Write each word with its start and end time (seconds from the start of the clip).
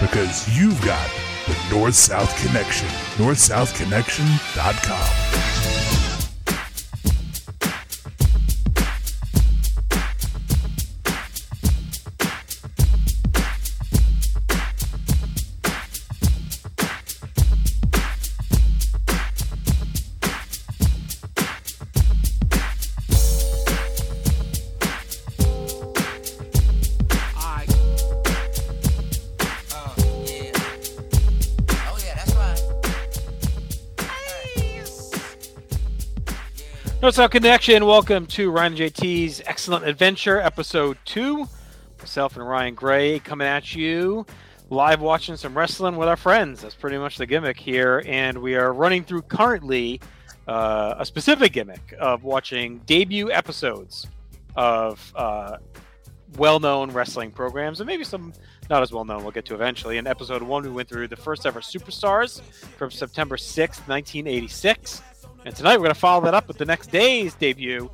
because 0.00 0.48
you've 0.56 0.80
got 0.84 1.10
the 1.46 1.56
North 1.70 1.94
South 1.94 2.34
Connection. 2.44 2.88
NorthSouthConnection.com. 3.18 5.75
North 37.16 37.32
South 37.32 37.42
Connection. 37.42 37.86
Welcome 37.86 38.26
to 38.26 38.50
Ryan 38.50 38.74
and 38.74 38.92
JT's 38.92 39.40
Excellent 39.46 39.86
Adventure, 39.86 40.38
Episode 40.38 40.98
2. 41.06 41.48
Myself 41.98 42.36
and 42.36 42.46
Ryan 42.46 42.74
Gray 42.74 43.20
coming 43.20 43.46
at 43.46 43.74
you 43.74 44.26
live 44.68 45.00
watching 45.00 45.34
some 45.38 45.56
wrestling 45.56 45.96
with 45.96 46.08
our 46.08 46.16
friends. 46.18 46.60
That's 46.60 46.74
pretty 46.74 46.98
much 46.98 47.16
the 47.16 47.24
gimmick 47.24 47.58
here. 47.58 48.02
And 48.06 48.36
we 48.36 48.54
are 48.54 48.70
running 48.74 49.02
through 49.02 49.22
currently 49.22 49.98
uh, 50.46 50.96
a 50.98 51.06
specific 51.06 51.54
gimmick 51.54 51.94
of 51.98 52.22
watching 52.22 52.80
debut 52.80 53.32
episodes 53.32 54.06
of 54.54 55.10
uh, 55.16 55.56
well 56.36 56.60
known 56.60 56.90
wrestling 56.90 57.30
programs 57.30 57.80
and 57.80 57.86
maybe 57.86 58.04
some 58.04 58.34
not 58.68 58.82
as 58.82 58.92
well 58.92 59.06
known 59.06 59.22
we'll 59.22 59.32
get 59.32 59.46
to 59.46 59.54
eventually. 59.54 59.96
In 59.96 60.06
episode 60.06 60.42
one, 60.42 60.64
we 60.64 60.70
went 60.70 60.90
through 60.90 61.08
the 61.08 61.16
first 61.16 61.46
ever 61.46 61.60
Superstars 61.60 62.42
from 62.76 62.90
September 62.90 63.38
6th, 63.38 63.88
1986. 63.88 65.00
And 65.46 65.54
tonight 65.54 65.76
we're 65.76 65.84
going 65.84 65.94
to 65.94 66.00
follow 66.00 66.24
that 66.24 66.34
up 66.34 66.48
with 66.48 66.58
the 66.58 66.64
next 66.64 66.88
day's 66.90 67.36
debut, 67.36 67.88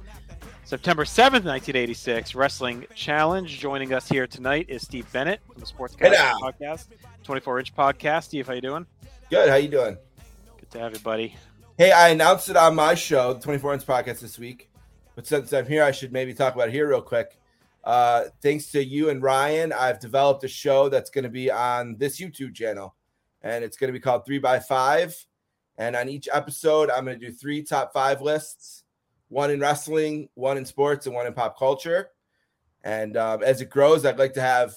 September 0.65 1.05
7th, 1.05 1.45
1986, 1.45 2.35
Wrestling 2.35 2.87
Challenge. 2.95 3.59
Joining 3.59 3.93
us 3.93 4.09
here 4.09 4.27
tonight 4.27 4.65
is 4.71 4.81
Steve 4.81 5.07
Bennett 5.13 5.43
from 5.47 5.61
the 5.61 5.67
Sports 5.67 5.95
Hey. 5.99 6.15
Podcast, 6.41 6.87
24 7.23 7.59
inch 7.59 7.77
podcast. 7.77 8.25
Steve, 8.25 8.47
how 8.47 8.55
you 8.55 8.63
doing? 8.63 8.87
Good. 9.29 9.51
How 9.51 9.57
you 9.57 9.69
doing? 9.69 9.99
Good 10.61 10.71
to 10.71 10.79
have 10.79 10.95
you, 10.95 11.01
buddy. 11.01 11.37
Hey, 11.77 11.93
I 11.93 12.09
announced 12.09 12.49
it 12.49 12.57
on 12.57 12.75
my 12.75 12.95
show, 12.95 13.35
the 13.35 13.41
24 13.41 13.75
Inch 13.75 13.87
Podcast, 13.87 14.21
this 14.21 14.39
week. 14.39 14.71
But 15.15 15.27
since 15.27 15.53
I'm 15.53 15.67
here, 15.67 15.85
I 15.85 15.91
should 15.91 16.11
maybe 16.11 16.33
talk 16.33 16.55
about 16.55 16.69
it 16.69 16.73
here 16.73 16.89
real 16.89 17.03
quick. 17.03 17.39
Uh, 17.85 18.25
thanks 18.41 18.71
to 18.71 18.83
you 18.83 19.11
and 19.11 19.23
Ryan, 19.23 19.75
I've 19.75 20.01
developed 20.01 20.43
a 20.45 20.49
show 20.49 20.89
that's 20.89 21.11
going 21.11 21.25
to 21.25 21.31
be 21.31 21.51
on 21.51 21.99
this 21.99 22.19
YouTube 22.19 22.55
channel, 22.55 22.95
and 23.43 23.63
it's 23.63 23.77
going 23.77 23.89
to 23.89 23.93
be 23.93 24.01
called 24.01 24.25
Three 24.25 24.39
by 24.39 24.59
Five. 24.59 25.15
And 25.79 25.97
on 25.97 26.09
each 26.09 26.29
episode, 26.33 26.91
I'm 26.91 27.05
going 27.05 27.19
to 27.19 27.27
do 27.27 27.33
three 27.33 27.63
top 27.63 27.93
five 27.93 28.21
lists: 28.21 28.85
one 29.29 29.51
in 29.51 29.61
wrestling, 29.61 30.29
one 30.35 30.59
in 30.59 30.65
sports, 30.65 31.07
and 31.07 31.15
one 31.15 31.27
in 31.27 31.33
pop 31.33 31.59
culture. 31.59 32.11
And 32.85 33.17
um, 33.17 33.43
as 33.43 33.61
it 33.61 33.71
grows, 33.71 34.05
I'd 34.05 34.19
like 34.19 34.35
to 34.35 34.41
have 34.41 34.75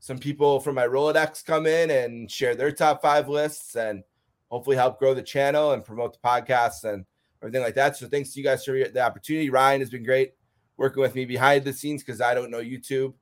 some 0.00 0.18
people 0.18 0.60
from 0.60 0.74
my 0.76 0.86
Rolodex 0.86 1.44
come 1.44 1.66
in 1.66 1.90
and 1.90 2.30
share 2.30 2.54
their 2.54 2.70
top 2.70 3.02
five 3.02 3.28
lists 3.28 3.74
and 3.74 4.04
hopefully 4.48 4.76
help 4.76 4.98
grow 4.98 5.14
the 5.14 5.22
channel 5.22 5.72
and 5.72 5.84
promote 5.84 6.12
the 6.12 6.26
podcast 6.26 6.84
and 6.84 7.04
everything 7.42 7.62
like 7.62 7.74
that. 7.74 7.96
So 7.96 8.06
thanks 8.06 8.32
to 8.32 8.40
you 8.40 8.44
guys 8.44 8.64
for 8.64 8.72
the 8.72 9.00
opportunity. 9.00 9.50
Ryan 9.50 9.80
has 9.80 9.90
been 9.90 10.04
great 10.04 10.34
working 10.76 11.02
with 11.02 11.14
me 11.14 11.24
behind 11.24 11.64
the 11.64 11.72
scenes 11.72 12.02
because 12.02 12.20
I 12.20 12.34
don't 12.34 12.50
know 12.50 12.60
YouTube 12.60 13.14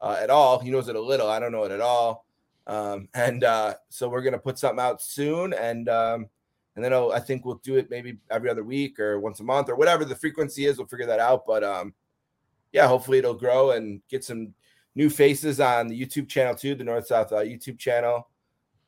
uh, 0.00 0.16
at 0.20 0.30
all. 0.30 0.58
He 0.58 0.70
knows 0.70 0.88
it 0.88 0.96
a 0.96 1.00
little. 1.00 1.28
I 1.28 1.40
don't 1.40 1.52
know 1.52 1.64
it 1.64 1.72
at 1.72 1.80
all. 1.80 2.26
Um, 2.66 3.08
and 3.14 3.42
uh, 3.42 3.74
so 3.88 4.08
we're 4.08 4.22
gonna 4.22 4.38
put 4.38 4.58
something 4.58 4.80
out 4.80 5.02
soon, 5.02 5.52
and 5.54 5.88
um, 5.88 6.26
and 6.76 6.84
then 6.84 6.92
I'll, 6.92 7.12
I 7.12 7.20
think 7.20 7.44
we'll 7.44 7.60
do 7.64 7.76
it 7.76 7.90
maybe 7.90 8.18
every 8.30 8.48
other 8.48 8.62
week 8.62 9.00
or 9.00 9.18
once 9.18 9.40
a 9.40 9.44
month 9.44 9.68
or 9.68 9.76
whatever 9.76 10.04
the 10.04 10.14
frequency 10.14 10.66
is. 10.66 10.78
We'll 10.78 10.86
figure 10.86 11.06
that 11.06 11.20
out. 11.20 11.44
But 11.46 11.64
um, 11.64 11.94
yeah, 12.72 12.86
hopefully 12.86 13.18
it'll 13.18 13.34
grow 13.34 13.72
and 13.72 14.00
get 14.08 14.24
some 14.24 14.54
new 14.94 15.10
faces 15.10 15.60
on 15.60 15.88
the 15.88 16.00
YouTube 16.00 16.28
channel 16.28 16.54
too, 16.54 16.74
the 16.74 16.84
North 16.84 17.06
South 17.06 17.32
uh, 17.32 17.38
YouTube 17.38 17.78
channel. 17.78 18.28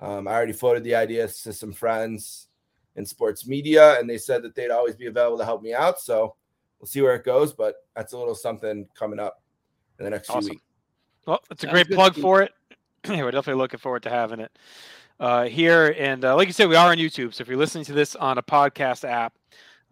Um, 0.00 0.26
I 0.26 0.32
already 0.32 0.52
floated 0.52 0.84
the 0.84 0.94
idea 0.94 1.26
to 1.28 1.52
some 1.52 1.72
friends 1.72 2.48
in 2.96 3.06
sports 3.06 3.46
media, 3.46 3.98
and 3.98 4.08
they 4.08 4.18
said 4.18 4.42
that 4.42 4.54
they'd 4.54 4.70
always 4.70 4.96
be 4.96 5.06
available 5.06 5.38
to 5.38 5.44
help 5.44 5.62
me 5.62 5.74
out. 5.74 6.00
So 6.00 6.34
we'll 6.78 6.88
see 6.88 7.00
where 7.00 7.14
it 7.14 7.24
goes, 7.24 7.52
but 7.52 7.76
that's 7.94 8.12
a 8.12 8.18
little 8.18 8.34
something 8.34 8.88
coming 8.94 9.20
up 9.20 9.42
in 9.98 10.04
the 10.04 10.10
next 10.10 10.28
Awesome. 10.30 10.42
few 10.42 10.50
weeks. 10.50 10.62
Well, 11.26 11.40
it's 11.50 11.62
a 11.62 11.66
Sounds 11.66 11.72
great 11.72 11.90
plug 11.90 12.16
for 12.16 12.42
it. 12.42 12.52
Yeah, 13.08 13.22
we're 13.22 13.30
definitely 13.30 13.60
looking 13.60 13.78
forward 13.78 14.02
to 14.04 14.10
having 14.10 14.40
it 14.40 14.50
uh, 15.22 15.44
here. 15.44 15.94
And 15.98 16.24
uh, 16.24 16.34
like 16.34 16.48
you 16.48 16.52
said, 16.52 16.68
we 16.68 16.74
are 16.74 16.90
on 16.90 16.98
YouTube. 16.98 17.32
So 17.32 17.42
if 17.42 17.48
you're 17.48 17.56
listening 17.56 17.84
to 17.84 17.92
this 17.92 18.16
on 18.16 18.38
a 18.38 18.42
podcast 18.42 19.08
app, 19.08 19.32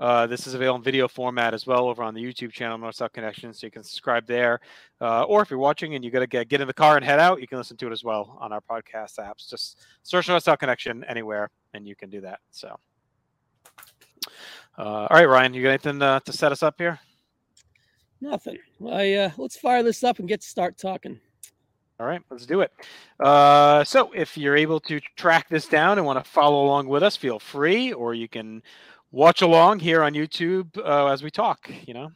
uh, 0.01 0.27
this 0.27 0.47
is 0.47 0.55
available 0.55 0.79
in 0.79 0.83
video 0.83 1.07
format 1.07 1.55
as 1.55 1.67
well 1.67 1.87
over 1.89 2.03
on 2.03 2.15
the 2.15 2.23
YouTube 2.23 2.51
channel, 2.51 2.77
North 2.77 2.97
South 2.97 3.13
Connection. 3.13 3.55
So 3.55 3.67
you 3.67 3.71
can 3.71 3.85
subscribe 3.85 4.27
there. 4.27 4.59
Uh, 5.01 5.23
or 5.23 5.41
if 5.41 5.51
you're 5.51 5.61
watching 5.61 5.95
and 5.95 6.05
you 6.05 6.11
got 6.11 6.21
to 6.21 6.27
get, 6.27 6.49
get 6.49 6.61
in 6.61 6.67
the 6.67 6.75
car 6.75 6.97
and 6.97 7.05
head 7.05 7.21
out, 7.21 7.41
you 7.41 7.47
can 7.47 7.59
listen 7.59 7.77
to 7.77 7.87
it 7.87 7.93
as 7.93 8.03
well 8.03 8.37
on 8.41 8.53
our 8.53 8.61
podcast 8.61 9.19
apps. 9.19 9.49
Just 9.49 9.79
search 10.03 10.29
North 10.29 10.43
South 10.43 10.59
Connection 10.59 11.05
anywhere 11.05 11.49
and 11.75 11.87
you 11.87 11.95
can 11.95 12.11
do 12.11 12.21
that. 12.23 12.41
So, 12.51 12.77
uh, 14.79 14.83
all 14.83 15.09
right, 15.11 15.29
Ryan, 15.29 15.55
you 15.55 15.62
got 15.62 15.69
anything 15.69 16.03
uh, 16.03 16.19
to 16.21 16.33
set 16.33 16.51
us 16.51 16.65
up 16.65 16.75
here? 16.79 16.99
Nothing. 18.21 18.59
I 18.85 19.33
let's 19.37 19.57
fire 19.57 19.85
this 19.85 20.03
up 20.03 20.19
and 20.19 20.29
get 20.29 20.41
to 20.41 20.49
start 20.49 20.77
talking. 20.77 21.21
All 22.00 22.06
right, 22.06 22.22
let's 22.31 22.47
do 22.47 22.62
it. 22.62 22.72
Uh, 23.22 23.84
so, 23.84 24.11
if 24.12 24.38
you're 24.38 24.56
able 24.56 24.81
to 24.81 25.00
track 25.16 25.50
this 25.50 25.66
down 25.66 25.99
and 25.99 26.06
want 26.06 26.25
to 26.25 26.31
follow 26.31 26.65
along 26.65 26.88
with 26.88 27.03
us, 27.03 27.15
feel 27.15 27.38
free, 27.38 27.93
or 27.93 28.15
you 28.15 28.27
can 28.27 28.62
watch 29.12 29.43
along 29.43 29.81
here 29.81 30.03
on 30.03 30.15
YouTube 30.15 30.78
uh, 30.78 31.09
as 31.09 31.22
we 31.22 31.31
talk. 31.31 31.71
You 31.87 31.93
know, 31.93 32.11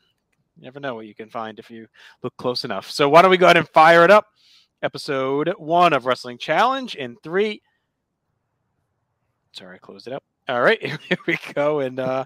you 0.57 0.63
never 0.63 0.81
know 0.81 0.95
what 0.95 1.05
you 1.05 1.15
can 1.15 1.29
find 1.29 1.59
if 1.59 1.71
you 1.71 1.87
look 2.23 2.35
close 2.39 2.65
enough. 2.65 2.91
So, 2.91 3.11
why 3.11 3.21
don't 3.21 3.31
we 3.31 3.37
go 3.37 3.45
ahead 3.45 3.59
and 3.59 3.69
fire 3.69 4.05
it 4.05 4.11
up? 4.11 4.29
Episode 4.83 5.53
one 5.59 5.93
of 5.93 6.07
Wrestling 6.07 6.39
Challenge 6.39 6.95
in 6.95 7.17
three. 7.23 7.61
Sorry, 9.53 9.75
I 9.75 9.79
closed 9.79 10.07
it 10.07 10.15
up. 10.15 10.25
All 10.49 10.63
right, 10.63 10.83
here 11.03 11.19
we 11.27 11.37
go. 11.53 11.81
And 11.81 12.01
uh, 12.01 12.25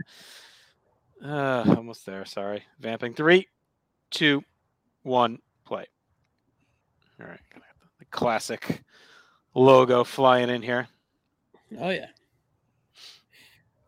uh, 1.25 1.65
almost 1.77 2.07
there. 2.07 2.25
Sorry, 2.25 2.63
vamping. 2.79 3.15
Three, 3.15 3.49
two, 4.13 4.45
one. 5.03 5.41
All 7.21 7.27
right, 7.27 7.41
gonna 7.53 7.65
have 7.67 7.89
the 7.99 8.05
classic 8.07 8.83
logo 9.55 10.05
flying 10.05 10.51
in 10.51 10.63
here. 10.63 10.87
Oh 11.81 11.91
yeah. 11.91 12.09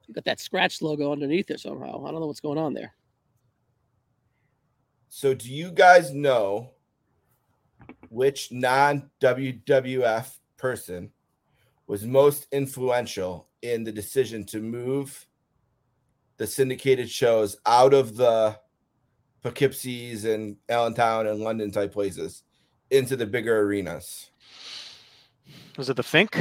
You 0.07 0.15
got 0.15 0.25
that 0.25 0.41
scratch 0.41 0.83
logo 0.83 1.13
underneath 1.13 1.47
there 1.47 1.59
somehow. 1.59 2.05
I 2.05 2.11
don't 2.11 2.21
know 2.21 2.27
what's 2.27 2.41
going 2.41 2.59
on 2.59 2.75
there. 2.75 2.93
So, 5.09 5.35
do 5.35 5.53
you 5.53 5.71
guys 5.71 6.13
know 6.13 6.71
which 8.09 8.51
non 8.51 9.11
WWF 9.21 10.39
person 10.57 11.11
was 11.87 12.05
most 12.05 12.49
influential 12.51 13.49
in 13.63 13.85
the 13.85 13.93
decision 13.93 14.45
to 14.47 14.61
move 14.61 15.27
the 16.39 16.47
syndicated 16.47 17.09
shows 17.09 17.57
out 17.67 17.95
of 17.95 18.17
the 18.17 18.59
Poughkeepsie's 19.43 20.25
and 20.25 20.57
Allentown 20.69 21.27
and 21.27 21.41
London 21.41 21.71
type 21.71 21.93
places 21.93 22.43
into 22.91 23.17
the 23.17 23.27
bigger 23.27 23.61
arenas? 23.61 24.31
Was 25.77 25.89
it 25.91 25.97
the 25.97 26.03
Fink? 26.03 26.37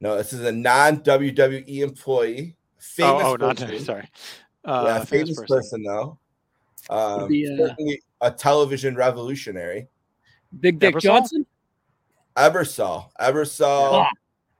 No, 0.00 0.16
this 0.16 0.32
is 0.32 0.40
a 0.42 0.52
non 0.52 0.98
WWE 0.98 1.80
employee, 1.82 2.56
famous 2.78 3.22
oh, 3.24 3.32
oh, 3.32 3.36
not 3.36 3.56
person. 3.56 3.78
sorry. 3.84 4.08
yeah, 4.64 4.70
Uh, 4.72 5.04
famous 5.04 5.40
person, 5.46 5.82
though. 5.82 6.18
Um, 6.90 7.28
be, 7.28 7.46
uh, 7.60 7.74
a 8.20 8.30
television 8.30 8.94
revolutionary. 8.94 9.88
Big 10.60 10.78
Dick 10.78 10.94
Ebersol? 10.94 11.00
Johnson. 11.00 11.46
Ebersol, 12.36 13.10
Ebersol 13.20 14.06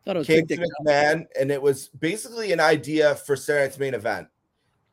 Thought 0.05 0.17
it 0.17 0.19
was 0.19 0.27
came 0.27 0.45
Big 0.45 0.59
Dick. 0.59 0.69
McMahon, 0.85 1.27
and 1.39 1.51
it 1.53 1.63
was 1.63 1.89
basically 2.01 2.53
an 2.53 2.61
idea 2.61 3.15
for 3.15 3.37
Saturday 3.37 3.65
Night's 3.67 3.79
main 3.79 3.95
event. 3.95 4.27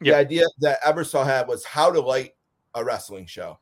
the 0.02 0.10
Yeah. 0.10 0.16
idea 0.18 0.46
that 0.60 0.82
Ebersol 0.84 1.26
had 1.26 1.48
was 1.48 1.66
how 1.66 1.90
to 1.92 2.00
light 2.00 2.36
a 2.76 2.84
wrestling 2.84 3.26
show, 3.26 3.58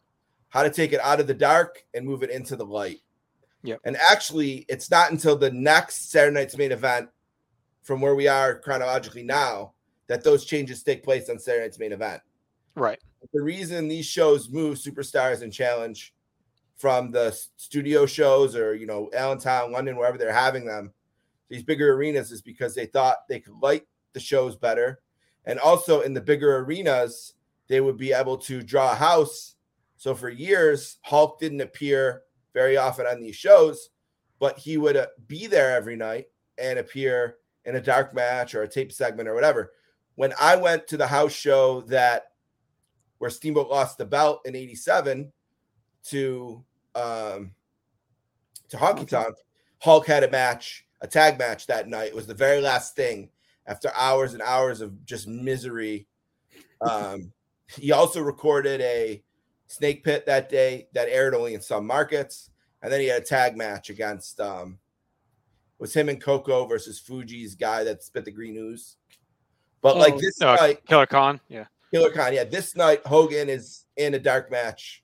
how 0.53 0.61
to 0.61 0.69
take 0.69 0.93
it 0.93 0.99
out 1.01 1.19
of 1.19 1.25
the 1.25 1.33
dark 1.33 1.83
and 1.95 2.05
move 2.05 2.21
it 2.21 2.29
into 2.29 2.55
the 2.55 2.63
light. 2.63 2.99
Yeah. 3.63 3.77
And 3.85 3.97
actually, 3.97 4.67
it's 4.69 4.91
not 4.91 5.09
until 5.09 5.35
the 5.35 5.49
next 5.49 6.11
Saturday 6.11 6.35
night's 6.35 6.55
main 6.55 6.71
event, 6.71 7.09
from 7.81 8.01
where 8.01 8.13
we 8.13 8.27
are 8.27 8.59
chronologically 8.59 9.23
now, 9.23 9.73
that 10.05 10.23
those 10.23 10.45
changes 10.45 10.83
take 10.83 11.03
place 11.03 11.27
on 11.27 11.39
Saturday 11.39 11.65
night's 11.65 11.79
main 11.79 11.91
event. 11.91 12.21
Right. 12.75 12.99
The 13.33 13.41
reason 13.41 13.87
these 13.87 14.05
shows 14.05 14.47
move 14.47 14.77
superstars 14.77 15.41
and 15.41 15.51
challenge 15.51 16.13
from 16.75 17.09
the 17.09 17.35
studio 17.57 18.05
shows 18.05 18.55
or 18.55 18.75
you 18.75 18.85
know 18.85 19.09
Allentown, 19.11 19.71
London, 19.71 19.97
wherever 19.97 20.19
they're 20.19 20.31
having 20.31 20.65
them, 20.65 20.93
these 21.49 21.63
bigger 21.63 21.95
arenas 21.95 22.31
is 22.31 22.43
because 22.43 22.75
they 22.75 22.85
thought 22.85 23.27
they 23.27 23.39
could 23.39 23.55
light 23.59 23.87
the 24.13 24.19
shows 24.19 24.55
better, 24.55 24.99
and 25.45 25.57
also 25.57 26.01
in 26.01 26.13
the 26.13 26.21
bigger 26.21 26.57
arenas 26.57 27.33
they 27.69 27.81
would 27.81 27.97
be 27.97 28.13
able 28.13 28.37
to 28.37 28.61
draw 28.61 28.91
a 28.91 28.95
house. 28.95 29.52
So 30.03 30.13
for 30.13 30.27
years, 30.27 30.97
Hulk 31.03 31.39
didn't 31.39 31.61
appear 31.61 32.23
very 32.53 32.75
often 32.75 33.05
on 33.05 33.21
these 33.21 33.37
shows, 33.37 33.87
but 34.37 34.59
he 34.59 34.75
would 34.75 34.97
uh, 34.97 35.07
be 35.29 35.47
there 35.47 35.77
every 35.77 35.95
night 35.95 36.25
and 36.57 36.77
appear 36.77 37.37
in 37.63 37.77
a 37.77 37.81
dark 37.81 38.13
match 38.13 38.53
or 38.53 38.63
a 38.63 38.67
tape 38.67 38.91
segment 38.91 39.29
or 39.29 39.33
whatever. 39.33 39.71
When 40.15 40.33
I 40.37 40.57
went 40.57 40.87
to 40.87 40.97
the 40.97 41.07
house 41.07 41.31
show 41.31 41.85
that 41.87 42.31
where 43.19 43.29
Steamboat 43.29 43.69
lost 43.69 43.97
the 43.97 44.03
belt 44.03 44.41
in 44.43 44.57
'87 44.57 45.31
to 46.07 46.65
um 46.95 47.53
to 48.67 48.75
Honky 48.75 49.07
Tonk, 49.07 49.37
Hulk 49.79 50.05
had 50.05 50.25
a 50.25 50.29
match, 50.29 50.85
a 50.99 51.07
tag 51.07 51.39
match 51.39 51.65
that 51.67 51.87
night. 51.87 52.09
It 52.09 52.15
was 52.15 52.27
the 52.27 52.33
very 52.33 52.59
last 52.59 52.97
thing 52.97 53.29
after 53.67 53.89
hours 53.95 54.33
and 54.33 54.41
hours 54.41 54.81
of 54.81 55.05
just 55.05 55.29
misery. 55.29 56.07
Um, 56.81 57.31
he 57.77 57.93
also 57.93 58.19
recorded 58.19 58.81
a 58.81 59.23
snake 59.73 60.03
pit 60.03 60.25
that 60.25 60.49
day 60.49 60.87
that 60.93 61.09
aired 61.09 61.33
only 61.35 61.53
in 61.53 61.61
some 61.61 61.85
markets, 61.85 62.49
and 62.81 62.91
then 62.91 63.01
he 63.01 63.07
had 63.07 63.21
a 63.21 63.25
tag 63.25 63.57
match 63.57 63.89
against 63.89 64.39
um 64.39 64.79
was 65.79 65.93
him 65.93 66.07
and 66.07 66.21
Koko 66.21 66.65
versus 66.65 66.99
Fuji's 66.99 67.55
guy 67.55 67.83
that 67.83 68.03
spit 68.03 68.23
the 68.25 68.31
green 68.31 68.55
ooze. 68.55 68.95
But 69.81 69.97
like 69.97 70.13
Oh, 70.13 70.19
this 70.19 70.41
Uh, 70.41 70.55
night, 70.55 70.85
Killer 70.85 71.05
Khan. 71.05 71.41
Yeah. 71.49 71.65
Killer 71.93 72.11
Khan. 72.11 72.33
Yeah, 72.33 72.45
this 72.45 72.75
night 72.75 73.05
Hogan 73.05 73.49
is 73.49 73.85
in 73.97 74.13
a 74.13 74.19
dark 74.19 74.49
match 74.49 75.03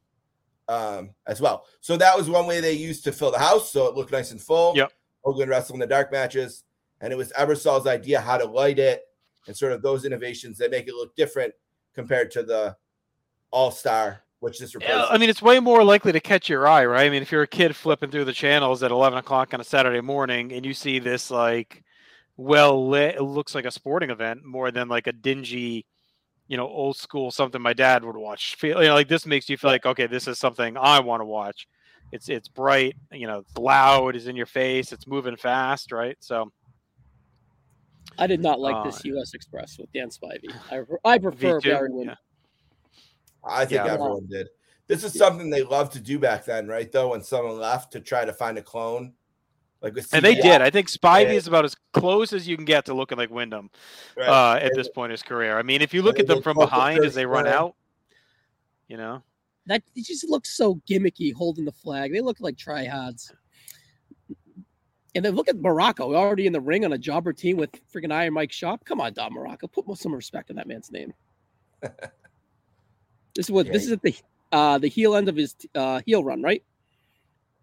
um, 0.69 1.09
as 1.27 1.41
well. 1.41 1.65
So 1.81 1.97
that 1.97 2.15
was 2.15 2.29
one 2.29 2.47
way 2.47 2.61
they 2.61 2.73
used 2.73 3.03
to 3.03 3.11
fill 3.11 3.31
the 3.31 3.39
house, 3.39 3.71
so 3.71 3.87
it 3.87 3.95
looked 3.95 4.11
nice 4.11 4.31
and 4.31 4.39
full. 4.39 4.75
Yep. 4.77 4.93
Hogan 5.25 5.49
wrestled 5.49 5.75
in 5.75 5.79
the 5.81 5.87
dark 5.87 6.11
matches, 6.13 6.63
and 7.01 7.11
it 7.11 7.17
was 7.17 7.33
Ebersol's 7.33 7.87
idea 7.87 8.21
how 8.21 8.37
to 8.37 8.45
light 8.45 8.79
it 8.79 9.03
and 9.47 9.57
sort 9.57 9.73
of 9.73 9.81
those 9.81 10.05
innovations 10.05 10.57
that 10.59 10.71
make 10.71 10.87
it 10.87 10.93
look 10.93 11.13
different 11.15 11.53
compared 11.93 12.31
to 12.31 12.43
the 12.43 12.77
All 13.51 13.71
Star, 13.71 14.23
which 14.39 14.59
this 14.59 14.73
replaces. 14.75 14.95
Yeah, 14.97 15.05
I 15.09 15.17
mean, 15.17 15.29
it's 15.29 15.41
way 15.41 15.59
more 15.59 15.83
likely 15.83 16.11
to 16.11 16.19
catch 16.19 16.49
your 16.49 16.67
eye, 16.67 16.85
right? 16.85 17.05
I 17.05 17.09
mean, 17.09 17.21
if 17.21 17.31
you're 17.31 17.41
a 17.43 17.47
kid 17.47 17.75
flipping 17.75 18.09
through 18.11 18.25
the 18.25 18.33
channels 18.33 18.83
at 18.83 18.91
11 18.91 19.19
o'clock 19.19 19.53
on 19.53 19.61
a 19.61 19.63
Saturday 19.63 20.01
morning 20.01 20.53
and 20.53 20.65
you 20.65 20.73
see 20.73 20.99
this, 20.99 21.29
like, 21.29 21.83
well 22.37 22.87
lit, 22.87 23.15
it 23.15 23.21
looks 23.23 23.53
like 23.53 23.65
a 23.65 23.71
sporting 23.71 24.09
event 24.09 24.45
more 24.45 24.71
than 24.71 24.87
like 24.87 25.07
a 25.07 25.11
dingy, 25.11 25.85
you 26.47 26.55
know, 26.55 26.67
old 26.67 26.95
school 26.95 27.31
something 27.31 27.61
my 27.61 27.73
dad 27.73 28.03
would 28.05 28.15
watch. 28.15 28.55
Feel, 28.55 28.81
you 28.81 28.87
know, 28.87 28.93
like 28.93 29.09
this 29.09 29.25
makes 29.25 29.49
you 29.49 29.57
feel 29.57 29.71
like, 29.71 29.85
okay, 29.85 30.07
this 30.07 30.27
is 30.27 30.39
something 30.39 30.77
I 30.77 31.01
want 31.01 31.19
to 31.21 31.25
watch. 31.25 31.67
It's 32.11 32.29
it's 32.29 32.47
bright, 32.47 32.95
you 33.11 33.27
know, 33.27 33.39
it's 33.39 33.57
loud, 33.57 34.15
is 34.15 34.27
in 34.27 34.35
your 34.35 34.45
face, 34.45 34.91
it's 34.93 35.05
moving 35.05 35.35
fast, 35.35 35.91
right? 35.91 36.17
So 36.21 36.51
I 38.17 38.25
did 38.25 38.39
not 38.41 38.59
like 38.59 38.75
Uh, 38.75 38.83
this 38.85 39.03
U.S. 39.05 39.33
Express 39.33 39.77
with 39.77 39.91
Dan 39.93 40.09
Spivey. 40.09 40.49
I, 40.71 41.13
I 41.13 41.17
prefer 41.19 41.59
V2, 41.59 41.63
Barry 41.63 41.89
Windham. 41.91 42.15
yeah. 42.19 42.28
I 43.43 43.65
think 43.65 43.85
Yeah. 43.85 43.93
everyone 43.93 44.27
did. 44.27 44.47
This 44.87 45.03
is 45.03 45.13
something 45.13 45.49
they 45.49 45.63
loved 45.63 45.93
to 45.93 45.99
do 45.99 46.17
back 46.19 46.45
then, 46.45 46.67
right? 46.67 46.91
Though 46.91 47.09
when 47.09 47.21
someone 47.21 47.57
left 47.59 47.93
to 47.93 47.99
try 47.99 48.25
to 48.25 48.33
find 48.33 48.57
a 48.57 48.61
clone, 48.61 49.13
like 49.81 49.93
with 49.93 50.13
and 50.13 50.25
they 50.25 50.35
did. 50.35 50.61
I 50.61 50.69
think 50.69 50.89
Spivey 50.89 51.25
Yeah. 51.25 51.31
is 51.33 51.47
about 51.47 51.63
as 51.63 51.75
close 51.93 52.33
as 52.33 52.47
you 52.47 52.55
can 52.57 52.65
get 52.65 52.85
to 52.85 52.93
looking 52.93 53.17
like 53.17 53.29
Windham. 53.29 53.69
right? 54.17 54.27
uh, 54.27 54.59
at 54.59 54.73
this 54.75 54.89
point 54.89 55.11
in 55.11 55.13
his 55.13 55.23
career. 55.23 55.57
I 55.57 55.61
mean, 55.63 55.81
if 55.81 55.93
you 55.93 56.01
look 56.01 56.19
at 56.19 56.27
them 56.27 56.41
from 56.41 56.55
Coco 56.55 56.65
behind 56.65 57.05
as 57.05 57.13
they 57.13 57.25
run 57.25 57.45
round. 57.45 57.55
out, 57.55 57.75
you 58.87 58.97
know, 58.97 59.23
That 59.67 59.83
it 59.95 60.05
just 60.05 60.27
looks 60.27 60.49
so 60.57 60.75
gimmicky 60.89 61.33
holding 61.33 61.65
the 61.65 61.71
flag. 61.71 62.11
They 62.11 62.21
look 62.21 62.39
like 62.39 62.55
tryhards. 62.55 63.31
And 65.15 65.25
then 65.25 65.35
look 65.35 65.47
at 65.47 65.55
Muraco 65.55 66.15
already 66.15 66.45
in 66.45 66.53
the 66.53 66.61
ring 66.61 66.85
on 66.85 66.93
a 66.93 66.97
jobber 66.97 67.33
team 67.33 67.57
with 67.57 67.71
freaking 67.91 68.11
Iron 68.11 68.33
Mike 68.33 68.51
Sharpe. 68.51 68.83
Come 68.85 69.01
on, 69.01 69.13
Don 69.13 69.33
Muraco, 69.33 69.71
put 69.71 69.85
some 69.97 70.13
respect 70.13 70.49
on 70.49 70.55
that 70.57 70.67
man's 70.67 70.91
name. 70.91 71.13
this 73.39 73.45
is 73.45 73.51
what 73.53 73.67
Yeah, 73.67 73.71
this 73.71 73.85
is 73.85 73.91
at 73.93 74.01
the 74.01 74.13
uh 74.51 74.77
the 74.79 74.89
heel 74.89 75.15
end 75.15 75.29
of 75.29 75.37
his 75.37 75.55
uh 75.73 76.01
heel 76.05 76.25
run, 76.25 76.41
right? 76.41 76.61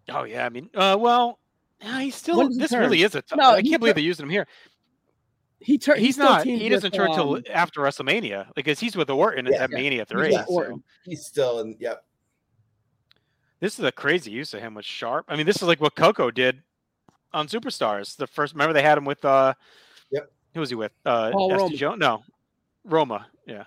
oh 0.09 0.25
yeah, 0.25 0.47
I 0.47 0.49
mean, 0.49 0.71
uh, 0.75 0.97
well, 0.99 1.39
nah, 1.85 1.99
he's 1.99 2.15
still. 2.15 2.49
He 2.49 2.57
This 2.57 2.71
turn? 2.71 2.81
really 2.81 3.03
is 3.03 3.15
a. 3.15 3.21
T- 3.21 3.35
No, 3.37 3.51
I 3.51 3.61
can't 3.63 3.79
believe 3.81 3.93
tur- 3.95 4.01
they 4.01 4.07
used 4.07 4.19
him 4.21 4.31
here. 4.31 4.47
He 5.61 5.77
turned. 5.77 6.01
He's 6.01 6.17
not. 6.17 6.45
He 6.47 6.69
doesn't 6.71 6.93
turn 6.93 7.13
till 7.13 7.41
after 7.53 7.81
WrestleMania 7.83 8.47
because 8.55 8.81
he's 8.81 8.97
with 8.97 9.09
the 9.09 9.17
Orton 9.17 9.47
Yeah, 9.47 9.65
at 9.65 9.71
yeah. 9.71 9.77
Mania 9.77 10.07
He's 10.09 10.09
three. 10.09 10.31
with 10.31 10.47
so 10.49 10.83
He's 11.05 11.27
still 11.27 11.61
in. 11.61 11.77
Yep. 11.79 12.03
this 13.61 13.79
is 13.79 13.85
a 13.85 13.93
crazy 13.93 14.31
use 14.31 14.55
of 14.55 14.61
him 14.61 14.75
with 14.75 14.85
Sharpe. 14.87 15.27
I 15.29 15.37
mean, 15.37 15.45
this 15.47 15.57
is 15.57 15.63
like 15.65 15.81
what 15.81 15.95
Koko 15.95 16.31
did 16.31 16.63
on 17.35 17.49
Superstars. 17.49 18.17
The 18.17 18.27
first, 18.27 18.55
remember 18.55 18.73
they 18.73 18.83
had 18.83 18.97
him 18.97 19.05
with. 19.05 19.23
uh 19.25 19.53
Yep. 20.13 20.31
Who 20.55 20.61
was 20.61 20.69
he 20.71 20.77
with? 20.77 20.93
Uh, 21.05 21.33
Paul 21.33 21.53
Roma. 21.53 21.77
Jones? 21.77 21.99
No, 22.01 22.23
Roma. 22.85 23.27
Yeah. 23.47 23.65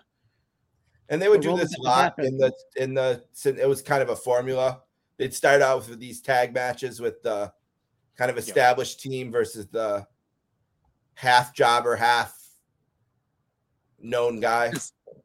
And 1.09 1.21
they 1.21 1.27
would 1.27 1.41
The 1.41 1.49
do 1.49 1.57
this 1.57 1.75
a 1.77 1.81
lot 1.81 2.13
in 2.19 2.37
the 2.37 2.53
in 2.75 2.93
the. 2.93 3.23
It 3.43 3.67
was 3.67 3.81
kind 3.81 4.01
of 4.01 4.09
a 4.09 4.15
formula. 4.15 4.81
They'd 5.17 5.33
start 5.33 5.61
out 5.61 5.87
with 5.87 5.99
these 5.99 6.21
tag 6.21 6.53
matches 6.53 6.99
with 7.01 7.21
the 7.23 7.51
kind 8.15 8.29
of 8.29 8.37
established 8.37 8.99
team 9.01 9.31
versus 9.31 9.67
the 9.67 10.05
half 11.15 11.53
jobber, 11.53 11.95
half 11.95 12.37
known 13.99 14.39
guy. 14.39 14.71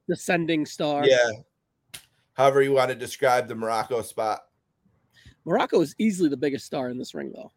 Descending 0.09 0.67
star. 0.67 1.07
Yeah. 1.07 1.31
However 2.33 2.63
you 2.63 2.73
want 2.73 2.91
to 2.91 2.97
describe 2.97 3.47
the 3.47 3.55
Muraco 3.55 4.03
spot. 4.05 4.41
Muraco 5.47 5.83
is 5.83 5.95
easily 5.99 6.29
the 6.29 6.37
biggest 6.37 6.65
star 6.65 6.89
in 6.89 6.99
this 6.99 7.15
ring, 7.15 7.31
though. 7.35 7.53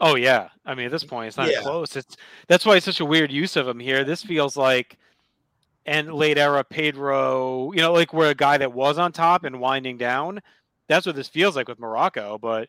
Oh 0.00 0.16
yeah, 0.16 0.48
I 0.66 0.74
mean 0.74 0.86
at 0.86 0.92
this 0.92 1.04
point 1.04 1.28
it's 1.28 1.36
not 1.36 1.50
Yeah. 1.50 1.62
close. 1.62 1.94
It's 1.96 2.16
that's 2.48 2.66
why 2.66 2.76
it's 2.76 2.84
such 2.84 3.00
a 3.00 3.04
weird 3.04 3.30
use 3.30 3.56
of 3.56 3.68
him 3.68 3.78
here. 3.78 4.04
This 4.04 4.22
feels 4.22 4.56
like 4.56 4.98
and 5.86 6.14
late 6.14 6.38
era 6.38 6.64
Pedro, 6.64 7.72
you 7.72 7.78
know, 7.80 7.92
like 7.92 8.12
where 8.12 8.30
a 8.30 8.34
guy 8.34 8.56
that 8.58 8.72
was 8.72 8.98
on 8.98 9.12
top 9.12 9.44
and 9.44 9.60
winding 9.60 9.98
down. 9.98 10.40
That's 10.88 11.06
what 11.06 11.16
this 11.16 11.28
feels 11.28 11.56
like 11.56 11.68
with 11.68 11.78
Muraco. 11.78 12.40
But 12.40 12.68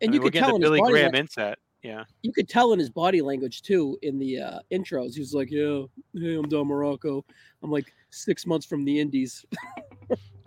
And 0.00 0.10
I 0.10 0.14
you 0.14 0.20
mean, 0.20 0.22
we're 0.22 0.30
could 0.30 0.38
tell 0.40 0.52
the 0.54 0.60
Billy 0.60 0.80
Graham 0.80 1.12
lang- 1.12 1.20
inset. 1.20 1.58
Yeah, 1.82 2.04
you 2.22 2.32
could 2.32 2.48
tell 2.48 2.72
in 2.72 2.78
his 2.78 2.90
body 2.90 3.20
language 3.22 3.62
too 3.62 3.98
in 4.02 4.16
the 4.18 4.38
uh, 4.40 4.58
intros. 4.72 5.14
He 5.14 5.20
was 5.20 5.34
like, 5.34 5.50
"Yeah, 5.50 5.82
hey, 6.14 6.36
I'm 6.36 6.48
Don 6.48 6.68
Muraco. 6.68 7.24
I'm 7.60 7.72
like 7.72 7.92
six 8.10 8.46
months 8.46 8.64
from 8.64 8.84
the 8.84 9.00
Indies." 9.00 9.44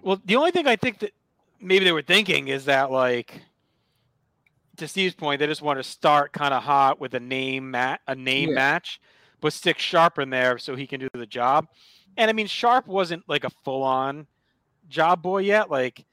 Well, 0.02 0.22
the 0.24 0.36
only 0.36 0.52
thing 0.52 0.68
I 0.68 0.76
think 0.76 1.00
that 1.00 1.14
maybe 1.60 1.84
they 1.84 1.92
were 1.92 2.04
thinking 2.04 2.50
is 2.50 2.66
that 2.66 2.92
like 2.92 3.42
to 4.78 4.88
Steve's 4.88 5.16
point, 5.16 5.40
they 5.40 5.48
just 5.48 5.64
want 5.64 5.80
to 5.80 5.84
start 5.84 6.32
kind 6.32 6.54
of 6.54 6.62
hot 6.62 7.00
with 7.00 7.16
a 7.16 7.20
name 7.20 7.72
mat 7.72 8.02
a 8.08 8.14
name 8.14 8.50
Yeah. 8.50 8.56
match, 8.56 9.02
but 9.42 9.52
stick 9.52 9.80
Sharpe 9.80 10.20
in 10.20 10.30
there 10.30 10.58
so 10.60 10.76
he 10.76 10.86
can 10.86 11.00
do 11.00 11.08
the 11.14 11.26
job. 11.26 11.68
And 12.18 12.30
I 12.30 12.34
mean, 12.34 12.48
Sharpe 12.48 12.88
wasn't 12.88 13.24
like 13.28 13.44
a 13.44 13.50
full 13.64 13.84
on 13.84 14.28
job 14.90 15.22
boy 15.22 15.40
yet. 15.40 15.70
Like 15.70 16.06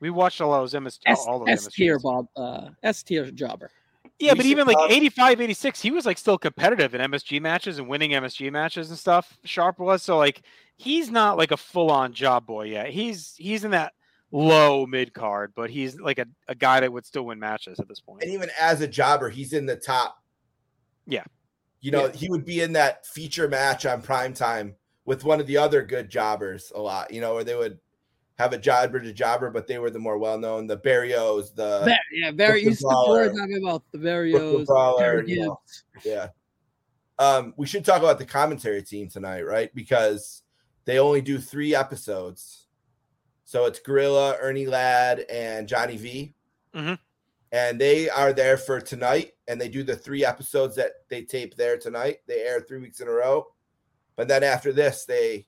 we 0.00 0.10
watched 0.10 0.40
all 0.40 0.52
those 0.52 0.74
MS 0.74 0.98
S, 1.06 1.24
all 1.26 1.38
those 1.40 1.48
S 1.66 1.66
tier 1.68 1.98
Bob, 1.98 2.26
uh, 2.36 2.68
S 2.82 3.02
tier 3.02 3.30
jobber. 3.30 3.70
Yeah, 4.18 4.32
We 4.32 4.36
but 4.38 4.46
even 4.46 4.66
like 4.66 4.76
talk- 4.78 4.90
85, 4.90 5.40
86, 5.42 5.82
he 5.82 5.90
was 5.90 6.06
like 6.06 6.16
still 6.16 6.38
competitive 6.38 6.94
in 6.94 7.00
MSG 7.02 7.40
matches 7.40 7.78
and 7.78 7.86
winning 7.86 8.12
MSG 8.12 8.50
matches 8.50 8.88
and 8.88 8.98
stuff. 8.98 9.36
Sharpe 9.44 9.78
was 9.78 10.02
so 10.02 10.16
like 10.16 10.42
he's 10.76 11.10
not 11.10 11.36
like 11.36 11.50
a 11.50 11.56
full 11.56 11.90
on 11.90 12.12
job 12.14 12.46
boy 12.46 12.64
yet. 12.66 12.88
He's 12.88 13.34
he's 13.36 13.64
in 13.64 13.72
that 13.72 13.92
low 14.32 14.86
mid 14.86 15.12
card, 15.12 15.52
but 15.54 15.68
he's 15.70 16.00
like 16.00 16.18
a, 16.18 16.26
a 16.48 16.54
guy 16.54 16.80
that 16.80 16.92
would 16.92 17.04
still 17.04 17.24
win 17.26 17.38
matches 17.38 17.78
at 17.78 17.88
this 17.88 18.00
point. 18.00 18.22
And 18.22 18.32
even 18.32 18.48
as 18.58 18.80
a 18.80 18.88
jobber, 18.88 19.28
he's 19.28 19.52
in 19.52 19.66
the 19.66 19.76
top. 19.76 20.22
Yeah. 21.06 21.24
You 21.82 21.90
know, 21.90 22.06
Yeah. 22.06 22.12
he 22.12 22.28
would 22.30 22.44
be 22.44 22.62
in 22.62 22.72
that 22.72 23.06
feature 23.06 23.48
match 23.48 23.84
on 23.86 24.00
prime 24.02 24.32
time 24.34 24.74
with 25.06 25.24
one 25.24 25.40
of 25.40 25.46
the 25.46 25.56
other 25.56 25.82
good 25.82 26.10
jobbers 26.10 26.70
a 26.74 26.80
lot, 26.80 27.12
you 27.12 27.20
know, 27.20 27.34
where 27.34 27.44
they 27.44 27.54
would 27.54 27.78
have 28.38 28.52
a 28.52 28.58
jobber 28.58 29.00
to 29.00 29.12
jobber, 29.14 29.50
but 29.50 29.66
they 29.66 29.78
were 29.78 29.88
the 29.90 29.98
more 29.98 30.18
well 30.18 30.38
known, 30.38 30.66
the 30.66 30.76
Barrios, 30.76 31.54
the 31.54 31.82
Ve- 31.86 31.96
yeah, 32.12 32.30
very. 32.32 32.62
Brooklyn 32.62 32.64
You 32.64 32.74
stick 32.74 32.88
Brawler. 32.88 33.18
words 33.20 33.38
out 33.38 33.44
of 33.44 33.50
my 33.50 33.58
mouth. 33.60 33.82
The 33.92 33.98
Brooklyn 33.98 34.32
Varios, 34.32 34.66
Brawler, 34.66 34.98
Terry 35.00 35.30
you 35.30 35.40
know. 35.46 35.60
Yeah. 36.04 36.28
Um, 37.18 37.54
we 37.56 37.66
should 37.66 37.84
talk 37.84 38.02
about 38.02 38.18
the 38.18 38.26
commentary 38.26 38.82
team 38.82 39.08
tonight, 39.08 39.46
right? 39.46 39.74
Because 39.74 40.42
they 40.84 40.98
only 40.98 41.22
do 41.22 41.38
three 41.38 41.74
episodes. 41.74 42.66
So 43.44 43.64
it's 43.64 43.78
Gorilla, 43.78 44.36
Ernie 44.40 44.66
Ladd, 44.66 45.20
and 45.30 45.66
Johnny 45.66 45.96
V. 45.96 46.34
Mhm. 46.74 46.98
And 47.52 47.80
they 47.80 48.10
are 48.10 48.34
there 48.34 48.58
for 48.58 48.80
tonight, 48.80 49.32
and 49.48 49.58
they 49.58 49.68
do 49.68 49.82
the 49.82 49.96
three 49.96 50.24
episodes 50.26 50.76
that 50.76 51.08
they 51.08 51.22
tape 51.22 51.54
there 51.56 51.78
tonight. 51.78 52.18
They 52.26 52.40
air 52.42 52.60
three 52.60 52.80
weeks 52.80 53.00
in 53.00 53.08
a 53.08 53.12
row. 53.12 53.46
But 54.16 54.28
then 54.28 54.42
after 54.42 54.72
this, 54.72 55.04
they 55.04 55.46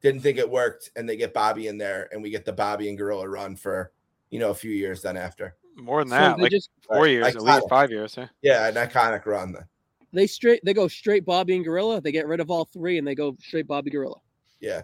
didn't 0.00 0.20
think 0.20 0.38
it 0.38 0.48
worked, 0.50 0.90
and 0.96 1.08
they 1.08 1.16
get 1.16 1.34
Bobby 1.34 1.66
in 1.68 1.78
there, 1.78 2.08
and 2.12 2.22
we 2.22 2.30
get 2.30 2.44
the 2.44 2.52
Bobby 2.52 2.88
and 2.88 2.96
Gorilla 2.98 3.28
run 3.28 3.56
for 3.56 3.92
you 4.30 4.38
know 4.38 4.50
a 4.50 4.54
few 4.54 4.70
years. 4.70 5.02
Then 5.02 5.16
after, 5.16 5.56
More 5.76 6.02
than 6.02 6.10
So 6.10 6.16
that, 6.16 6.36
they 6.36 6.42
like 6.42 6.50
just 6.50 6.70
four 6.86 7.02
Right, 7.02 7.10
years, 7.10 7.36
at 7.36 7.42
least 7.42 7.68
five 7.68 7.90
years. 7.90 8.16
Yeah. 8.16 8.28
yeah, 8.42 8.68
an 8.68 8.74
iconic 8.74 9.26
run. 9.26 9.52
Then 9.52 9.64
they 10.12 10.26
straight 10.26 10.60
they 10.64 10.74
go 10.74 10.88
straight 10.88 11.24
Bobby 11.24 11.56
and 11.56 11.64
Gorilla. 11.64 12.00
They 12.00 12.12
get 12.12 12.26
rid 12.26 12.40
of 12.40 12.50
all 12.50 12.64
three 12.64 12.98
and 12.98 13.06
they 13.06 13.14
go 13.14 13.36
straight 13.40 13.66
Bobby 13.66 13.90
Gorilla. 13.90 14.20
yeah, 14.60 14.82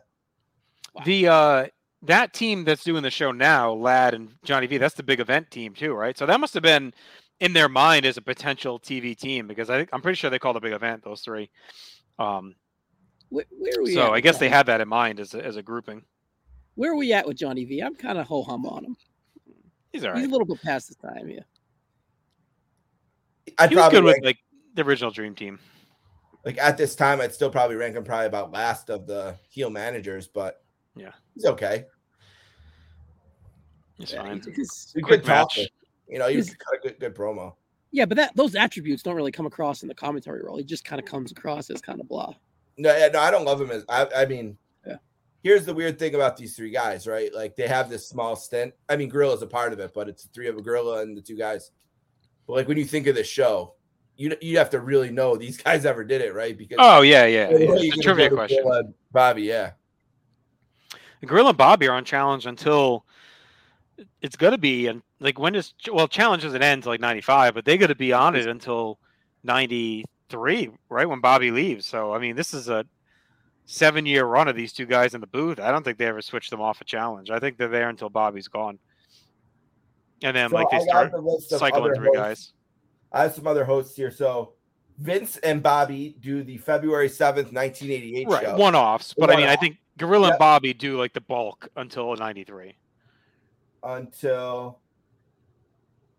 Wow. 0.95 1.03
The 1.05 1.29
uh 1.29 1.67
that 2.03 2.33
team 2.33 2.65
that's 2.65 2.83
doing 2.85 3.03
the 3.03 3.11
show 3.11 3.31
now, 3.31 3.73
Ladd 3.73 4.15
and 4.15 4.35
Johnny 4.43 4.67
V, 4.67 4.79
that's 4.79 4.95
the 4.95 5.03
big 5.03 5.21
event 5.21 5.51
team 5.51 5.75
too, 5.75 5.93
right? 5.93 6.17
So 6.17 6.25
that 6.27 6.41
must 6.41 6.55
have 6.55 6.63
been 6.63 6.95
in 7.41 7.53
their 7.53 7.69
mind 7.69 8.07
as 8.07 8.17
a 8.17 8.23
potential 8.23 8.81
TV 8.81 9.17
team 9.17 9.47
because 9.47 9.69
I 9.71 9.77
think 9.79 9.91
I'm 9.93 10.03
pretty 10.03 10.17
sure 10.17 10.31
they 10.31 10.39
called 10.39 10.57
a 10.57 10.61
big 10.61 10.73
event 10.73 11.05
those 11.05 11.21
three. 11.21 11.51
Um, 12.19 12.55
Where, 13.31 13.45
where 13.51 13.73
are 13.79 13.83
we? 13.83 13.95
so 13.95 14.03
at 14.03 14.09
I 14.11 14.13
with 14.17 14.25
guess 14.25 14.39
they 14.39 14.49
had 14.49 14.67
that 14.67 14.81
in 14.81 14.89
mind 14.89 15.19
as 15.21 15.35
a, 15.35 15.45
as 15.45 15.57
a 15.57 15.63
grouping. 15.63 16.03
Where 16.75 16.93
are 16.93 16.97
we 16.97 17.13
at 17.13 17.27
with 17.27 17.37
Johnny 17.37 17.65
V? 17.65 17.81
I'm 17.81 17.95
kind 17.95 18.19
of 18.19 18.27
ho 18.27 18.43
hum 18.43 18.67
on 18.67 18.85
him. 18.85 18.97
He's 19.93 20.05
all 20.05 20.15
He's 20.17 20.27
a 20.27 20.31
little 20.31 20.47
bit 20.47 20.63
past 20.63 20.89
his 20.89 20.97
time. 20.97 21.29
Yeah. 21.29 21.41
I'd 23.59 23.71
He 23.71 23.77
was 23.77 23.83
probably 23.83 23.99
good 23.99 24.05
with 24.05 24.25
like 24.25 24.39
the 24.75 24.83
original 24.85 25.11
Dream 25.11 25.35
Team. 25.35 25.59
like 26.45 26.59
at 26.59 26.77
this 26.77 26.95
time, 26.95 27.21
I'd 27.21 27.35
still 27.35 27.51
probably 27.51 27.77
rank 27.77 27.97
him 27.97 28.05
probably 28.05 28.27
about 28.27 28.53
last 28.53 28.89
of 28.91 29.07
the 29.07 29.37
heel 29.49 29.71
managers, 29.71 30.29
but 30.29 30.63
Yeah. 30.97 31.13
he's 31.35 31.45
okay. 31.47 31.85
He's 33.99 34.13
Yeah, 34.13 34.23
fine. 34.23 34.35
he's- 34.43 34.47
he's- 34.57 34.93
He's 34.95 34.97
a 34.97 35.01
Quick 35.03 35.21
good 35.23 35.27
talker. 35.27 35.61
match. 35.61 35.71
You 36.09 36.19
know, 36.19 36.29
he 36.29 36.37
was 36.37 36.47
He's- 36.49 36.57
cut 36.57 36.75
a 36.79 36.79
good 36.89 36.99
good 37.01 37.15
promo. 37.15 37.55
yeah, 37.93 38.05
but 38.07 38.17
that 38.17 38.35
those 38.37 38.55
attributes 38.55 39.03
don't 39.03 39.15
really 39.17 39.33
come 39.33 39.47
across 39.47 39.83
in 39.83 39.89
the 39.89 39.95
commentary 39.95 40.43
role. 40.43 40.57
He 40.57 40.65
just 40.65 40.85
kind 40.85 40.99
of 41.01 41.07
comes 41.07 41.31
across 41.33 41.71
as 41.71 41.81
kind 41.81 42.01
of 42.01 42.09
blah. 42.09 42.35
No, 42.81 43.09
no, 43.13 43.21
I 43.21 43.31
don't 43.31 43.45
love 43.45 43.61
him 43.61 43.71
as 43.71 43.85
I, 43.89 44.07
I 44.17 44.25
mean, 44.25 44.57
Yeah. 44.87 44.97
here's 45.43 45.67
the 45.67 45.75
weird 45.75 45.99
thing 45.99 46.15
about 46.15 46.37
these 46.37 46.57
three 46.57 46.71
guys, 46.71 47.07
right? 47.07 47.33
Like 47.35 47.55
they 47.57 47.69
have 47.69 47.91
this 47.91 48.09
small 48.09 48.37
stint. 48.37 48.73
I 48.89 48.97
mean, 48.97 49.11
Gorilla's 49.11 49.43
a 49.43 49.47
part 49.47 49.73
of 49.75 49.81
it, 49.81 49.93
but 49.95 50.09
it's 50.09 50.25
three 50.27 50.49
of 50.49 50.57
a 50.57 50.63
gorilla 50.63 51.03
and 51.03 51.17
the 51.17 51.21
two 51.21 51.37
guys. 51.37 51.73
But 52.47 52.55
like 52.55 52.69
when 52.69 52.79
you 52.79 52.87
think 52.87 53.07
of 53.07 53.15
the 53.15 53.25
show, 53.25 53.75
you 54.17 54.35
you 54.41 54.57
have 54.59 54.71
to 54.71 54.81
really 54.81 55.11
know 55.11 55.37
these 55.37 55.57
guys 55.63 55.85
ever 55.85 56.05
did 56.05 56.23
it, 56.23 56.35
right? 56.35 56.57
Because 56.57 56.79
Oh 56.81 57.03
yeah, 57.03 57.27
yeah. 57.27 57.49
What 57.51 57.83
It's 57.85 57.99
a 57.99 58.03
trivia 58.03 58.31
question. 58.31 58.65
Bobby, 59.13 59.43
yeah. 59.43 59.73
Gorilla 61.25 61.51
and 61.51 61.59
Bobby 61.59 61.87
are 61.87 61.95
on 61.95 62.05
challenge 62.05 62.47
until 62.47 63.05
it's 64.23 64.37
going 64.37 64.53
to 64.53 64.59
be 64.59 64.87
and 64.87 65.03
like 65.21 65.39
when 65.39 65.53
does 65.53 65.75
well 65.93 66.09
challenge 66.09 66.43
doesn't 66.43 66.63
end 66.63 66.87
like 66.87 67.01
95 67.01 67.53
but 67.53 67.67
they 67.67 67.77
got 67.77 67.89
to 67.89 67.95
be 67.95 68.15
on 68.15 68.35
it 68.35 68.47
until 68.47 68.99
93 70.33 70.71
right 70.89 71.09
when 71.09 71.21
Bobby 71.21 71.51
leaves 71.51 71.87
so 71.87 72.13
I 72.13 72.19
mean 72.19 72.37
this 72.37 72.55
is 72.55 72.69
a 72.69 72.85
seven 73.67 74.05
year 74.07 74.25
run 74.25 74.49
of 74.49 74.57
these 74.57 74.73
two 74.73 74.87
guys 74.87 75.15
in 75.15 75.21
the 75.21 75.27
booth 75.27 75.61
I 75.61 75.71
don't 75.71 75.85
think 75.85 75.99
they 75.99 76.07
ever 76.07 76.23
switch 76.23 76.51
them 76.51 76.61
off 76.61 76.81
a 76.81 76.85
challenge 76.85 77.31
I 77.31 77.39
think 77.39 77.57
they're 77.57 77.69
there 77.69 77.89
until 77.89 78.09
Bobby's 78.11 78.49
gone 78.49 78.79
and 80.23 80.37
then 80.37 80.51
So 80.51 80.57
like 80.57 80.71
they 80.71 80.79
I 80.79 80.81
start 80.81 81.13
the 81.13 81.19
list 81.19 81.51
cycling 81.51 81.75
other 81.85 81.95
through 81.95 82.07
hosts. 82.15 82.19
guys 82.19 82.53
I 83.13 83.23
have 83.23 83.35
some 83.35 83.47
other 83.49 83.65
hosts 83.65 83.97
here. 83.97 84.11
So 84.13 84.53
Vince 84.99 85.37
and 85.39 85.63
Bobby 85.63 86.15
do 86.21 86.45
the 86.45 86.59
February 86.59 87.09
7th, 87.09 87.53
1988 87.53 88.29
right 88.29 88.45
show. 88.45 88.57
one 88.57 88.75
offs 88.75 89.15
but 89.17 89.31
I 89.31 89.37
mean 89.37 89.49
I 89.49 89.57
think 89.57 89.77
Gorilla 89.99 90.29
Yep. 90.29 90.33
and 90.35 90.39
Bobby 90.39 90.73
do 90.75 90.97
like 90.99 91.13
the 91.13 91.21
bulk 91.21 91.69
until 91.77 92.15
93 92.17 92.77
until 93.83 94.79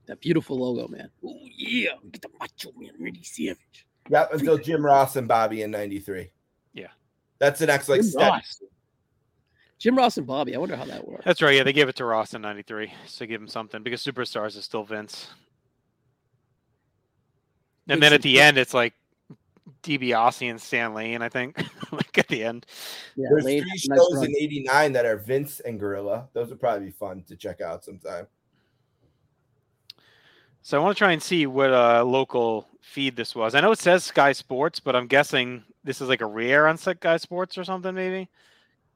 That 0.07 0.19
beautiful 0.19 0.57
logo, 0.59 0.87
man. 0.87 1.09
Oh 1.25 1.37
yeah, 1.55 1.91
get 2.11 2.21
the 2.23 2.29
macho 2.39 2.71
man, 2.77 2.91
Randy 2.99 3.23
Savage. 3.23 3.85
Yep, 4.09 4.33
until 4.33 4.57
Jim 4.57 4.85
Ross 4.85 5.15
and 5.15 5.27
Bobby 5.27 5.61
in 5.61 5.71
93. 5.71 6.31
Yeah. 6.73 6.87
That's 7.39 7.59
the 7.59 7.65
next 7.67 7.89
like 7.89 8.01
Jim 8.01 8.09
step. 8.09 8.31
Ross. 8.31 8.61
Jim 9.79 9.95
Ross 9.97 10.17
and 10.17 10.27
Bobby. 10.27 10.55
I 10.55 10.59
wonder 10.59 10.75
how 10.75 10.85
that 10.85 11.07
works. 11.07 11.25
That's 11.25 11.41
right. 11.41 11.55
Yeah, 11.55 11.63
they 11.63 11.73
gave 11.73 11.89
it 11.89 11.95
to 11.95 12.05
Ross 12.05 12.35
in 12.35 12.41
'93, 12.43 12.93
so 13.07 13.25
give 13.25 13.41
him 13.41 13.47
something 13.47 13.81
because 13.81 14.03
Superstars 14.03 14.55
is 14.55 14.63
still 14.63 14.83
Vince. 14.83 15.27
And 17.87 17.99
Makes 17.99 18.01
then 18.01 18.13
at 18.13 18.15
sense. 18.17 18.23
the 18.23 18.39
end, 18.41 18.57
it's 18.59 18.73
like 18.75 18.93
DiBiase 19.81 20.51
and 20.51 20.61
Stan 20.61 20.93
Lane. 20.93 21.23
I 21.23 21.29
think, 21.29 21.57
like 21.91 22.15
at 22.15 22.27
the 22.27 22.43
end. 22.43 22.67
Yeah, 23.15 23.29
There's 23.31 23.43
Lane 23.43 23.61
three 23.63 23.69
had 23.71 23.79
a 23.85 23.89
nice 23.95 24.07
shows 24.07 24.23
in 24.23 24.35
89 24.37 24.93
that 24.93 25.05
are 25.07 25.17
Vince 25.17 25.61
and 25.61 25.79
Gorilla. 25.79 26.27
Those 26.33 26.49
would 26.49 26.59
probably 26.59 26.85
be 26.85 26.91
fun 26.91 27.23
to 27.23 27.35
check 27.35 27.59
out 27.59 27.83
sometime. 27.83 28.27
So 30.63 30.79
I 30.79 30.83
want 30.83 30.95
to 30.95 30.99
try 30.99 31.11
and 31.11 31.21
see 31.21 31.47
what 31.47 31.73
uh, 31.73 32.03
local 32.03 32.67
feed 32.81 33.15
this 33.15 33.35
was. 33.35 33.55
I 33.55 33.61
know 33.61 33.71
it 33.71 33.79
says 33.79 34.03
Sky 34.03 34.31
Sports, 34.31 34.79
but 34.79 34.95
I'm 34.95 35.07
guessing 35.07 35.63
this 35.83 36.01
is 36.01 36.09
like 36.09 36.21
a 36.21 36.25
re-air 36.25 36.67
on 36.67 36.77
Sky 36.77 37.17
Sports 37.17 37.57
or 37.57 37.63
something, 37.63 37.95
maybe. 37.95 38.29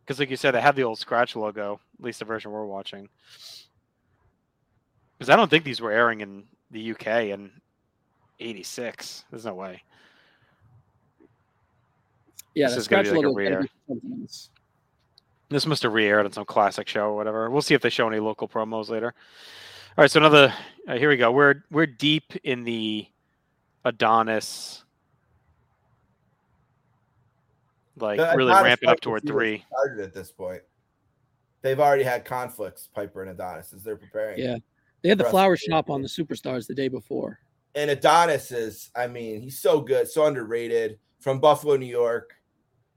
Because, 0.03 0.19
like 0.19 0.29
you 0.29 0.37
said, 0.37 0.51
they 0.51 0.61
have 0.61 0.75
the 0.75 0.83
old 0.83 0.99
Scratch 0.99 1.35
logo, 1.35 1.79
at 1.97 2.05
least 2.05 2.19
the 2.19 2.25
version 2.25 2.51
we're 2.51 2.65
watching. 2.65 3.09
Because 5.17 5.31
I 5.31 5.35
don't 5.35 5.49
think 5.49 5.63
these 5.63 5.81
were 5.81 5.91
airing 5.91 6.21
in 6.21 6.43
the 6.69 6.91
UK 6.91 7.07
in 7.29 7.49
'86. 8.39 9.25
There's 9.31 9.45
no 9.45 9.55
way. 9.55 9.81
Yeah, 12.53 12.67
This 12.67 12.75
the 12.75 12.79
is 12.81 12.87
gonna 12.87 13.03
be 13.03 13.09
scratch 13.09 13.25
like 13.25 13.51
a. 13.51 14.37
This 15.49 15.65
must 15.65 15.83
have 15.83 15.93
re-aired 15.93 16.25
on 16.25 16.31
some 16.31 16.45
classic 16.45 16.87
show 16.87 17.05
or 17.05 17.15
whatever. 17.15 17.49
We'll 17.49 17.61
see 17.61 17.73
if 17.75 17.81
they 17.81 17.89
show 17.89 18.07
any 18.07 18.19
local 18.19 18.47
promos 18.47 18.89
later. 18.89 19.13
All 19.97 20.01
right, 20.01 20.11
so 20.11 20.19
another. 20.19 20.53
Uh, 20.89 20.97
here 20.97 21.07
we 21.07 21.15
go. 21.15 21.31
We're 21.31 21.63
we're 21.71 21.85
deep 21.85 22.35
in 22.43 22.65
the 22.65 23.07
Adonis, 23.85 24.83
like 27.95 28.17
The 28.17 28.33
really 28.35 28.51
Adonis 28.51 28.65
ramping 28.65 28.89
up 28.89 28.99
toward 28.99 29.25
three. 29.25 29.63
Started 29.69 30.03
at 30.03 30.13
this 30.13 30.33
point. 30.33 30.61
They've 31.61 31.79
already 31.79 32.03
had 32.03 32.25
conflicts, 32.25 32.89
Piper 32.93 33.21
and 33.21 33.31
Adonis, 33.31 33.71
as 33.71 33.83
they're 33.83 33.95
preparing. 33.95 34.37
Yeah, 34.37 34.57
they 35.01 35.07
had 35.07 35.17
the 35.17 35.29
flower 35.29 35.55
shop 35.55 35.89
on 35.89 36.01
the 36.01 36.09
Superstars 36.09 36.67
the 36.67 36.75
day 36.75 36.89
before. 36.89 37.39
And 37.73 37.89
Adonis 37.89 38.51
is, 38.51 38.91
I 38.97 39.07
mean, 39.07 39.41
he's 39.41 39.59
so 39.59 39.79
good, 39.79 40.09
so 40.09 40.25
underrated 40.25 40.99
from 41.21 41.39
Buffalo, 41.39 41.77
New 41.77 41.85
York. 41.85 42.35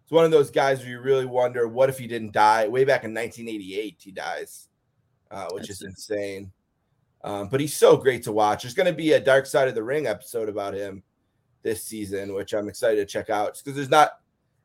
It's 0.03 0.11
one 0.11 0.25
of 0.25 0.33
those 0.33 0.51
guys 0.51 0.81
where 0.81 0.89
you 0.89 1.01
really 1.01 1.27
wonder 1.27 1.69
what 1.69 1.91
if 1.91 1.99
he 1.99 2.09
didn't 2.09 2.33
die. 2.33 2.67
Way 2.67 2.85
back 2.85 3.05
in 3.05 3.15
1988, 3.15 3.97
he 4.01 4.11
dies, 4.11 4.69
uh, 5.31 5.47
which 5.53 5.69
That's 5.69 5.81
is 5.81 5.83
it. 5.83 5.87
insane. 5.91 6.51
Um, 7.25 7.49
but 7.49 7.61
he's 7.61 7.75
so 7.77 7.97
great 7.97 8.23
to 8.25 8.33
watch. 8.33 8.63
There's 8.63 8.75
going 8.75 8.87
to 8.87 8.93
be 8.93 9.13
a 9.13 9.21
Dark 9.21 9.47
Side 9.47 9.69
of 9.69 9.75
the 9.75 9.83
Ring 9.83 10.07
episode 10.07 10.49
about 10.49 10.75
him 10.75 11.03
this 11.63 11.83
season, 11.85 12.33
which 12.35 12.55
I'm 12.55 12.69
excited 12.69 12.97
to 12.97 13.07
check 13.07 13.29
out 13.29 13.59
because 13.59 13.75
there's 13.75 13.91
not, 13.91 14.13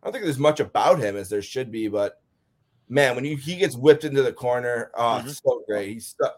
I 0.01 0.05
don't 0.05 0.13
think 0.13 0.24
there's 0.25 0.38
much 0.38 0.60
about 0.60 1.00
him 1.00 1.15
as 1.15 1.29
there 1.29 1.41
should 1.41 1.72
be. 1.72 1.88
But 1.88 2.22
man, 2.89 3.15
when 3.15 3.25
you, 3.25 3.38
he 3.38 3.55
gets 3.55 3.75
whipped 3.75 4.03
into 4.03 4.22
the 4.22 4.31
corner, 4.33 4.91
oh, 4.95 5.24
it's 5.25 5.41
so 5.43 5.63
great. 5.67 5.89
He's 5.93 6.15
so, 6.22 6.29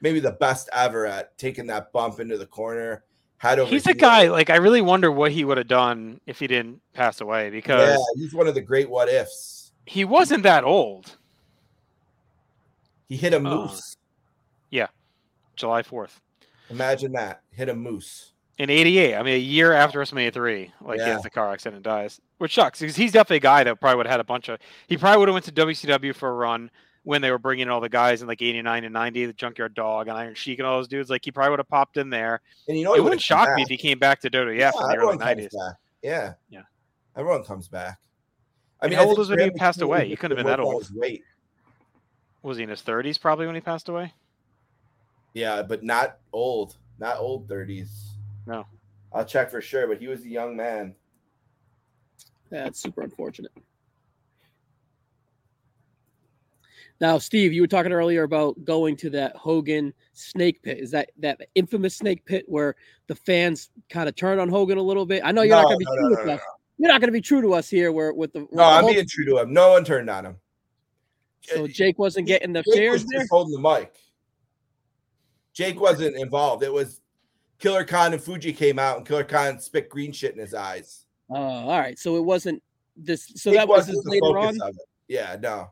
maybe 0.00 0.20
the 0.20 0.32
best 0.32 0.68
ever 0.72 1.06
at 1.06 1.36
taking 1.38 1.66
that 1.66 1.92
bump 1.92 2.20
into 2.20 2.38
the 2.38 2.46
corner. 2.46 3.02
Head 3.38 3.58
over 3.58 3.68
He's 3.68 3.86
a 3.88 3.94
guy. 3.94 4.28
Like 4.28 4.48
I 4.50 4.56
really 4.56 4.80
wonder 4.80 5.10
what 5.10 5.32
he 5.32 5.44
would 5.44 5.58
have 5.58 5.66
done 5.66 6.20
if 6.24 6.38
he 6.38 6.46
didn't 6.46 6.80
pass 6.92 7.20
away 7.20 7.50
because 7.50 7.98
Yeah, 7.98 8.22
he's 8.22 8.32
one 8.32 8.46
of 8.46 8.54
the 8.54 8.60
great 8.62 8.88
what 8.88 9.08
ifs. 9.08 9.72
he 9.86 10.04
wasn't 10.04 10.44
that 10.44 10.62
old. 10.64 11.16
He 13.08 13.16
hit 13.16 13.34
a 13.34 13.36
Oh. 13.36 13.40
moose. 13.40 13.96
July 15.56 15.82
fourth. 15.82 16.20
Imagine 16.70 17.12
that. 17.12 17.42
Hit 17.50 17.68
a 17.68 17.74
moose. 17.74 18.32
in 18.58 18.70
'88. 18.70 19.16
I 19.16 19.22
mean, 19.24 19.34
a 19.34 19.38
year 19.38 19.72
after 19.72 19.98
WrestleMania 19.98 20.32
three, 20.32 20.72
like 20.80 21.00
he 21.00 21.06
Yeah. 21.06 21.14
has 21.14 21.22
the 21.22 21.30
car 21.30 21.52
accident 21.52 21.74
and 21.76 21.84
dies, 21.84 22.20
which 22.38 22.54
sucks 22.54 22.78
because 22.80 22.94
he's 22.96 23.10
definitely 23.12 23.38
a 23.38 23.40
guy 23.40 23.64
that 23.64 23.80
probably 23.80 23.96
would 23.96 24.06
have 24.06 24.12
had 24.12 24.20
a 24.20 24.24
bunch 24.24 24.48
of. 24.48 24.58
He 24.86 24.96
probably 24.96 25.18
would 25.18 25.28
have 25.28 25.34
went 25.34 25.44
to 25.46 25.52
WCW 25.52 26.14
for 26.14 26.28
a 26.28 26.32
run 26.34 26.70
when 27.02 27.20
they 27.20 27.30
were 27.32 27.38
bringing 27.38 27.64
in 27.64 27.68
all 27.68 27.80
the 27.80 27.88
guys 27.88 28.22
in 28.22 28.28
like 28.28 28.40
'89 28.40 28.84
and 28.84 28.92
'90, 28.92 29.26
the 29.26 29.32
Junkyard 29.32 29.74
Dog 29.74 30.06
and 30.08 30.16
Iron 30.16 30.34
Sheik 30.36 30.60
and 30.60 30.66
all 30.68 30.78
those 30.78 30.86
dudes. 30.88 31.10
Like 31.10 31.24
he 31.24 31.32
probably 31.32 31.50
would 31.50 31.58
have 31.58 31.68
popped 31.68 31.96
in 31.96 32.10
there. 32.10 32.40
And 32.68 32.78
you 32.78 32.84
know 32.84 32.94
it 32.94 33.02
wouldn't 33.02 33.20
shock 33.22 33.48
me 33.56 33.62
if 33.62 33.68
he 33.68 33.76
came 33.76 33.98
back 33.98 34.20
to 34.20 34.30
Dodo. 34.30 34.52
Yeah, 34.52 34.68
in 34.68 34.72
the 34.78 34.84
early 34.84 34.94
everyone 34.94 35.18
comes 35.18 35.30
'90s. 35.46 35.50
back. 35.50 35.76
Yeah. 36.02 36.32
Yeah. 36.48 36.62
Everyone 37.16 37.42
comes 37.44 37.66
back. 37.68 37.98
I 38.80 38.86
mean, 38.86 38.96
how 38.98 39.04
I 39.04 39.06
old 39.06 39.18
was 39.18 39.30
when 39.30 39.40
he 39.40 39.50
passed 39.50 39.80
away? 39.82 40.08
He 40.08 40.14
couldn't 40.16 40.36
have 40.36 40.44
been 40.44 40.50
that 40.50 40.60
old. 40.60 40.86
Weight. 40.94 41.22
Was 42.42 42.58
he 42.58 42.62
in 42.62 42.68
his 42.68 42.82
30s 42.82 43.18
probably 43.20 43.46
when 43.46 43.54
he 43.54 43.60
passed 43.60 43.88
away? 43.88 44.12
Yeah, 45.34 45.62
but 45.62 45.82
not 45.82 46.18
old. 46.32 46.76
Not 46.98 47.18
old 47.18 47.48
30s. 47.48 47.88
No. 48.46 48.64
I'll 49.12 49.24
check 49.24 49.50
for 49.50 49.60
sure, 49.60 49.86
but 49.86 49.98
he 49.98 50.06
was 50.08 50.22
a 50.24 50.28
young 50.28 50.56
man. 50.56 50.94
That's 52.50 52.80
super 52.80 53.02
unfortunate. 53.02 53.52
Now, 57.00 57.18
Steve, 57.18 57.52
you 57.52 57.60
were 57.60 57.66
talking 57.66 57.92
earlier 57.92 58.22
about 58.22 58.64
going 58.64 58.96
to 58.98 59.10
that 59.10 59.34
Hogan 59.36 59.92
snake 60.12 60.62
pit. 60.62 60.78
Is 60.78 60.92
that 60.92 61.10
that 61.18 61.40
infamous 61.56 61.96
snake 61.96 62.24
pit 62.24 62.44
where 62.46 62.76
the 63.08 63.14
fans 63.16 63.70
kind 63.90 64.08
of 64.08 64.14
turn 64.14 64.38
on 64.38 64.48
Hogan 64.48 64.78
a 64.78 64.82
little 64.82 65.04
bit? 65.04 65.22
I 65.24 65.32
know 65.32 65.42
you're 65.42 65.56
not 65.56 65.64
going 65.64 65.78
to 65.80 65.84
be 65.84 65.84
no, 65.86 65.94
true 65.96 66.02
no, 66.10 66.16
with 66.16 66.26
no, 66.26 66.32
us. 66.34 66.40
You're 66.78 66.88
not 66.92 67.00
going 67.00 67.08
to 67.08 67.12
be 67.12 67.20
true 67.20 67.42
to 67.42 67.54
us 67.54 67.68
here. 67.68 67.90
Where 67.90 68.12
with 68.12 68.32
the 68.32 68.40
with 68.40 68.52
No, 68.52 68.58
the 68.58 68.62
I'm 68.64 68.84
whole- 68.84 68.92
being 68.94 69.06
true 69.08 69.24
to 69.26 69.38
him. 69.38 69.52
No 69.52 69.70
one 69.72 69.84
turned 69.84 70.08
on 70.08 70.24
him. 70.26 70.36
so 71.42 71.64
uh, 71.64 71.68
Jake 71.68 71.98
wasn't 71.98 72.28
getting 72.28 72.52
the 72.52 72.62
Jake 72.62 72.74
shares 72.74 73.02
was 73.02 73.10
there. 73.10 73.26
holding 73.30 73.52
the 73.54 73.60
mic. 73.60 73.92
Jake 75.54 75.80
wasn't 75.80 76.16
involved. 76.16 76.62
It 76.62 76.72
was 76.72 77.00
Killer 77.58 77.84
Khan 77.84 78.12
and 78.12 78.22
Fuji 78.22 78.52
came 78.52 78.78
out, 78.78 78.98
and 78.98 79.06
Killer 79.06 79.24
Khan 79.24 79.58
spit 79.58 79.88
green 79.88 80.12
shit 80.12 80.34
in 80.34 80.40
his 80.40 80.52
eyes. 80.52 81.06
Oh, 81.30 81.36
all 81.36 81.78
right. 81.78 81.98
So 81.98 82.16
it 82.16 82.24
wasn't 82.24 82.62
this. 82.96 83.32
So 83.36 83.50
Nick 83.50 83.60
that 83.60 83.68
was 83.68 83.78
wasn't 83.78 83.96
his 83.96 84.04
the 84.04 84.10
later 84.10 84.26
focus 84.26 84.60
on. 84.60 84.68
of 84.68 84.74
it. 84.74 84.82
Yeah, 85.08 85.36
no. 85.40 85.70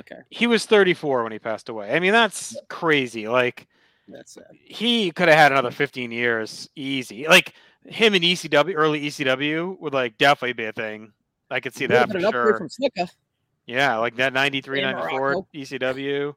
Okay, 0.00 0.18
He 0.30 0.46
was 0.46 0.66
34 0.66 1.22
when 1.22 1.32
he 1.32 1.38
passed 1.38 1.68
away. 1.68 1.92
I 1.94 2.00
mean, 2.00 2.12
that's 2.12 2.56
crazy. 2.68 3.28
Like 3.28 3.66
that's 4.08 4.32
sad. 4.34 4.44
he 4.64 5.10
could 5.12 5.28
have 5.28 5.36
had 5.38 5.52
another 5.52 5.70
15 5.70 6.10
years 6.10 6.68
easy. 6.74 7.26
Like 7.28 7.54
him 7.86 8.14
in 8.14 8.22
ECW, 8.22 8.74
early 8.76 9.06
ECW 9.06 9.78
would 9.80 9.94
like 9.94 10.18
definitely 10.18 10.52
be 10.52 10.64
a 10.64 10.72
thing. 10.72 11.12
I 11.50 11.60
could 11.60 11.74
see 11.74 11.86
that 11.86 12.08
for 12.08 12.14
been 12.14 12.22
an 12.22 12.26
upgrade 12.26 12.44
sure. 12.44 12.58
from 12.58 12.68
Snuka. 12.68 13.08
Yeah, 13.66 13.96
like 13.96 14.16
that 14.16 14.32
93, 14.32 14.82
And 14.82 14.98
94 14.98 15.46
ECW. 15.54 16.34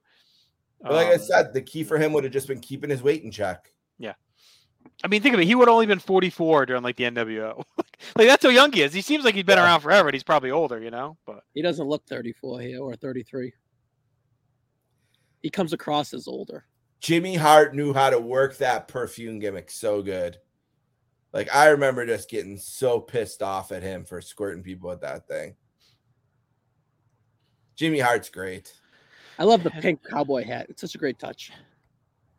But 0.82 0.94
like 0.94 1.08
I 1.08 1.14
Um, 1.14 1.20
said, 1.20 1.54
the 1.54 1.62
key 1.62 1.84
for 1.84 1.98
him 1.98 2.14
would 2.14 2.24
have 2.24 2.34
just 2.34 2.48
been 2.48 2.60
keeping 2.60 2.90
his 2.90 3.02
weight 3.02 3.24
in 3.24 3.32
check. 3.32 3.72
Yeah. 3.98 4.14
I 5.04 5.08
mean, 5.08 5.22
think 5.22 5.34
of 5.34 5.42
it. 5.42 5.46
He 5.46 5.56
would 5.56 5.68
have 5.68 5.74
only 5.74 5.86
been 5.88 6.00
44 6.00 6.66
during 6.68 6.84
like 6.84 6.96
the 6.96 7.04
NWO. 7.06 7.64
like 8.16 8.28
that's 8.28 8.44
how 8.44 8.50
young 8.50 8.72
he 8.72 8.84
is. 8.84 8.94
He 8.94 9.02
seems 9.02 9.26
like 9.26 9.36
he's 9.36 9.44
been 9.44 9.58
Yeah. 9.58 9.66
around 9.66 9.82
forever. 9.82 10.08
And 10.08 10.14
he's 10.16 10.24
probably 10.24 10.52
older, 10.52 10.80
you 10.82 10.92
know. 10.92 11.18
But 11.26 11.44
He 11.54 11.62
doesn't 11.62 11.88
look 11.88 12.06
34 12.08 12.62
here 12.62 12.82
or 12.82 12.96
33. 12.96 13.54
He 15.42 15.50
comes 15.50 15.74
across 15.74 16.14
as 16.14 16.28
older. 16.28 16.66
Jimmy 17.00 17.36
Hart 17.36 17.76
knew 17.76 17.94
how 17.94 18.10
to 18.10 18.20
work 18.20 18.58
that 18.58 18.88
perfume 18.88 19.40
gimmick 19.40 19.70
so 19.70 20.02
good. 20.02 20.38
Like 21.34 21.54
I 21.54 21.68
remember 21.70 22.06
just 22.06 22.30
getting 22.30 22.58
so 22.58 23.00
pissed 23.00 23.44
off 23.44 23.72
at 23.72 23.84
him 23.84 24.04
for 24.06 24.20
squirting 24.22 24.64
people 24.64 24.90
with 24.90 25.02
that 25.02 25.28
thing. 25.28 25.56
Jimmy 27.76 28.00
Hart's 28.00 28.30
great. 28.30 28.74
I 29.40 29.44
love 29.44 29.64
the 29.64 29.72
pink 29.72 30.02
cowboy 30.10 30.44
hat. 30.44 30.68
It's 30.70 30.82
such 30.82 30.96
a 30.96 30.98
great 30.98 31.20
touch. 31.20 31.52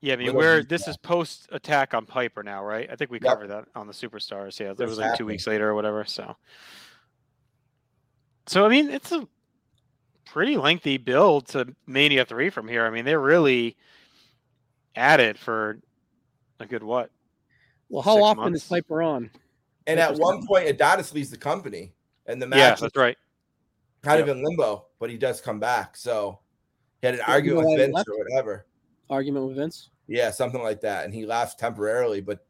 yeah, 0.00 0.14
I 0.14 0.16
mean, 0.16 0.26
Little 0.26 0.40
we're 0.40 0.62
this 0.62 0.88
is 0.88 0.96
post 0.96 1.48
attack 1.52 1.94
on 1.94 2.06
Piper 2.06 2.42
now, 2.42 2.64
right? 2.64 2.88
I 2.90 2.96
think 2.96 3.10
we 3.10 3.18
Yep. 3.20 3.32
covered 3.32 3.48
that 3.48 3.64
on 3.74 3.86
the 3.86 3.92
Superstars. 3.92 4.58
Yeah, 4.58 4.68
that 4.68 4.78
Just 4.78 4.88
was 4.88 4.98
like 4.98 5.16
two 5.16 5.26
weeks 5.26 5.46
later 5.46 5.68
or 5.68 5.74
whatever. 5.74 6.04
So, 6.04 6.36
so 8.46 8.64
I 8.64 8.68
mean, 8.68 8.90
it's 8.90 9.12
a 9.12 9.26
pretty 10.24 10.56
lengthy 10.56 10.96
build 10.98 11.48
to 11.48 11.74
Mania 11.86 12.24
three 12.24 12.50
from 12.50 12.68
here. 12.68 12.84
I 12.86 12.90
mean, 12.90 13.04
they're 13.04 13.20
really 13.20 13.76
at 14.94 15.20
it 15.20 15.38
for 15.38 15.78
a 16.60 16.66
good 16.66 16.82
what? 16.82 17.10
Well, 17.88 18.02
how 18.02 18.22
often 18.22 18.44
months. 18.44 18.64
is 18.64 18.68
Piper 18.68 19.02
on? 19.02 19.30
And 19.86 19.98
at 19.98 20.18
one 20.18 20.46
point, 20.46 20.68
Adonis 20.68 21.14
leaves 21.14 21.30
the 21.30 21.38
company, 21.38 21.94
and 22.26 22.42
the 22.42 22.46
match 22.46 22.74
is 22.74 22.80
that's 22.82 22.96
right. 22.96 23.16
kind 24.02 24.20
of 24.20 24.28
in 24.28 24.44
limbo, 24.44 24.86
but 25.00 25.08
he 25.08 25.16
does 25.16 25.40
come 25.40 25.58
back. 25.58 25.96
So 25.96 26.40
he 27.00 27.06
had 27.06 27.14
an 27.14 27.20
you 27.26 27.32
argument 27.32 27.68
with 27.68 27.78
Vince 27.78 28.04
or 28.08 28.18
whatever. 28.18 28.66
Argument 29.10 29.46
with 29.46 29.56
Vince. 29.56 29.90
Yeah, 30.06 30.30
something 30.30 30.62
like 30.62 30.80
that. 30.80 31.04
And 31.04 31.14
he 31.14 31.26
left 31.26 31.58
temporarily, 31.58 32.20
but 32.20 32.46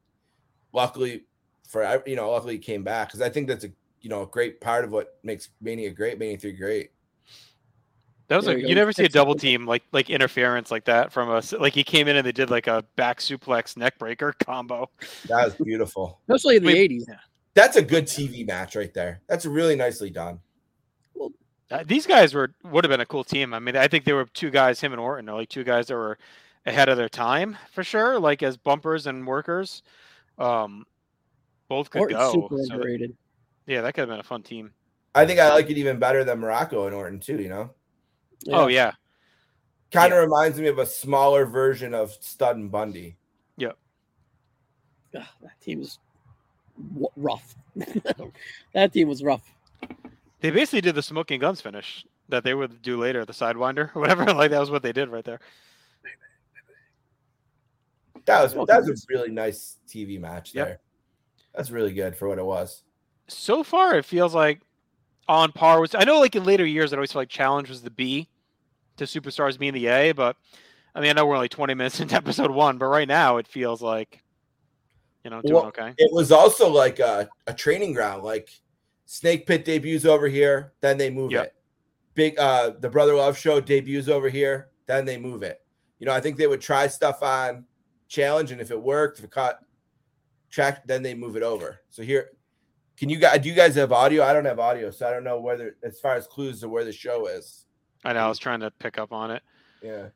luckily 0.72 1.24
for 1.68 2.02
you 2.06 2.16
know, 2.16 2.30
luckily 2.30 2.54
he 2.54 2.58
came 2.58 2.82
back 2.82 3.08
because 3.08 3.20
I 3.20 3.28
think 3.28 3.48
that's 3.48 3.64
a 3.64 3.70
you 4.00 4.08
know 4.08 4.22
a 4.22 4.26
great 4.26 4.60
part 4.60 4.84
of 4.84 4.92
what 4.92 5.18
makes 5.22 5.50
Mania 5.60 5.90
great, 5.90 6.18
Mania 6.18 6.38
three 6.38 6.52
great. 6.52 6.90
That 8.28 8.36
was 8.36 8.44
There 8.44 8.54
like 8.54 8.62
you 8.62 8.68
you 8.68 8.74
never 8.74 8.92
see 8.92 9.04
a 9.04 9.08
double 9.08 9.34
team 9.34 9.66
like 9.66 9.82
like 9.92 10.10
interference 10.10 10.70
like 10.70 10.84
that 10.84 11.12
from 11.12 11.30
us. 11.30 11.52
Like 11.52 11.74
he 11.74 11.84
came 11.84 12.08
in 12.08 12.16
and 12.16 12.26
they 12.26 12.32
did 12.32 12.50
like 12.50 12.66
a 12.66 12.84
back 12.96 13.20
suplex 13.20 13.76
neck 13.76 13.98
breaker 13.98 14.34
combo. 14.44 14.90
That 15.28 15.44
was 15.44 15.54
beautiful. 15.54 16.20
Especially 16.28 16.56
in 16.56 16.64
the 16.64 16.74
80s. 16.74 17.04
That's 17.54 17.76
a 17.76 17.82
good 17.82 18.04
TV 18.04 18.46
match 18.46 18.76
right 18.76 18.92
there. 18.92 19.22
That's 19.28 19.46
really 19.46 19.76
nicely 19.76 20.10
done. 20.10 20.40
Uh, 21.70 21.84
these 21.86 22.06
guys 22.06 22.32
were 22.34 22.52
would 22.64 22.84
have 22.84 22.90
been 22.90 23.00
a 23.00 23.06
cool 23.06 23.24
team. 23.24 23.52
I 23.52 23.58
mean, 23.58 23.76
I 23.76 23.88
think 23.88 24.04
there 24.04 24.16
were 24.16 24.24
two 24.32 24.50
guys, 24.50 24.80
him 24.80 24.92
and 24.92 25.00
Orton, 25.00 25.28
are 25.28 25.36
like 25.36 25.48
two 25.50 25.64
guys 25.64 25.86
that 25.88 25.94
were 25.96 26.18
ahead 26.66 26.88
of 26.88 26.96
their 26.96 27.08
time 27.08 27.56
for 27.72 27.84
sure, 27.84 28.18
like 28.18 28.42
as 28.42 28.56
bumpers 28.56 29.06
and 29.06 29.26
workers. 29.26 29.82
Um, 30.38 30.86
both 31.68 31.90
could 31.90 32.00
Orton's 32.02 32.18
go. 32.18 32.32
super 32.32 32.56
So 32.56 32.62
that- 32.68 32.74
underrated. 32.74 33.16
yeah, 33.66 33.82
that 33.82 33.92
could 33.94 34.02
have 34.02 34.08
been 34.08 34.20
a 34.20 34.22
fun 34.22 34.42
team. 34.42 34.72
I 35.14 35.26
think 35.26 35.40
I 35.40 35.50
like 35.52 35.68
it 35.68 35.76
even 35.78 35.98
better 35.98 36.24
than 36.24 36.40
Muraco 36.40 36.86
and 36.86 36.94
Orton 36.94 37.20
too. 37.20 37.36
You 37.40 37.48
know, 37.48 37.70
Oh 38.50 38.68
yeah, 38.68 38.92
kind 39.90 40.12
of 40.12 40.16
Yeah. 40.18 40.22
reminds 40.24 40.58
me 40.60 40.68
of 40.68 40.78
a 40.78 40.86
smaller 40.86 41.44
version 41.44 41.92
of 41.92 42.12
Studd 42.20 42.56
and 42.56 42.70
Bundy. 42.70 43.16
Ugh, 45.16 45.24
that 45.40 45.58
team 45.62 45.78
was 45.80 45.98
w- 46.92 47.08
rough. 47.16 47.54
that 48.74 48.92
team 48.92 49.08
was 49.08 49.22
rough. 49.22 49.54
They 50.40 50.50
basically 50.50 50.80
did 50.80 50.94
the 50.94 51.02
smoking 51.02 51.40
guns 51.40 51.60
finish 51.60 52.04
that 52.28 52.44
they 52.44 52.54
would 52.54 52.82
do 52.82 52.96
later, 52.98 53.24
the 53.24 53.32
sidewinder 53.32 53.94
or 53.94 54.00
whatever. 54.00 54.24
Like 54.26 54.50
that 54.50 54.60
was 54.60 54.70
what 54.70 54.82
they 54.82 54.92
did 54.92 55.08
right 55.08 55.24
there. 55.24 55.40
That 58.26 58.42
was 58.42 58.52
that 58.66 58.80
was 58.80 58.88
a 58.90 58.94
really 59.08 59.30
nice 59.30 59.76
TV 59.88 60.20
match 60.20 60.54
Yep. 60.54 60.66
there. 60.66 60.80
That's 61.54 61.70
really 61.70 61.94
good 61.94 62.14
for 62.16 62.28
what 62.28 62.38
it 62.38 62.44
was. 62.44 62.82
so 63.28 63.62
far 63.62 63.96
it 63.96 64.04
feels 64.04 64.34
like 64.34 64.60
on 65.28 65.52
par 65.52 65.80
with 65.80 65.94
I 65.94 66.04
know 66.04 66.20
like 66.20 66.36
in 66.36 66.44
later 66.44 66.64
years 66.66 66.92
I 66.92 66.96
always 66.96 67.12
felt 67.12 67.22
like 67.22 67.28
challenge 67.28 67.68
was 67.68 67.82
the 67.82 67.90
B 67.90 68.28
to 68.98 69.04
superstars 69.04 69.58
being 69.58 69.72
the 69.74 69.86
A, 69.86 70.12
but 70.12 70.36
I 70.94 71.00
mean 71.00 71.10
I 71.10 71.12
know 71.14 71.26
we're 71.26 71.36
only 71.36 71.48
20 71.48 71.74
minutes 71.80 72.00
into 72.00 72.14
episode 72.16 72.50
one, 72.50 72.76
but 72.78 72.86
right 72.86 73.08
now 73.08 73.38
it 73.38 73.48
feels 73.48 73.80
like 73.82 74.22
you 75.24 75.30
know 75.30 75.40
doing 75.42 75.54
Well, 75.54 75.66
okay. 75.66 75.94
It 75.96 76.12
was 76.12 76.30
also 76.30 76.68
like 76.68 76.98
a, 76.98 77.28
a 77.46 77.54
training 77.54 77.94
ground. 77.94 78.22
Like 78.24 78.50
Snake 79.10 79.46
Pit 79.46 79.64
debuts 79.64 80.04
over 80.04 80.28
here, 80.28 80.74
then 80.82 80.98
they 80.98 81.08
move 81.08 81.32
Yep. 81.32 81.46
it. 81.46 81.54
Big 82.12 82.38
uh 82.38 82.70
the 82.78 82.90
Brother 82.90 83.14
Love 83.14 83.38
show 83.38 83.58
debuts 83.58 84.06
over 84.06 84.28
here, 84.28 84.68
then 84.86 85.06
they 85.06 85.16
move 85.16 85.42
it. 85.42 85.62
You 85.98 86.04
know, 86.06 86.12
I 86.12 86.20
think 86.20 86.36
they 86.36 86.46
would 86.46 86.60
try 86.60 86.86
stuff 86.88 87.22
on 87.22 87.64
challenge, 88.08 88.52
and 88.52 88.60
if 88.60 88.70
it 88.70 88.80
worked, 88.80 89.18
if 89.18 89.24
it 89.24 89.30
caught 89.30 89.60
track, 90.50 90.86
then 90.86 91.02
they 91.02 91.14
move 91.14 91.36
it 91.36 91.42
over. 91.42 91.80
So 91.88 92.02
here, 92.02 92.32
can 92.98 93.08
you 93.08 93.18
guys 93.18 93.40
do 93.40 93.48
you 93.48 93.54
guys 93.54 93.76
have 93.76 93.92
audio? 93.92 94.22
I 94.24 94.34
don't 94.34 94.44
have 94.44 94.58
audio, 94.58 94.90
so 94.90 95.08
I 95.08 95.10
don't 95.10 95.24
know 95.24 95.40
whether 95.40 95.76
as 95.82 95.98
far 96.00 96.14
as 96.14 96.26
clues 96.26 96.60
to 96.60 96.68
where 96.68 96.84
the 96.84 96.92
show 96.92 97.28
is. 97.28 97.64
I 98.04 98.12
know 98.12 98.20
I 98.26 98.28
was 98.28 98.38
trying 98.38 98.60
to 98.60 98.70
pick 98.72 98.98
up 98.98 99.10
on 99.12 99.30
it. 99.30 99.42
Yeah. 99.82 100.08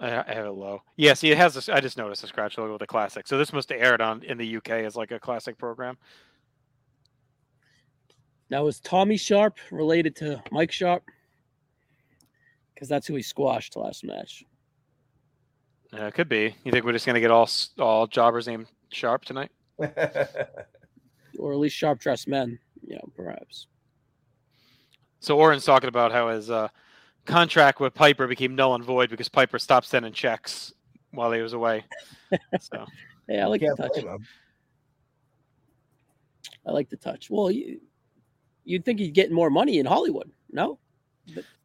I, 0.00 0.08
I 0.28 0.34
have 0.34 0.46
it 0.46 0.50
low. 0.50 0.82
Yeah, 0.96 1.14
see, 1.14 1.30
it 1.30 1.38
has. 1.38 1.54
This, 1.54 1.68
I 1.68 1.80
just 1.80 1.96
noticed 1.96 2.24
a 2.24 2.26
scratch 2.26 2.58
logo 2.58 2.72
with 2.72 2.82
a 2.82 2.88
classic. 2.88 3.28
So 3.28 3.38
this 3.38 3.52
must 3.52 3.68
have 3.68 3.80
aired 3.80 4.00
on 4.00 4.24
in 4.24 4.36
the 4.36 4.56
UK 4.56 4.70
as 4.70 4.96
like 4.96 5.12
a 5.12 5.20
classic 5.20 5.58
program. 5.58 5.96
Now, 8.52 8.66
is 8.66 8.80
Tommy 8.80 9.16
Sharpe 9.16 9.56
related 9.70 10.14
to 10.16 10.42
Mike 10.50 10.70
Sharpe? 10.70 11.04
Because 12.74 12.86
that's 12.86 13.06
who 13.06 13.14
he 13.14 13.22
squashed 13.22 13.76
last 13.76 14.04
match. 14.04 14.44
Uh, 15.90 16.04
it 16.04 16.12
could 16.12 16.28
be. 16.28 16.54
You 16.62 16.70
think 16.70 16.84
we're 16.84 16.92
just 16.92 17.06
gonna 17.06 17.18
get 17.18 17.30
all 17.30 17.48
all 17.78 18.06
jobbers 18.06 18.46
named 18.46 18.66
Sharpe 18.90 19.24
tonight? 19.24 19.50
Or 21.38 21.54
at 21.54 21.58
least 21.58 21.74
sharp 21.74 21.98
dressed 21.98 22.28
men, 22.28 22.58
you 22.86 22.94
know, 22.94 23.10
perhaps. 23.16 23.66
So 25.20 25.38
Orton's 25.38 25.64
talking 25.64 25.88
about 25.88 26.12
how 26.12 26.28
his 26.28 26.50
uh, 26.50 26.68
contract 27.24 27.80
with 27.80 27.94
Piper 27.94 28.26
became 28.26 28.54
null 28.54 28.74
and 28.74 28.84
void 28.84 29.08
because 29.08 29.30
Piper 29.30 29.58
stopped 29.58 29.86
sending 29.86 30.12
checks 30.12 30.74
while 31.10 31.32
he 31.32 31.40
was 31.40 31.54
away. 31.54 31.84
so 32.60 32.84
Yeah, 33.30 33.46
I 33.46 33.48
like 33.48 33.62
the 33.62 33.74
touch. 33.78 34.04
I 36.66 36.70
like 36.70 36.90
the 36.90 36.98
touch. 36.98 37.30
Well, 37.30 37.50
you, 37.50 37.80
you'd 38.64 38.84
think 38.84 38.98
he'd 39.00 39.14
get 39.14 39.32
more 39.32 39.50
money 39.50 39.78
in 39.78 39.86
Hollywood. 39.86 40.30
No? 40.50 40.78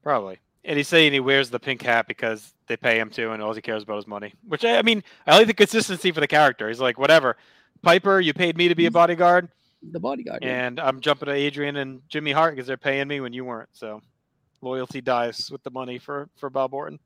probably. 0.04 0.40
And 0.64 0.78
he's 0.78 0.88
saying 0.88 1.14
he 1.14 1.20
wears 1.20 1.50
the 1.50 1.60
pink 1.60 1.82
hat 1.82 2.08
because 2.08 2.54
they 2.68 2.78
pay 2.78 3.00
him 3.00 3.10
to, 3.12 3.32
and 3.32 3.42
all 3.42 3.54
he 3.54 3.62
cares 3.62 3.84
about 3.84 4.00
is 4.00 4.08
money. 4.08 4.34
Which 4.48 4.66
I 4.66 4.78
I 4.78 4.82
mean, 4.82 5.04
I 5.26 5.38
like 5.38 5.48
the 5.48 5.54
consistency 5.54 6.12
for 6.12 6.20
the 6.20 6.28
character. 6.28 6.68
He's 6.68 6.82
like, 6.82 6.98
whatever, 6.98 7.38
Piper, 7.82 8.20
you 8.20 8.34
paid 8.34 8.58
me 8.58 8.68
to 8.68 8.76
be 8.76 8.86
a 8.86 8.90
mm. 8.90 8.94
bodyguard, 8.94 9.50
The 9.92 10.00
bodyguard. 10.00 10.44
yeah. 10.44 10.68
and 10.68 10.80
I'm 10.80 11.00
jumping 11.00 11.28
to 11.28 11.34
Adrian 11.34 11.78
and 11.78 12.02
Jimmy 12.10 12.32
Hart 12.32 12.56
because 12.56 12.68
they're 12.68 12.78
paying 12.78 13.08
me 13.08 13.20
when 13.22 13.34
you 13.34 13.46
weren't. 13.46 13.70
So 13.72 14.02
loyalty 14.62 15.02
dies 15.02 15.50
with 15.52 15.64
the 15.64 15.72
money 15.72 16.00
for 16.00 16.30
for 16.36 16.50
Bob 16.50 16.74
Orton. 16.74 17.00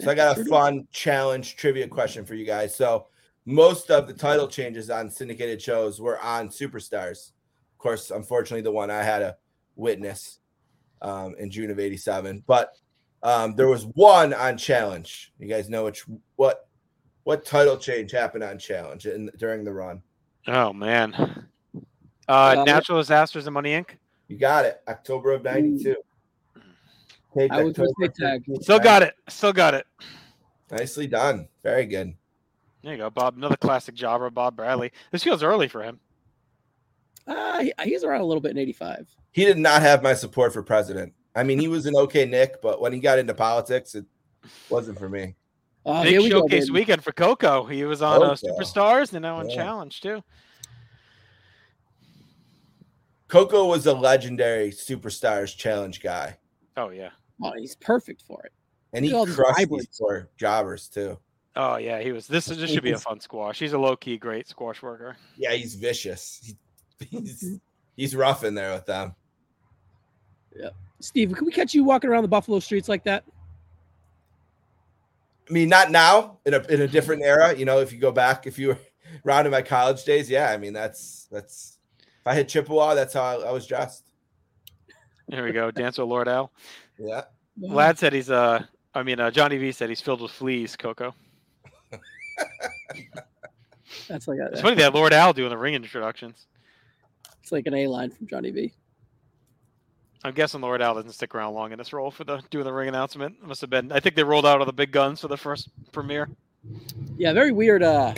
So 0.00 0.10
I 0.10 0.14
got 0.14 0.38
a 0.38 0.44
fun 0.46 0.88
challenge 0.90 1.56
trivia 1.56 1.86
question 1.86 2.24
for 2.24 2.34
you 2.34 2.44
guys. 2.44 2.74
So 2.74 3.06
most 3.46 3.90
of 3.90 4.06
the 4.06 4.14
title 4.14 4.48
changes 4.48 4.90
on 4.90 5.10
syndicated 5.10 5.60
shows 5.60 6.00
were 6.00 6.20
on 6.20 6.48
Superstars. 6.48 7.30
Of 7.84 7.88
course, 7.90 8.10
unfortunately, 8.10 8.62
the 8.62 8.72
one 8.72 8.90
I 8.90 9.02
had 9.02 9.20
a 9.20 9.36
witness 9.76 10.38
um, 11.02 11.34
in 11.38 11.50
June 11.50 11.70
of 11.70 11.78
'87, 11.78 12.42
but 12.46 12.78
um, 13.22 13.54
there 13.56 13.68
was 13.68 13.84
one 13.84 14.32
on 14.32 14.56
Challenge. 14.56 15.34
You 15.38 15.46
guys 15.46 15.68
know 15.68 15.84
which 15.84 16.06
what 16.36 16.66
what 17.24 17.44
title 17.44 17.76
change 17.76 18.10
happened 18.10 18.42
on 18.42 18.58
Challenge 18.58 19.04
in, 19.04 19.30
during 19.36 19.64
the 19.64 19.72
run? 19.74 20.00
Oh 20.46 20.72
man. 20.72 21.12
Uh, 22.26 22.54
Uh, 22.56 22.64
Natural 22.64 22.96
Disasters 22.96 23.46
and 23.46 23.52
Money 23.52 23.72
Inc. 23.72 23.98
You 24.28 24.38
got 24.38 24.64
it. 24.64 24.80
October 24.88 25.32
of 25.32 25.42
'92. 25.42 25.94
Taped 27.36 27.52
I 27.52 27.62
was 27.64 27.74
gonna 27.74 27.88
say 27.98 28.06
October 28.06 28.40
tag. 28.48 28.62
Still 28.62 28.78
got 28.78 29.02
it. 29.02 29.14
Still 29.28 29.52
got 29.52 29.74
it. 29.74 29.86
Nicely 30.70 31.06
done. 31.06 31.48
Very 31.62 31.84
good. 31.84 32.14
There 32.82 32.92
you 32.92 32.98
go, 32.98 33.10
Bob. 33.10 33.36
Another 33.36 33.58
classic 33.58 33.94
jobber, 33.94 34.30
Bob 34.30 34.56
Bradley. 34.56 34.90
This 35.10 35.22
feels 35.22 35.42
early 35.42 35.68
for 35.68 35.82
him. 35.82 36.00
Uh, 37.26 37.64
he's 37.84 38.04
around 38.04 38.20
a 38.20 38.24
little 38.24 38.40
bit 38.40 38.50
in 38.52 38.58
85. 38.58 39.08
he 39.32 39.44
did 39.44 39.58
not 39.58 39.80
have 39.82 40.02
my 40.02 40.12
support 40.14 40.52
for 40.52 40.62
president. 40.62 41.12
I 41.34 41.42
mean, 41.42 41.58
he 41.58 41.68
was 41.68 41.86
an 41.86 41.96
okay 41.96 42.26
Nick, 42.26 42.60
but 42.62 42.80
when 42.80 42.92
he 42.92 43.00
got 43.00 43.18
into 43.18 43.34
politics, 43.34 43.94
it 43.94 44.04
wasn't 44.68 44.98
for 44.98 45.08
me. 45.08 45.34
Oh, 45.86 46.02
Big 46.02 46.18
we 46.18 46.30
showcase 46.30 46.64
baby. 46.66 46.72
weekend 46.80 47.02
for 47.04 47.12
Koko. 47.12 47.64
He 47.64 47.84
was 47.84 48.02
on 48.02 48.22
uh, 48.22 48.34
Superstars 48.34 49.12
and 49.12 49.22
now 49.22 49.36
on 49.36 49.48
Yeah. 49.48 49.56
Challenge 49.56 50.00
too. 50.00 50.22
Koko 53.28 53.64
was 53.66 53.86
a 53.86 53.92
legendary 53.94 54.70
superstars 54.70 55.56
challenge 55.56 56.00
guy, 56.02 56.38
Oh 56.76 56.90
yeah. 56.90 57.10
Oh, 57.42 57.52
he's 57.56 57.74
perfect 57.76 58.22
for 58.22 58.42
it. 58.44 58.52
and 58.92 59.04
he 59.04 59.12
Look 59.12 59.28
at 59.28 59.34
crushed 59.34 59.56
these 59.58 59.66
hybrids. 59.66 59.98
poor 60.00 60.30
jobbers 60.36 60.88
too. 60.88 61.18
Oh 61.56 61.76
yeah. 61.76 62.00
He 62.00 62.12
was. 62.12 62.26
This 62.26 62.46
this 62.46 62.70
should 62.70 62.82
be 62.82 62.92
a 62.92 62.98
fun 62.98 63.20
squash. 63.20 63.58
He's 63.58 63.72
a 63.72 63.78
low 63.78 63.96
key 63.96 64.18
great 64.18 64.48
squash 64.48 64.82
worker. 64.82 65.16
Yeah, 65.36 65.52
he's 65.52 65.74
vicious. 65.74 66.40
He- 66.44 66.56
he's 67.10 67.58
he's 67.96 68.16
rough 68.16 68.44
in 68.44 68.54
there 68.54 68.72
with 68.72 68.86
them. 68.86 69.14
Yeah, 70.56 70.70
Steve, 71.00 71.32
can 71.32 71.46
we 71.46 71.52
catch 71.52 71.74
you 71.74 71.84
walking 71.84 72.10
around 72.10 72.22
the 72.22 72.28
Buffalo 72.28 72.60
streets 72.60 72.88
like 72.88 73.04
that? 73.04 73.24
I 75.48 75.52
mean, 75.52 75.68
not 75.68 75.90
now 75.90 76.38
in 76.46 76.54
a 76.54 76.60
in 76.66 76.82
a 76.82 76.88
different 76.88 77.22
era. 77.22 77.54
You 77.54 77.64
know, 77.64 77.80
if 77.80 77.92
you 77.92 77.98
go 77.98 78.12
back, 78.12 78.46
if 78.46 78.58
you 78.58 78.68
were 78.68 78.78
around 79.26 79.46
in 79.46 79.52
my 79.52 79.62
college 79.62 80.04
days, 80.04 80.30
yeah. 80.30 80.50
I 80.50 80.56
mean, 80.56 80.72
that's 80.72 81.26
that's 81.30 81.78
if 81.98 82.26
I 82.26 82.34
hit 82.34 82.48
Chippewa, 82.48 82.94
that's 82.94 83.14
how 83.14 83.22
I, 83.22 83.48
I 83.48 83.50
was 83.52 83.66
dressed. 83.66 84.04
There 85.28 85.44
we 85.44 85.52
go. 85.52 85.70
Dance 85.70 85.98
with 85.98 86.08
Lord 86.08 86.28
Al. 86.28 86.52
Yeah, 86.98 87.24
Ladd 87.60 87.98
said 87.98 88.12
he's 88.12 88.30
uh. 88.30 88.64
I 88.96 89.02
mean, 89.02 89.18
uh, 89.18 89.28
Johnny 89.28 89.58
V 89.58 89.72
said 89.72 89.88
he's 89.88 90.00
filled 90.00 90.20
with 90.20 90.30
fleas. 90.30 90.76
Koko. 90.76 91.14
That's 94.08 94.28
like 94.28 94.38
It's 94.38 94.60
a, 94.60 94.62
funny 94.62 94.76
that 94.76 94.94
Lord 94.94 95.12
Al 95.12 95.32
doing 95.32 95.50
the 95.50 95.58
ring 95.58 95.74
introductions. 95.74 96.46
It's 97.44 97.52
like 97.52 97.66
an 97.66 97.74
A 97.74 97.88
line 97.88 98.10
from 98.10 98.26
Johnny 98.26 98.50
V. 98.50 98.72
I'm 100.24 100.32
guessing 100.32 100.62
Lord 100.62 100.80
Al 100.80 100.94
doesn't 100.94 101.12
stick 101.12 101.34
around 101.34 101.52
long 101.52 101.72
in 101.72 101.78
this 101.78 101.92
role 101.92 102.10
for 102.10 102.24
the 102.24 102.40
doing 102.48 102.64
the 102.64 102.72
ring 102.72 102.88
announcement. 102.88 103.36
It 103.42 103.46
must 103.46 103.60
have 103.60 103.68
been. 103.68 103.92
I 103.92 104.00
think 104.00 104.16
they 104.16 104.24
rolled 104.24 104.46
out 104.46 104.60
all 104.60 104.64
the 104.64 104.72
big 104.72 104.92
guns 104.92 105.20
for 105.20 105.28
the 105.28 105.36
first 105.36 105.68
premiere. 105.92 106.30
Yeah, 107.18 107.34
very 107.34 107.52
weird. 107.52 107.82
Uh, 107.82 108.14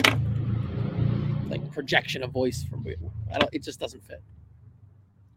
like 1.49 1.69
projection 1.73 2.23
of 2.23 2.31
voice 2.31 2.63
from. 2.63 2.87
I 3.33 3.37
don't. 3.37 3.53
It 3.53 3.63
just 3.63 3.81
doesn't 3.81 4.01
fit. 4.07 4.23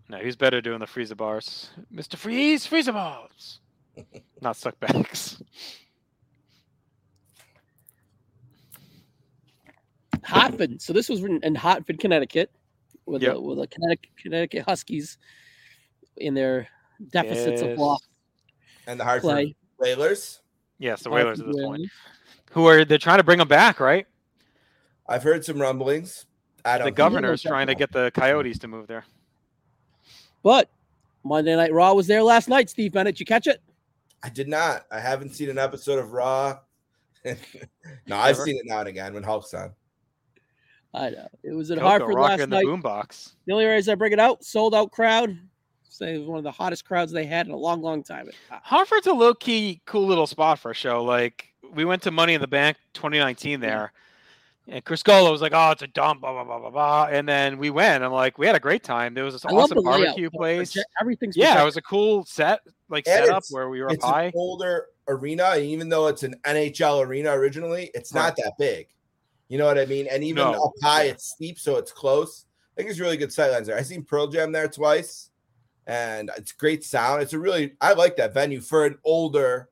No, 0.09 0.18
he's 0.18 0.37
better 0.37 0.61
doing 0.61 0.79
the 0.79 0.87
freezer 0.87 1.16
bars. 1.16 1.70
Mr. 1.92 2.14
Freeze, 2.14 2.66
freezer 2.66 2.92
bars. 2.92 3.59
Not 4.40 4.55
suck 4.55 4.79
backs. 4.79 5.42
Hartford. 10.22 10.81
So 10.81 10.92
this 10.92 11.09
was 11.09 11.22
written 11.22 11.40
in 11.42 11.57
Hartford, 11.57 11.98
Connecticut, 11.98 12.53
with 13.11 13.23
Yep. 13.23 13.35
the 13.35 13.40
with 13.40 13.59
the 13.59 13.66
Connecticut, 13.66 14.11
Connecticut 14.16 14.64
Huskies 14.66 15.18
in 16.16 16.35
their 16.35 16.68
deficits 17.11 17.62
Yes. 17.62 17.70
of 17.70 17.77
block 17.77 18.03
and 18.87 18.99
the 19.01 19.05
Hartford 19.05 19.31
play. 19.31 19.57
Whalers. 19.79 20.40
Yes, 20.79 21.03
the 21.03 21.11
Whalers 21.11 21.40
at 21.40 21.46
Hartford 21.46 21.55
this 21.61 21.66
point. 21.66 21.83
Who 22.53 22.66
are 22.66 22.85
they're 22.85 22.99
trying 22.99 23.18
to 23.18 23.25
bring 23.25 23.38
them 23.38 23.49
back, 23.49 23.81
right? 23.81 24.07
I've 25.07 25.23
heard 25.23 25.44
some 25.44 25.61
rumblings. 25.61 26.27
I 26.64 26.73
don't. 26.79 26.81
The 26.81 26.85
think- 26.87 26.96
governor's 26.96 27.42
trying 27.42 27.66
to 27.68 27.75
get 27.75 27.92
the 27.92 28.11
Coyotes 28.12 28.59
to 28.61 28.68
move 28.68 28.87
there. 28.87 29.05
But 30.42 30.70
Monday 31.25 31.55
Night 31.57 31.73
Raw 31.73 31.92
was 31.94 32.07
there 32.07 32.23
last 32.23 32.49
night. 32.49 32.70
Steve 32.70 32.92
Bennett, 32.92 33.20
you 33.20 33.27
catch 33.27 33.46
it? 33.46 33.61
I 34.23 34.29
did 34.29 34.49
not. 34.49 34.87
I 34.90 35.01
haven't 35.01 35.35
seen 35.35 35.49
an 35.51 35.59
episode 35.59 35.99
of 35.99 36.12
Raw. 36.12 36.59
no, 37.25 38.16
I've 38.16 38.37
seen 38.37 38.57
it 38.57 38.62
now 38.66 38.81
and 38.81 38.88
again 38.88 39.12
when 39.14 39.23
Hulk's 39.23 39.53
on. 39.55 39.73
I 40.92 41.11
know 41.11 41.29
it 41.42 41.53
was 41.53 41.70
at 41.70 41.79
Koko 41.79 41.88
Hartford 41.88 42.14
last 42.14 42.31
rocking 42.31 42.50
the 42.50 42.57
night. 42.57 42.66
boombox. 42.66 43.33
The 43.46 43.53
only 43.53 43.64
reason 43.66 43.92
I 43.92 43.94
bring 43.94 44.12
it 44.12 44.18
out, 44.18 44.44
sold 44.44 44.74
out 44.74 44.90
crowd. 44.90 45.38
Say 45.88 46.14
it 46.14 46.18
was 46.18 46.26
one 46.29 46.38
of 46.38 46.44
the 46.44 46.50
hottest 46.50 46.85
crowds 46.85 47.12
they 47.12 47.26
had 47.26 47.46
in 47.46 47.53
a 47.53 47.57
long, 47.57 47.83
long 47.83 48.03
time. 48.03 48.29
Hartford's 48.50 49.07
a 49.07 49.12
low 49.12 49.35
key 49.35 49.81
cool 49.87 50.07
little 50.07 50.26
spot 50.26 50.59
for 50.59 50.70
a 50.70 50.74
show. 50.74 51.03
Like 51.05 51.46
we 51.74 51.85
went 51.85 52.03
to 52.03 52.11
Money 52.11 52.35
in 52.35 52.40
the 52.40 52.46
Bank 52.48 52.76
2019 52.94 53.61
there, 53.61 53.92
and 54.66 54.85
Chris 54.85 55.03
Golo 55.03 55.31
was 55.31 55.42
like, 55.42 55.53
"Oh, 55.55 55.70
it's 55.72 55.83
a 55.83 55.87
dump," 55.88 56.22
blah 56.22 56.33
blah 56.33 56.44
blah 56.44 56.59
blah 56.59 56.70
blah. 56.70 57.09
And 57.11 57.29
then 57.29 57.59
we 57.59 57.70
went. 57.70 58.03
I'm 58.03 58.12
like, 58.12 58.38
we 58.38 58.46
had 58.46 58.57
a 58.57 58.61
great 58.61 58.83
time. 58.83 59.14
There 59.14 59.24
was 59.24 59.35
this 59.35 59.44
I 59.44 59.50
awesome 59.50 59.76
the 59.76 59.83
layout. 59.83 60.00
barbecue 60.07 60.31
The 60.31 60.37
place. 60.38 60.76
Everything's 61.00 61.37
Yeah, 61.37 61.61
it 61.61 61.64
was 61.64 61.76
a 61.76 61.83
cool 61.83 62.24
set, 62.24 62.61
like 62.88 63.07
And 63.07 63.26
setup 63.26 63.44
where 63.50 63.68
we 63.68 63.81
were 63.81 63.88
up 63.88 63.94
It's 63.94 64.05
high. 64.05 64.24
an 64.24 64.33
older 64.37 64.87
arena, 65.07 65.50
and 65.55 65.64
even 65.64 65.88
though 65.88 66.07
it's 66.07 66.22
an 66.22 66.35
NHL 66.46 67.05
arena 67.07 67.31
originally, 67.33 67.90
it's 67.94 68.14
not 68.14 68.37
that 68.37 68.55
big. 68.59 68.88
You 69.51 69.59
know 69.59 69.67
what 69.67 69.79
I 69.79 69.85
mean? 69.85 70.07
And 70.09 70.23
even 70.23 70.45
No. 70.45 70.53
up 70.67 70.73
high, 70.81 71.05
it's 71.05 71.31
steep, 71.31 71.59
so 71.59 71.77
it's 71.77 71.91
close. 71.91 72.47
I 72.73 72.81
think 72.81 72.89
it's 72.89 73.01
really 73.01 73.17
good 73.17 73.31
sightlines 73.31 73.67
there. 73.67 73.77
I 73.77 73.83
seen 73.83 74.05
Pearl 74.05 74.29
Jam 74.29 74.53
there 74.53 74.69
twice, 74.69 75.31
and 75.89 76.31
it's 76.37 76.53
great 76.53 76.85
sound. 76.85 77.21
It's 77.21 77.33
a 77.33 77.39
really 77.39 77.75
I 77.81 77.93
like 77.95 78.17
that 78.17 78.33
venue 78.33 78.61
for 78.61 78.87
an 78.87 78.97
older, 79.05 79.69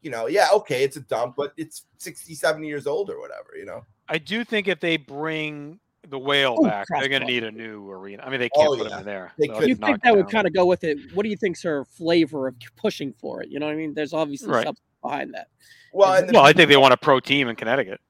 you 0.00 0.10
know, 0.12 0.28
yeah, 0.28 0.46
okay, 0.54 0.84
it's 0.84 0.96
a 0.96 1.00
dump, 1.00 1.34
but 1.36 1.52
it's 1.56 1.86
60, 1.98 2.34
70 2.36 2.68
years 2.68 2.86
old 2.86 3.10
or 3.10 3.18
whatever, 3.20 3.48
you 3.58 3.66
know. 3.66 3.84
I 4.08 4.18
do 4.18 4.44
think 4.44 4.68
if 4.68 4.78
they 4.78 4.96
bring 4.96 5.80
the 6.08 6.20
whale 6.20 6.56
Oh, 6.60 6.62
back, 6.64 6.86
they're 6.88 7.08
going 7.08 7.22
to 7.22 7.26
need 7.26 7.42
a 7.42 7.50
new 7.50 7.90
arena. 7.90 8.22
I 8.24 8.30
mean, 8.30 8.38
they 8.38 8.48
oh, 8.54 8.60
can't 8.60 8.70
Oh, 8.74 8.76
put 8.76 8.86
yeah. 8.86 8.92
him 8.94 9.00
in 9.00 9.06
there. 9.06 9.32
They 9.38 9.48
could. 9.48 9.68
you 9.68 9.74
think 9.74 9.80
knocked 9.80 10.04
that 10.04 10.14
would 10.14 10.30
kind 10.30 10.46
of 10.46 10.54
go 10.54 10.64
with 10.66 10.84
it? 10.84 10.98
What 11.12 11.24
do 11.24 11.30
you 11.30 11.36
think's 11.36 11.64
her 11.64 11.84
flavor 11.84 12.46
of 12.46 12.54
pushing 12.76 13.12
for 13.14 13.42
it? 13.42 13.50
You 13.50 13.58
know 13.58 13.66
what 13.66 13.72
I 13.72 13.76
mean? 13.76 13.92
There's 13.92 14.12
obviously 14.12 14.50
Right. 14.50 14.64
something 14.64 14.84
behind 15.02 15.34
that. 15.34 15.48
Well, 15.92 16.14
and 16.14 16.28
the, 16.28 16.34
Well, 16.34 16.44
I 16.44 16.52
think 16.52 16.68
they 16.68 16.76
want 16.76 16.94
a 16.94 16.96
pro 16.96 17.18
team 17.18 17.48
in 17.48 17.56
Connecticut. 17.56 18.00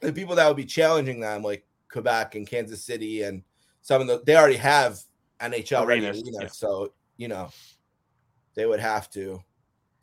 The 0.00 0.12
people 0.12 0.34
that 0.36 0.46
would 0.48 0.56
be 0.56 0.64
challenging 0.64 1.20
them, 1.20 1.42
like 1.42 1.66
Quebec 1.90 2.34
and 2.34 2.46
Kansas 2.46 2.84
City, 2.84 3.22
and 3.22 3.42
some 3.82 4.00
of 4.00 4.06
the 4.06 4.22
they 4.24 4.36
already 4.36 4.56
have 4.56 4.98
NHL 5.40 5.86
ready 5.86 6.02
Arenas, 6.06 6.22
arenas, 6.22 6.40
yeah. 6.42 6.46
so 6.48 6.92
you 7.16 7.28
know 7.28 7.50
they 8.54 8.66
would 8.66 8.80
have 8.80 9.10
to. 9.10 9.42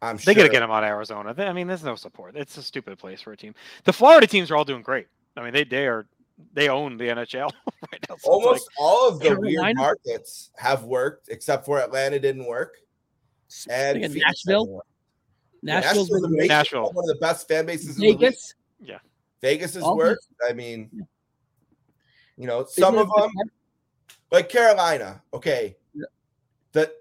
I'm 0.01 0.17
sure 0.17 0.25
They 0.31 0.33
sure. 0.39 0.43
got 0.43 0.47
to 0.49 0.53
get 0.53 0.61
him 0.63 0.69
out 0.71 0.83
of 0.83 0.89
Arizona. 0.89 1.33
They- 1.33 1.47
I 1.47 1.53
mean, 1.53 1.65
there's 1.67 1.83
no 1.83 1.95
support. 1.95 2.35
It's 2.35 2.55
a 2.57 2.61
stupid 2.61 2.99
place 2.99 3.19
for 3.19 3.31
a 3.31 3.37
team. 3.37 3.55
The 3.83 3.93
Florida 3.93 4.27
teams 4.27 4.51
are 4.51 4.55
all 4.55 4.63
doing 4.63 4.83
great. 4.83 5.07
I 5.35 5.43
mean, 5.43 5.53
they 5.53 5.63
they 5.63 5.87
are 5.87 6.05
they 6.53 6.69
own 6.69 6.97
the 6.97 7.05
NHL 7.05 7.49
right 7.91 8.05
now. 8.07 8.09
So 8.09 8.13
it's 8.15 8.25
Almost 8.25 8.69
all 8.77 9.09
of 9.09 9.19
the 9.19 9.29
weird 9.29 9.39
Carolina? 9.55 9.73
markets 9.79 10.51
have 10.55 10.83
worked, 10.83 11.29
except 11.29 11.65
for 11.65 11.79
Atlanta 11.79 12.19
didn't 12.19 12.45
work, 12.45 12.77
and 13.69 13.99
Nashville, 14.01 14.23
hasn't 14.25 14.69
worked. 14.69 14.87
Nashville's 15.63 16.09
been 16.11 16.25
amazing. 16.25 16.47
Nashville. 16.49 16.91
one 16.93 17.03
of 17.03 17.07
the 17.07 17.17
best 17.19 17.47
fan 17.47 17.65
bases. 17.65 17.95
in 17.97 18.01
the 18.03 18.13
league. 18.15 18.33
Vegas. 19.41 19.71
is 19.71 19.75
has 19.75 19.83
All 19.83 19.97
worked. 19.97 20.25
I 20.47 20.53
mean, 20.53 20.89
you 22.37 22.47
know, 22.47 22.61
Isn't 22.61 22.73
some 22.81 22.97
of 22.97 23.07
the- 23.07 23.21
them 23.37 23.51
like 24.31 24.49
Carolina. 24.49 25.21
Okay, 25.33 25.77
Yeah. 25.93 26.05
the 26.73 26.93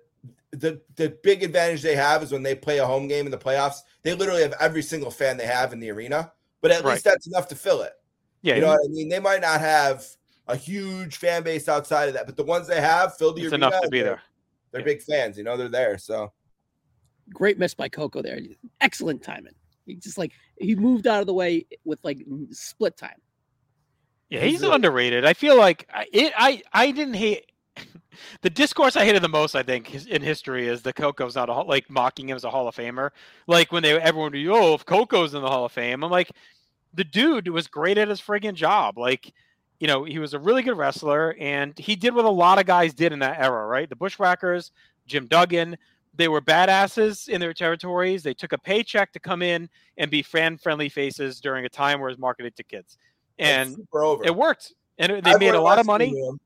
the 0.52 0.80
the 0.96 1.10
big 1.22 1.42
advantage 1.42 1.82
they 1.82 1.96
have 1.96 2.22
is 2.22 2.32
when 2.32 2.42
they 2.42 2.54
play 2.54 2.78
a 2.78 2.86
home 2.86 3.08
game 3.08 3.26
in 3.26 3.30
the 3.30 3.38
playoffs. 3.38 3.80
They 4.02 4.14
literally 4.14 4.42
have 4.42 4.54
every 4.60 4.82
single 4.82 5.10
fan 5.10 5.36
they 5.36 5.46
have 5.46 5.72
in 5.72 5.80
the 5.80 5.90
arena, 5.90 6.32
but 6.60 6.70
at 6.70 6.82
Right. 6.84 6.92
least 6.92 7.04
that's 7.04 7.26
enough 7.26 7.48
to 7.48 7.56
fill 7.56 7.82
it. 7.82 7.92
Yeah, 8.42 8.54
You 8.56 8.60
know 8.62 8.68
what 8.68 8.80
I 8.84 8.88
mean? 8.88 9.08
They 9.08 9.18
might 9.18 9.40
not 9.40 9.60
have 9.60 10.06
a 10.46 10.54
huge 10.56 11.16
fan 11.16 11.42
base 11.42 11.68
outside 11.68 12.06
of 12.08 12.14
that, 12.14 12.26
but 12.26 12.36
the 12.36 12.44
ones 12.44 12.68
they 12.68 12.80
have 12.80 13.16
fill 13.16 13.32
the 13.34 13.42
it's 13.42 13.52
arena. 13.52 13.66
enough 13.66 13.80
to 13.80 13.82
and 13.82 13.90
be 13.90 13.98
they're- 14.00 14.06
there. 14.10 14.22
They're 14.70 14.80
Yeah. 14.82 14.84
big 14.84 15.02
fans. 15.02 15.36
You 15.38 15.44
know, 15.44 15.56
they're 15.56 15.68
there. 15.68 15.98
So 15.98 16.32
Great 17.30 17.58
miss 17.58 17.74
by 17.74 17.88
Koko 17.88 18.22
there. 18.22 18.38
Excellent 18.80 19.20
timing. 19.22 19.54
He 19.86 19.94
just 19.96 20.18
like 20.18 20.32
he 20.58 20.74
moved 20.74 21.06
out 21.06 21.20
of 21.20 21.26
the 21.26 21.34
way 21.34 21.66
with 21.84 21.98
like 22.02 22.18
split 22.50 22.96
time. 22.96 23.20
Yeah, 24.28 24.40
He's 24.40 24.62
a- 24.62 24.70
underrated. 24.70 25.24
I 25.24 25.32
feel 25.34 25.56
like 25.56 25.88
I 25.92 26.06
it, 26.12 26.32
I 26.36 26.62
I 26.72 26.90
didn't 26.90 27.14
hate 27.14 27.50
the 28.42 28.50
discourse 28.50 28.96
I 28.96 29.04
hated 29.04 29.22
the 29.22 29.28
most. 29.28 29.54
I 29.54 29.62
think 29.62 30.06
in 30.06 30.22
history 30.22 30.66
is 30.66 30.82
the 30.82 30.92
Koko's 30.92 31.36
not 31.36 31.48
a 31.48 31.54
like 31.62 31.88
mocking 31.88 32.28
him 32.28 32.36
as 32.36 32.44
a 32.44 32.50
Hall 32.50 32.66
of 32.68 32.74
Famer. 32.76 33.10
Like 33.46 33.70
when 33.72 33.82
they 33.82 33.92
everyone 33.98 34.26
would 34.26 34.32
be, 34.32 34.48
oh, 34.48 34.74
if 34.74 34.84
Koko's 34.84 35.34
in 35.34 35.42
the 35.42 35.48
Hall 35.48 35.64
of 35.64 35.72
Fame, 35.72 36.02
I'm 36.02 36.10
like, 36.10 36.30
the 36.94 37.04
dude 37.04 37.48
was 37.48 37.68
great 37.68 37.98
at 37.98 38.08
his 38.08 38.20
friggin' 38.20 38.54
job. 38.54 38.98
Like, 38.98 39.32
you 39.78 39.86
know, 39.86 40.04
he 40.04 40.18
was 40.18 40.34
a 40.34 40.38
really 40.38 40.62
good 40.62 40.76
wrestler, 40.76 41.36
and 41.38 41.78
he 41.78 41.94
did 41.94 42.14
what 42.14 42.24
a 42.24 42.30
lot 42.30 42.58
of 42.58 42.66
guys 42.66 42.94
did 42.94 43.12
in 43.12 43.20
that 43.20 43.38
era, 43.38 43.66
right? 43.66 43.88
The 43.88 43.96
Bushwhackers, 43.96 44.72
Jim 45.06 45.26
Duggan. 45.26 45.76
They 46.16 46.28
were 46.28 46.40
badasses 46.40 47.28
in 47.28 47.40
their 47.40 47.52
territories. 47.52 48.22
They 48.22 48.34
took 48.34 48.52
a 48.52 48.58
paycheck 48.58 49.12
to 49.12 49.20
come 49.20 49.42
in 49.42 49.68
and 49.98 50.10
be 50.10 50.22
fan-friendly 50.22 50.88
faces 50.88 51.40
during 51.40 51.64
a 51.64 51.68
time 51.68 52.00
where 52.00 52.08
it's 52.08 52.18
marketed 52.18 52.56
to 52.56 52.64
kids, 52.64 52.96
and 53.38 53.76
it 54.24 54.34
worked, 54.34 54.72
and 54.98 55.12
it- 55.12 55.24
they 55.24 55.32
Everyone 55.32 55.52
made 55.52 55.58
a 55.58 55.60
lot 55.60 55.78
of 55.78 55.86
money. 55.86 56.06
school 56.06 56.18
knew 56.20 56.28
him. 56.30 56.40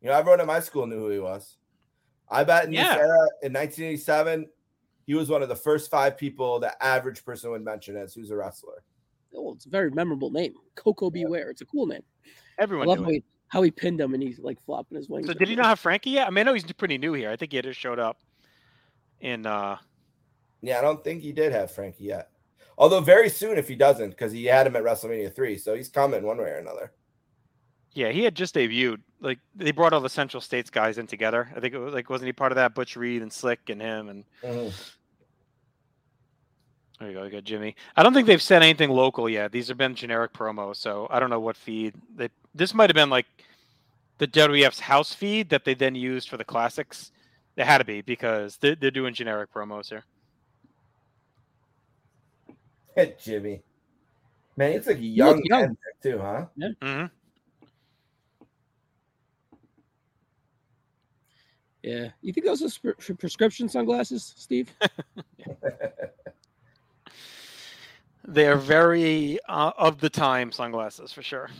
You 0.00 0.08
know, 0.10 0.16
everyone 0.16 0.40
at 0.40 0.46
my 0.46 0.60
school 0.60 0.86
knew 0.86 0.98
who 0.98 1.10
he 1.10 1.18
was. 1.18 1.56
I 2.28 2.42
bet 2.44 2.64
in 2.64 2.72
Yeah. 2.72 2.94
this 2.94 3.02
era 3.04 3.28
in 3.42 3.52
1987, 3.52 4.50
he 5.06 5.14
was 5.14 5.28
one 5.28 5.42
of 5.42 5.48
the 5.48 5.56
first 5.56 5.90
five 5.90 6.16
people 6.16 6.58
the 6.58 6.82
average 6.82 7.24
person 7.24 7.50
would 7.50 7.62
mention 7.62 7.96
as 7.96 8.14
who's 8.14 8.30
a 8.30 8.36
wrestler. 8.36 8.82
Oh, 9.34 9.52
it's 9.54 9.66
a 9.66 9.68
very 9.68 9.90
memorable 9.90 10.30
name. 10.30 10.54
Koko 10.74 11.10
B. 11.10 11.24
Ware. 11.26 11.50
It's 11.50 11.60
a 11.60 11.66
cool 11.66 11.86
name. 11.86 12.02
I 12.58 12.62
Everyone 12.62 12.86
love 12.88 12.98
knew 12.98 13.04
how 13.04 13.10
he, 13.10 13.24
how 13.48 13.62
he 13.62 13.70
pinned 13.70 14.00
him 14.00 14.14
and 14.14 14.22
he's 14.22 14.38
like 14.38 14.62
flopping 14.64 14.96
his 14.96 15.08
wings. 15.08 15.26
So 15.26 15.34
did 15.34 15.48
he 15.48 15.56
not 15.56 15.66
have 15.66 15.80
Frankie 15.80 16.10
yet? 16.10 16.26
I 16.26 16.30
mean, 16.30 16.38
I 16.38 16.42
know 16.44 16.54
he's 16.54 16.64
pretty 16.72 16.98
new 16.98 17.12
here. 17.12 17.30
I 17.30 17.36
think 17.36 17.52
he 17.52 17.56
had 17.56 17.64
just 17.64 17.78
showed 17.80 17.98
up 17.98 18.18
in. 19.20 19.46
uh 19.46 19.78
Yeah, 20.62 20.78
I 20.78 20.82
don't 20.82 21.02
think 21.02 21.22
he 21.22 21.32
did 21.32 21.52
have 21.52 21.70
Frankie 21.70 22.04
yet. 22.04 22.30
Although 22.76 23.00
very 23.00 23.28
soon 23.28 23.56
if 23.56 23.68
he 23.68 23.76
doesn't, 23.76 24.10
because 24.10 24.32
he 24.32 24.44
had 24.46 24.66
him 24.66 24.76
at 24.76 24.82
WrestleMania 24.82 25.34
three, 25.34 25.58
so 25.58 25.74
he's 25.74 25.88
coming 25.88 26.24
one 26.24 26.38
way 26.38 26.50
or 26.50 26.58
another. 26.58 26.92
Yeah, 27.92 28.10
he 28.10 28.24
had 28.24 28.34
just 28.34 28.56
debuted. 28.56 29.00
Like 29.20 29.38
they 29.54 29.70
brought 29.70 29.92
all 29.92 30.00
the 30.00 30.08
Central 30.08 30.40
States 30.40 30.70
guys 30.70 30.98
in 30.98 31.06
together. 31.06 31.50
I 31.56 31.60
think 31.60 31.74
it 31.74 31.78
was 31.78 31.94
like 31.94 32.10
wasn't 32.10 32.26
he 32.26 32.32
part 32.32 32.52
of 32.52 32.56
that? 32.56 32.74
Butch 32.74 32.96
Reed 32.96 33.22
and 33.22 33.32
Slick 33.32 33.70
and 33.70 33.80
him 33.80 34.08
and 34.08 34.24
there 37.00 37.08
you 37.08 37.14
go. 37.14 37.24
You 37.24 37.30
got 37.30 37.44
Jimmy. 37.44 37.76
I 37.96 38.02
don't 38.02 38.14
think 38.14 38.26
they've 38.26 38.40
said 38.40 38.62
anything 38.62 38.90
local 38.90 39.28
yet. 39.28 39.52
These 39.52 39.68
have 39.68 39.76
been 39.76 39.94
generic 39.94 40.32
promos, 40.32 40.76
so 40.76 41.06
I 41.10 41.18
don't 41.18 41.30
know 41.30 41.40
what 41.40 41.56
feed. 41.56 41.94
They, 42.16 42.28
this 42.54 42.72
might 42.72 42.88
have 42.88 42.94
been 42.94 43.10
like 43.10 43.26
the 44.18 44.28
WWF's 44.28 44.80
house 44.80 45.12
feed 45.12 45.48
that 45.50 45.64
they 45.64 45.74
then 45.74 45.94
used 45.94 46.28
for 46.28 46.36
the 46.36 46.44
classics? 46.44 47.10
It 47.56 47.66
had 47.66 47.78
to 47.78 47.84
be 47.84 48.00
because 48.00 48.56
they're, 48.58 48.74
they're 48.74 48.90
doing 48.90 49.14
generic 49.14 49.52
promos 49.52 49.88
here. 49.88 50.04
Hey, 52.94 53.14
Jimmy. 53.22 53.62
Man, 54.56 54.72
it's 54.72 54.86
like 54.86 54.98
a 54.98 55.00
young, 55.00 55.40
young. 55.44 55.60
man 55.62 55.76
too, 56.02 56.18
huh? 56.18 56.46
hmm 56.80 57.04
Yeah. 61.82 62.08
You 62.22 62.32
think 62.32 62.46
those 62.46 62.62
are 62.62 62.68
sp- 62.70 63.18
prescription 63.18 63.68
sunglasses, 63.68 64.34
Steve? 64.36 64.72
They 68.26 68.46
are 68.46 68.56
very 68.56 69.38
uh, 69.48 69.72
of 69.76 70.00
the 70.00 70.08
time 70.08 70.50
sunglasses 70.50 71.12
for 71.12 71.22
sure. 71.22 71.50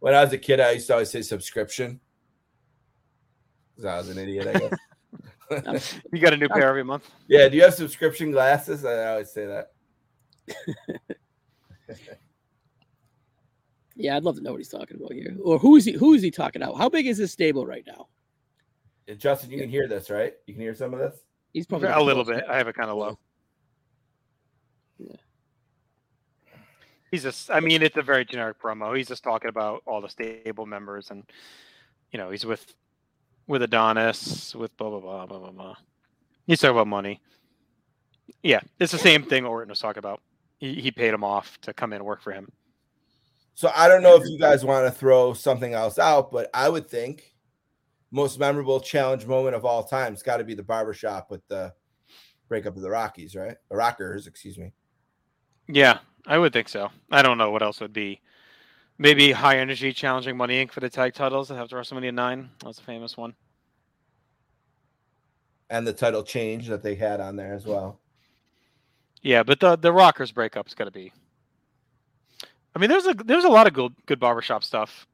When 0.00 0.14
I 0.14 0.24
was 0.24 0.32
a 0.32 0.38
kid, 0.38 0.58
I 0.58 0.72
used 0.72 0.88
to 0.88 0.94
always 0.94 1.10
say 1.10 1.22
subscription. 1.22 2.00
'Cause 3.76 3.84
I 3.84 3.96
was 3.98 4.08
an 4.10 4.18
idiot, 4.18 4.46
I 4.48 4.58
guess. 4.58 4.78
You 6.12 6.18
got 6.18 6.32
a 6.32 6.36
new 6.38 6.48
pair 6.48 6.66
every 6.68 6.82
month. 6.84 7.10
yeah, 7.28 7.46
do 7.48 7.56
you 7.56 7.62
have 7.62 7.74
subscription 7.74 8.30
glasses? 8.30 8.84
I 8.86 9.10
always 9.10 9.30
say 9.30 9.46
that. 9.46 9.72
Yeah, 13.94 14.16
I'd 14.16 14.24
love 14.24 14.36
to 14.36 14.42
know 14.42 14.52
what 14.52 14.58
he's 14.58 14.70
talking 14.70 14.96
about 14.96 15.12
here. 15.12 15.36
Or 15.42 15.58
who 15.58 15.76
is 15.76 15.84
he 15.84 15.92
who 15.92 16.14
is 16.14 16.22
he 16.22 16.30
talking 16.30 16.62
about? 16.62 16.78
How 16.78 16.88
big 16.88 17.06
is 17.06 17.18
his 17.18 17.30
stable 17.30 17.66
right 17.66 17.84
now? 17.86 18.08
Yeah, 19.06 19.14
Justin, 19.14 19.50
you 19.50 19.58
can 19.58 19.68
hear 19.68 19.86
this, 19.86 20.08
right? 20.08 20.32
You 20.46 20.54
can 20.54 20.62
hear 20.62 20.74
some 20.74 20.94
of 20.94 20.98
this? 21.00 21.20
He's 21.52 21.66
probably 21.66 21.88
A 21.88 22.00
little 22.00 22.24
bit. 22.24 22.44
I 22.48 22.56
have 22.56 22.68
it 22.68 22.74
kind 22.74 22.88
of 22.88 22.96
low. 22.96 23.18
Yeah. 24.98 25.16
He's 27.10 27.22
just, 27.22 27.50
I 27.50 27.60
mean, 27.60 27.82
it's 27.82 27.96
a 27.98 28.02
very 28.02 28.24
generic 28.24 28.58
promo. 28.58 28.96
He's 28.96 29.08
just 29.08 29.22
talking 29.22 29.50
about 29.50 29.82
all 29.84 30.00
the 30.00 30.08
stable 30.08 30.64
members 30.64 31.10
and, 31.10 31.24
you 32.10 32.18
know, 32.18 32.30
he's 32.30 32.46
with, 32.46 32.74
with 33.46 33.62
Adonis, 33.62 34.54
with 34.54 34.76
blah, 34.76 34.90
blah, 34.90 35.00
blah, 35.00 35.26
blah, 35.26 35.38
blah, 35.38 35.50
blah. 35.50 35.74
He's 36.46 36.60
talking 36.60 36.76
about 36.76 36.88
money. 36.88 37.20
Yeah, 38.42 38.60
it's 38.80 38.92
the 38.92 38.98
same 38.98 39.22
thing 39.24 39.44
Orton 39.44 39.68
was 39.68 39.78
talking 39.78 39.98
about. 39.98 40.20
He, 40.58 40.74
he 40.74 40.90
paid 40.90 41.12
him 41.12 41.24
off 41.24 41.58
to 41.62 41.72
come 41.72 41.92
in 41.92 41.96
and 41.96 42.06
work 42.06 42.22
for 42.22 42.32
him. 42.32 42.50
So 43.54 43.70
I 43.74 43.88
don't 43.88 44.02
know 44.02 44.16
if 44.16 44.22
you 44.26 44.38
guys 44.38 44.64
want 44.64 44.86
to 44.86 44.90
throw 44.90 45.34
something 45.34 45.74
else 45.74 45.98
out, 45.98 46.30
but 46.30 46.48
I 46.54 46.68
would 46.68 46.88
think 46.88 47.34
most 48.10 48.38
memorable 48.38 48.80
challenge 48.80 49.26
moment 49.26 49.56
of 49.56 49.64
all 49.64 49.84
time 49.84 50.12
has 50.12 50.22
got 50.22 50.38
to 50.38 50.44
be 50.44 50.54
the 50.54 50.62
barbershop 50.62 51.30
with 51.30 51.46
the 51.48 51.72
breakup 52.48 52.76
of 52.76 52.82
the 52.82 52.90
Rockies, 52.90 53.34
right? 53.34 53.56
The 53.70 53.76
Rockers, 53.76 54.26
excuse 54.26 54.58
me. 54.58 54.72
Yeah, 55.68 55.98
I 56.26 56.38
would 56.38 56.52
think 56.52 56.68
so. 56.68 56.90
I 57.10 57.22
don't 57.22 57.38
know 57.38 57.50
what 57.50 57.62
else 57.62 57.80
would 57.80 57.92
be. 57.92 58.20
Maybe 58.98 59.32
high 59.32 59.58
energy 59.58 59.92
challenging 59.92 60.36
Money 60.36 60.64
Inc. 60.64 60.70
for 60.70 60.80
the 60.80 60.90
tag 60.90 61.14
titles 61.14 61.50
after 61.50 61.76
WrestleMania 61.76 62.14
9. 62.14 62.50
That's 62.64 62.78
a 62.78 62.82
famous 62.82 63.16
one. 63.16 63.34
And 65.70 65.86
the 65.86 65.92
title 65.92 66.22
change 66.22 66.68
that 66.68 66.82
they 66.82 66.94
had 66.94 67.20
on 67.20 67.34
there 67.34 67.54
as 67.54 67.64
well. 67.64 67.98
Yeah, 69.22 69.42
but 69.42 69.60
the 69.60 69.76
the 69.76 69.92
Rockers 69.92 70.32
breakup's 70.32 70.74
got 70.74 70.84
to 70.84 70.90
be. 70.90 71.12
I 72.74 72.78
mean, 72.78 72.90
there's 72.90 73.06
a 73.06 73.14
there's 73.14 73.44
a 73.44 73.48
lot 73.48 73.66
of 73.66 73.72
good 73.72 73.94
good 74.06 74.20
barbershop 74.20 74.64
stuff. 74.64 75.06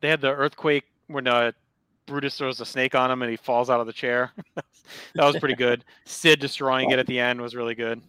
They 0.00 0.08
had 0.08 0.20
the 0.20 0.32
earthquake 0.32 0.84
when 1.08 1.26
uh, 1.26 1.52
Brutus 2.06 2.38
throws 2.38 2.60
a 2.60 2.66
snake 2.66 2.94
on 2.94 3.10
him 3.10 3.22
and 3.22 3.30
he 3.30 3.36
falls 3.36 3.70
out 3.70 3.80
of 3.80 3.86
the 3.86 3.92
chair. 3.92 4.32
that 4.54 4.64
was 5.24 5.36
pretty 5.38 5.54
good. 5.54 5.84
Sid 6.04 6.40
destroying 6.40 6.90
it 6.90 6.98
at 6.98 7.06
the 7.06 7.18
end 7.18 7.40
was 7.40 7.54
really 7.54 7.74
good. 7.74 8.00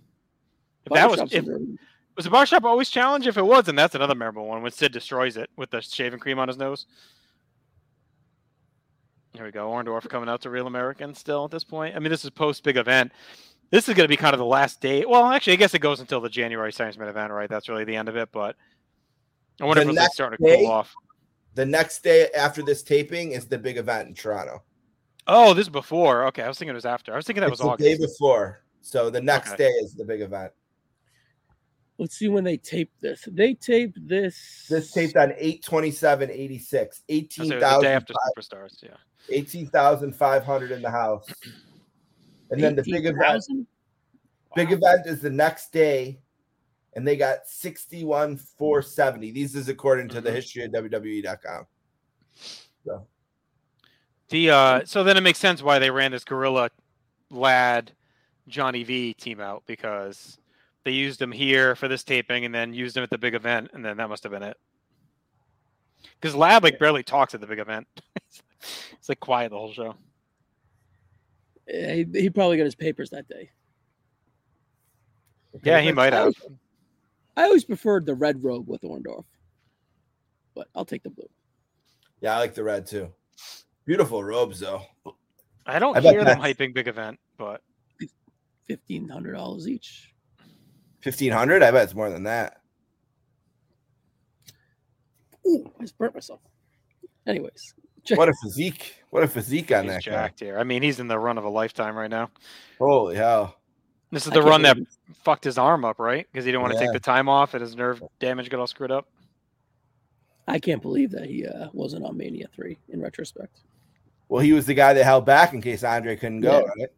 If 0.85 0.93
that 0.93 1.09
was 1.09 1.19
if 1.19 1.43
are 1.43 1.45
very- 1.45 1.77
was 2.15 2.25
the 2.25 2.31
bar 2.31 2.45
shop 2.45 2.63
always 2.63 2.89
challenge? 2.89 3.27
If 3.27 3.37
it 3.37 3.45
was, 3.45 3.65
then 3.65 3.75
that's 3.75 3.95
another 3.95 4.15
memorable 4.15 4.47
one 4.47 4.61
when 4.61 4.71
Sid 4.71 4.91
destroys 4.91 5.37
it 5.37 5.49
with 5.57 5.69
the 5.71 5.81
shaving 5.81 6.19
cream 6.19 6.39
on 6.39 6.47
his 6.47 6.57
nose. 6.57 6.85
Here 9.33 9.45
we 9.45 9.51
go. 9.51 9.69
Orndorff 9.71 10.07
coming 10.09 10.29
out 10.29 10.41
to 10.41 10.49
Real 10.49 10.67
American 10.67 11.15
still 11.15 11.45
at 11.45 11.51
this 11.51 11.63
point. 11.63 11.95
I 11.95 11.99
mean, 11.99 12.11
this 12.11 12.23
is 12.23 12.29
post 12.29 12.63
big 12.63 12.77
event. 12.77 13.11
This 13.71 13.89
is 13.89 13.95
going 13.95 14.05
to 14.05 14.09
be 14.09 14.17
kind 14.17 14.35
of 14.35 14.37
the 14.37 14.45
last 14.45 14.79
day. 14.79 15.05
Well, 15.05 15.25
actually, 15.25 15.53
I 15.53 15.55
guess 15.55 15.73
it 15.73 15.79
goes 15.79 15.99
until 15.99 16.21
the 16.21 16.29
January 16.29 16.71
Science 16.71 16.97
Man 16.97 17.07
event, 17.07 17.31
right? 17.31 17.49
That's 17.49 17.67
really 17.67 17.83
the 17.83 17.95
end 17.95 18.09
of 18.09 18.15
it. 18.15 18.29
But 18.31 18.55
I 19.59 19.65
wonder 19.65 19.83
The 19.83 19.89
if 19.89 19.97
it's 19.97 20.13
starting 20.13 20.37
to 20.37 20.43
day? 20.43 20.57
cool 20.57 20.71
off. 20.71 20.93
The 21.55 21.65
next 21.65 22.03
day 22.03 22.29
after 22.37 22.61
this 22.61 22.83
taping 22.83 23.31
is 23.31 23.47
the 23.47 23.57
big 23.57 23.77
event 23.77 24.09
in 24.09 24.13
Toronto. 24.13 24.61
Oh, 25.25 25.53
this 25.53 25.63
is 25.63 25.69
before. 25.69 26.25
Okay, 26.27 26.43
I 26.43 26.47
was 26.47 26.59
thinking 26.59 26.71
it 26.71 26.75
was 26.75 26.85
after. 26.85 27.13
I 27.13 27.15
was 27.15 27.25
thinking 27.25 27.41
that 27.41 27.51
it's 27.51 27.61
was 27.63 27.77
the 27.79 27.83
day 27.83 27.97
before. 27.97 28.63
So 28.81 29.09
the 29.09 29.21
next 29.21 29.53
Okay. 29.53 29.63
day 29.65 29.69
is 29.69 29.93
the 29.93 30.05
big 30.05 30.21
event. 30.21 30.51
Let's 31.99 32.17
see 32.17 32.27
when 32.27 32.43
they 32.43 32.57
taped 32.57 32.99
this. 33.01 33.27
They 33.31 33.53
taped 33.53 33.99
this. 34.07 34.65
This 34.69 34.91
taped 34.91 35.15
on 35.15 35.31
827 35.37 36.31
86. 36.31 37.03
I 37.09 37.13
was 37.13 37.21
gonna 37.21 37.29
say 37.29 37.37
it 37.37 37.39
was 37.39 37.49
the 37.49 37.59
day 37.59 37.65
18,000 37.65 37.85
after 37.87 38.13
Superstars. 38.13 38.83
Yeah. 38.83 38.89
18,500 39.29 40.71
in 40.71 40.81
the 40.81 40.89
house. 40.89 41.27
And 42.49 42.61
then 42.61 42.75
the 42.75 42.83
big 42.83 43.05
event 43.05 43.17
18,000? 43.17 43.67
Big 44.55 44.71
event 44.71 45.05
is 45.05 45.19
the 45.21 45.29
next 45.29 45.71
day, 45.71 46.19
and 46.95 47.07
they 47.07 47.15
got 47.15 47.47
61 47.47 48.37
470. 48.37 49.31
These 49.31 49.55
is 49.55 49.69
according 49.69 50.09
to 50.09 50.21
the 50.21 50.29
Mhm. 50.29 50.35
history 50.35 50.63
of 50.65 50.71
WWE.com. 50.71 51.65
The 54.29 54.49
uh, 54.49 54.85
so 54.85 55.03
then 55.03 55.15
it 55.17 55.21
makes 55.21 55.39
sense 55.39 55.61
why 55.61 55.79
they 55.79 55.91
ran 55.91 56.11
this 56.11 56.23
Gorilla 56.23 56.69
Ladd 57.29 57.91
Johnny 58.47 58.83
V 58.83 59.13
team 59.13 59.39
out 59.39 59.63
because 59.67 60.39
they 60.83 60.91
used 60.91 61.21
him 61.21 61.31
here 61.31 61.75
for 61.75 61.87
this 61.87 62.03
taping 62.03 62.45
and 62.45 62.53
then 62.53 62.73
used 62.73 62.95
him 62.97 63.03
at 63.03 63.09
the 63.09 63.17
big 63.17 63.35
event, 63.35 63.71
and 63.73 63.83
then 63.83 63.97
that 63.97 64.09
must 64.09 64.23
have 64.23 64.31
been 64.31 64.43
it. 64.43 64.57
Because 66.19 66.35
Ladd 66.35 66.63
like 66.63 66.79
barely 66.79 67.03
talks 67.03 67.33
at 67.33 67.41
the 67.41 67.47
big 67.47 67.59
event. 67.59 67.87
it's 68.61 69.09
like 69.09 69.19
quiet 69.19 69.51
the 69.51 69.57
whole 69.57 69.73
show. 69.73 69.95
Yeah, 71.67 71.93
he, 71.93 72.05
he 72.13 72.29
probably 72.29 72.57
got 72.57 72.65
his 72.65 72.75
papers 72.75 73.09
that 73.11 73.27
day. 73.27 73.49
Yeah, 75.63 75.79
he 75.79 75.91
might 75.91 76.13
have. 76.13 76.33
I 77.37 77.43
always 77.43 77.63
preferred 77.63 78.05
the 78.05 78.15
red 78.15 78.43
robe 78.43 78.67
with 78.67 78.81
Orndorff, 78.81 79.25
but 80.55 80.67
I'll 80.75 80.85
take 80.85 81.03
the 81.03 81.09
blue. 81.09 81.29
Yeah, 82.21 82.35
I 82.35 82.39
like 82.39 82.53
the 82.53 82.63
red 82.63 82.85
too. 82.85 83.11
Beautiful 83.85 84.23
robes, 84.23 84.59
though. 84.59 84.81
I 85.65 85.79
don't 85.79 85.97
I 85.97 86.01
hear 86.01 86.23
them 86.23 86.39
hyping 86.39 86.73
big 86.73 86.87
event, 86.87 87.19
but 87.37 87.61
Fifteen 88.65 89.09
hundred 89.09 89.33
dollars 89.33 89.67
each. 89.67 90.12
1500 91.03 91.61
I 91.63 91.71
bet 91.71 91.83
it's 91.83 91.95
more 91.95 92.09
than 92.09 92.23
that. 92.23 92.59
Ooh, 95.47 95.69
I 95.79 95.83
just 95.83 95.97
burnt 95.97 96.13
myself. 96.13 96.39
Anyways, 97.27 97.73
check. 98.03 98.17
What 98.19 98.29
a 98.29 98.33
physique. 98.43 98.95
What 99.09 99.23
a 99.23 99.27
physique 99.27 99.71
on 99.71 99.83
he's 99.83 99.93
that 99.93 100.05
guy. 100.05 100.11
jacked 100.11 100.39
here. 100.39 100.57
I 100.57 100.63
mean, 100.63 100.81
he's 100.81 100.99
in 100.99 101.07
the 101.07 101.19
run 101.19 101.37
of 101.37 101.43
a 101.43 101.49
lifetime 101.49 101.95
right 101.95 102.09
now. 102.09 102.29
Holy 102.79 103.15
hell. 103.15 103.57
This 104.11 104.25
is 104.27 104.31
the 104.31 104.41
run 104.43 104.61
that 104.61 104.75
believe 104.75 104.87
fucked 105.23 105.43
his 105.43 105.57
arm 105.57 105.83
up, 105.85 105.99
right? 105.99 106.27
Because 106.31 106.45
he 106.45 106.51
didn't 106.51 106.61
want 106.61 106.73
to 106.73 106.79
take 106.79 106.93
the 106.93 106.99
time 106.99 107.27
off 107.27 107.53
and 107.55 107.61
his 107.61 107.75
nerve 107.75 108.01
damage 108.19 108.49
got 108.49 108.59
all 108.59 108.67
screwed 108.67 108.91
up. 108.91 109.07
I 110.47 110.59
can't 110.59 110.81
believe 110.81 111.09
that 111.11 111.25
he 111.25 111.47
uh, 111.47 111.69
wasn't 111.73 112.05
on 112.05 112.15
Mania 112.17 112.47
three. 112.53 112.77
In 112.89 113.01
retrospect, 113.01 113.61
Well, 114.29 114.41
he 114.41 114.53
was 114.53 114.65
the 114.65 114.73
guy 114.73 114.93
that 114.93 115.03
held 115.03 115.25
back 115.25 115.53
in 115.53 115.61
case 115.61 115.83
Andre 115.83 116.15
couldn't 116.15 116.41
go, 116.41 116.59
Yeah. 116.59 116.81
right? 116.83 116.89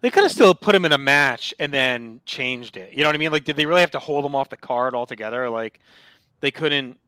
They 0.00 0.10
could 0.10 0.24
have 0.24 0.32
still 0.32 0.54
put 0.54 0.74
him 0.74 0.84
in 0.84 0.92
a 0.92 0.98
match 0.98 1.54
and 1.58 1.72
then 1.72 2.20
changed 2.26 2.76
it. 2.76 2.92
You 2.92 3.02
know 3.02 3.08
what 3.08 3.14
I 3.14 3.18
mean? 3.18 3.32
Like, 3.32 3.44
did 3.44 3.56
they 3.56 3.66
really 3.66 3.80
have 3.80 3.90
to 3.92 3.98
hold 3.98 4.24
him 4.24 4.34
off 4.34 4.48
the 4.48 4.56
card 4.56 4.94
altogether? 4.94 5.48
Like, 5.48 5.80
they 6.40 6.50
couldn't. 6.50 6.98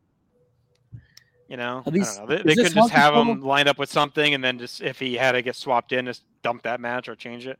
You 1.48 1.56
know, 1.56 1.82
these- 1.86 2.18
I 2.18 2.20
don't 2.20 2.28
know. 2.28 2.36
They, 2.36 2.42
they 2.42 2.54
couldn't 2.54 2.74
just 2.74 2.90
have 2.90 3.14
him 3.14 3.40
lined 3.40 3.68
up 3.68 3.78
with 3.78 3.90
something 3.90 4.34
and 4.34 4.44
then 4.44 4.58
just 4.58 4.82
if 4.82 4.98
he 4.98 5.14
had 5.14 5.32
to 5.32 5.42
get 5.42 5.56
swapped 5.56 5.92
in, 5.92 6.04
just 6.06 6.24
dump 6.42 6.62
that 6.62 6.78
match 6.80 7.08
or 7.08 7.16
change 7.16 7.46
it. 7.46 7.58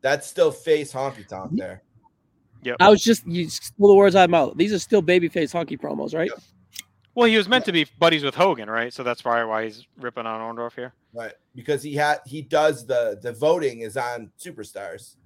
That's 0.00 0.26
still 0.26 0.50
face 0.50 0.92
honky 0.92 1.26
tonk 1.26 1.50
there. 1.54 1.82
Yep. 2.62 2.76
I 2.80 2.88
was 2.88 3.02
just 3.02 3.26
you 3.26 3.48
stole 3.48 3.88
the 3.88 3.94
words 3.94 4.16
out 4.16 4.24
of 4.24 4.30
my 4.30 4.38
mouth. 4.38 4.54
These 4.56 4.72
are 4.72 4.78
still 4.78 5.02
babyface 5.02 5.52
honky 5.52 5.78
promos, 5.78 6.14
right? 6.14 6.30
Well, 7.18 7.26
he 7.26 7.36
was 7.36 7.48
meant 7.48 7.64
to 7.64 7.72
be 7.72 7.84
buddies 7.98 8.22
with 8.22 8.36
Hogan, 8.36 8.70
right? 8.70 8.94
So 8.94 9.02
that's 9.02 9.22
probably 9.22 9.46
why 9.46 9.64
he's 9.64 9.84
ripping 9.98 10.24
on 10.24 10.40
Orndorff 10.40 10.74
here. 10.74 10.92
Right. 11.12 11.32
Because 11.52 11.82
he 11.82 11.96
had 11.96 12.20
he 12.24 12.42
does 12.42 12.86
the 12.86 13.18
the 13.20 13.32
voting 13.32 13.80
is 13.80 13.96
on 13.96 14.30
superstars. 14.38 15.16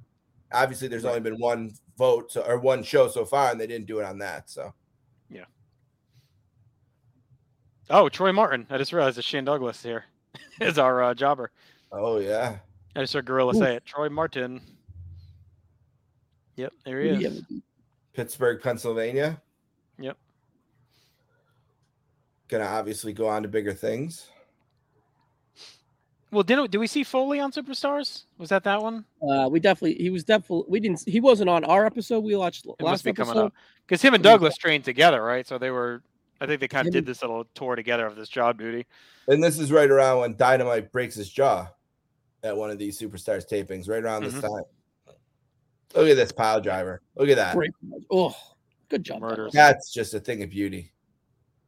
Obviously, 0.54 0.88
there's 0.88 1.04
only 1.04 1.20
been 1.20 1.38
one 1.38 1.74
vote 1.98 2.32
so, 2.32 2.40
or 2.44 2.58
one 2.58 2.82
show 2.82 3.08
so 3.08 3.26
far, 3.26 3.50
and 3.50 3.60
they 3.60 3.66
didn't 3.66 3.86
do 3.86 3.98
it 3.98 4.06
on 4.06 4.16
that. 4.20 4.48
So 4.48 4.72
yeah. 5.28 5.44
Oh, 7.90 8.08
Troy 8.08 8.32
Martin. 8.32 8.66
I 8.70 8.78
just 8.78 8.94
realized 8.94 9.18
that 9.18 9.24
Shane 9.24 9.44
Douglas 9.44 9.82
here 9.82 10.06
is 10.62 10.78
our 10.78 11.02
uh, 11.02 11.12
jobber. 11.12 11.50
oh 11.92 12.20
yeah. 12.20 12.56
I 12.96 13.00
just 13.00 13.12
heard 13.12 13.26
Gorilla 13.26 13.54
Ooh. 13.54 13.58
say 13.58 13.76
it. 13.76 13.84
Troy 13.84 14.08
Martin. 14.08 14.62
Yep, 16.56 16.72
there 16.86 17.00
he 17.02 17.10
is. 17.10 17.42
do? 17.42 17.60
Pittsburgh, 18.14 18.62
Pennsylvania. 18.62 19.42
Yep. 19.98 20.16
Gonna 22.52 22.64
obviously 22.66 23.14
go 23.14 23.28
on 23.28 23.42
to 23.44 23.48
bigger 23.48 23.72
things. 23.72 24.28
Well, 26.30 26.42
did 26.42 26.70
did 26.70 26.76
we 26.76 26.86
see 26.86 27.02
Foley 27.02 27.40
on 27.40 27.50
Superstars? 27.50 28.24
Was 28.36 28.50
that 28.50 28.62
that 28.64 28.82
one? 28.82 29.06
Uh, 29.26 29.48
we 29.50 29.58
definitely 29.58 29.94
he 29.94 30.10
was 30.10 30.22
definitely 30.22 30.66
we 30.68 30.78
didn't 30.78 31.02
he 31.08 31.18
wasn't 31.18 31.48
on 31.48 31.64
our 31.64 31.86
episode 31.86 32.20
we 32.20 32.36
watched 32.36 32.66
It 32.66 32.74
last 32.80 32.92
must 32.92 33.04
be 33.04 33.14
coming 33.14 33.38
up 33.38 33.54
because 33.86 34.02
him 34.02 34.12
and 34.12 34.22
Douglas 34.22 34.58
trained 34.58 34.84
together, 34.84 35.22
right? 35.22 35.46
So 35.46 35.56
they 35.56 35.70
were. 35.70 36.02
I 36.42 36.46
think 36.46 36.60
they 36.60 36.68
kind 36.68 36.86
of 36.86 36.94
Him 36.94 37.04
did 37.04 37.06
this 37.06 37.22
little 37.22 37.46
tour 37.54 37.74
together 37.74 38.04
of 38.04 38.16
this 38.16 38.28
job 38.28 38.58
duty. 38.58 38.84
And 39.28 39.42
this 39.42 39.58
is 39.58 39.72
right 39.72 39.90
around 39.90 40.20
when 40.20 40.36
Dynamite 40.36 40.92
breaks 40.92 41.14
his 41.14 41.30
jaw 41.30 41.68
at 42.42 42.54
one 42.54 42.68
of 42.68 42.76
these 42.76 43.00
superstars 43.00 43.48
tapings, 43.48 43.88
right 43.88 44.02
around 44.04 44.24
this 44.24 44.34
Mhm. 44.34 44.42
time. 44.42 45.14
Look 45.94 46.08
at 46.08 46.16
this 46.16 46.32
pile 46.32 46.60
driver. 46.60 47.00
Look 47.16 47.30
at 47.30 47.36
that. 47.36 47.54
Great. 47.56 47.70
Oh, 48.10 48.36
good 48.90 49.04
job. 49.04 49.22
Murders. 49.22 49.54
That's 49.54 49.90
just 49.90 50.12
a 50.12 50.20
thing 50.20 50.42
of 50.42 50.50
beauty. 50.50 50.92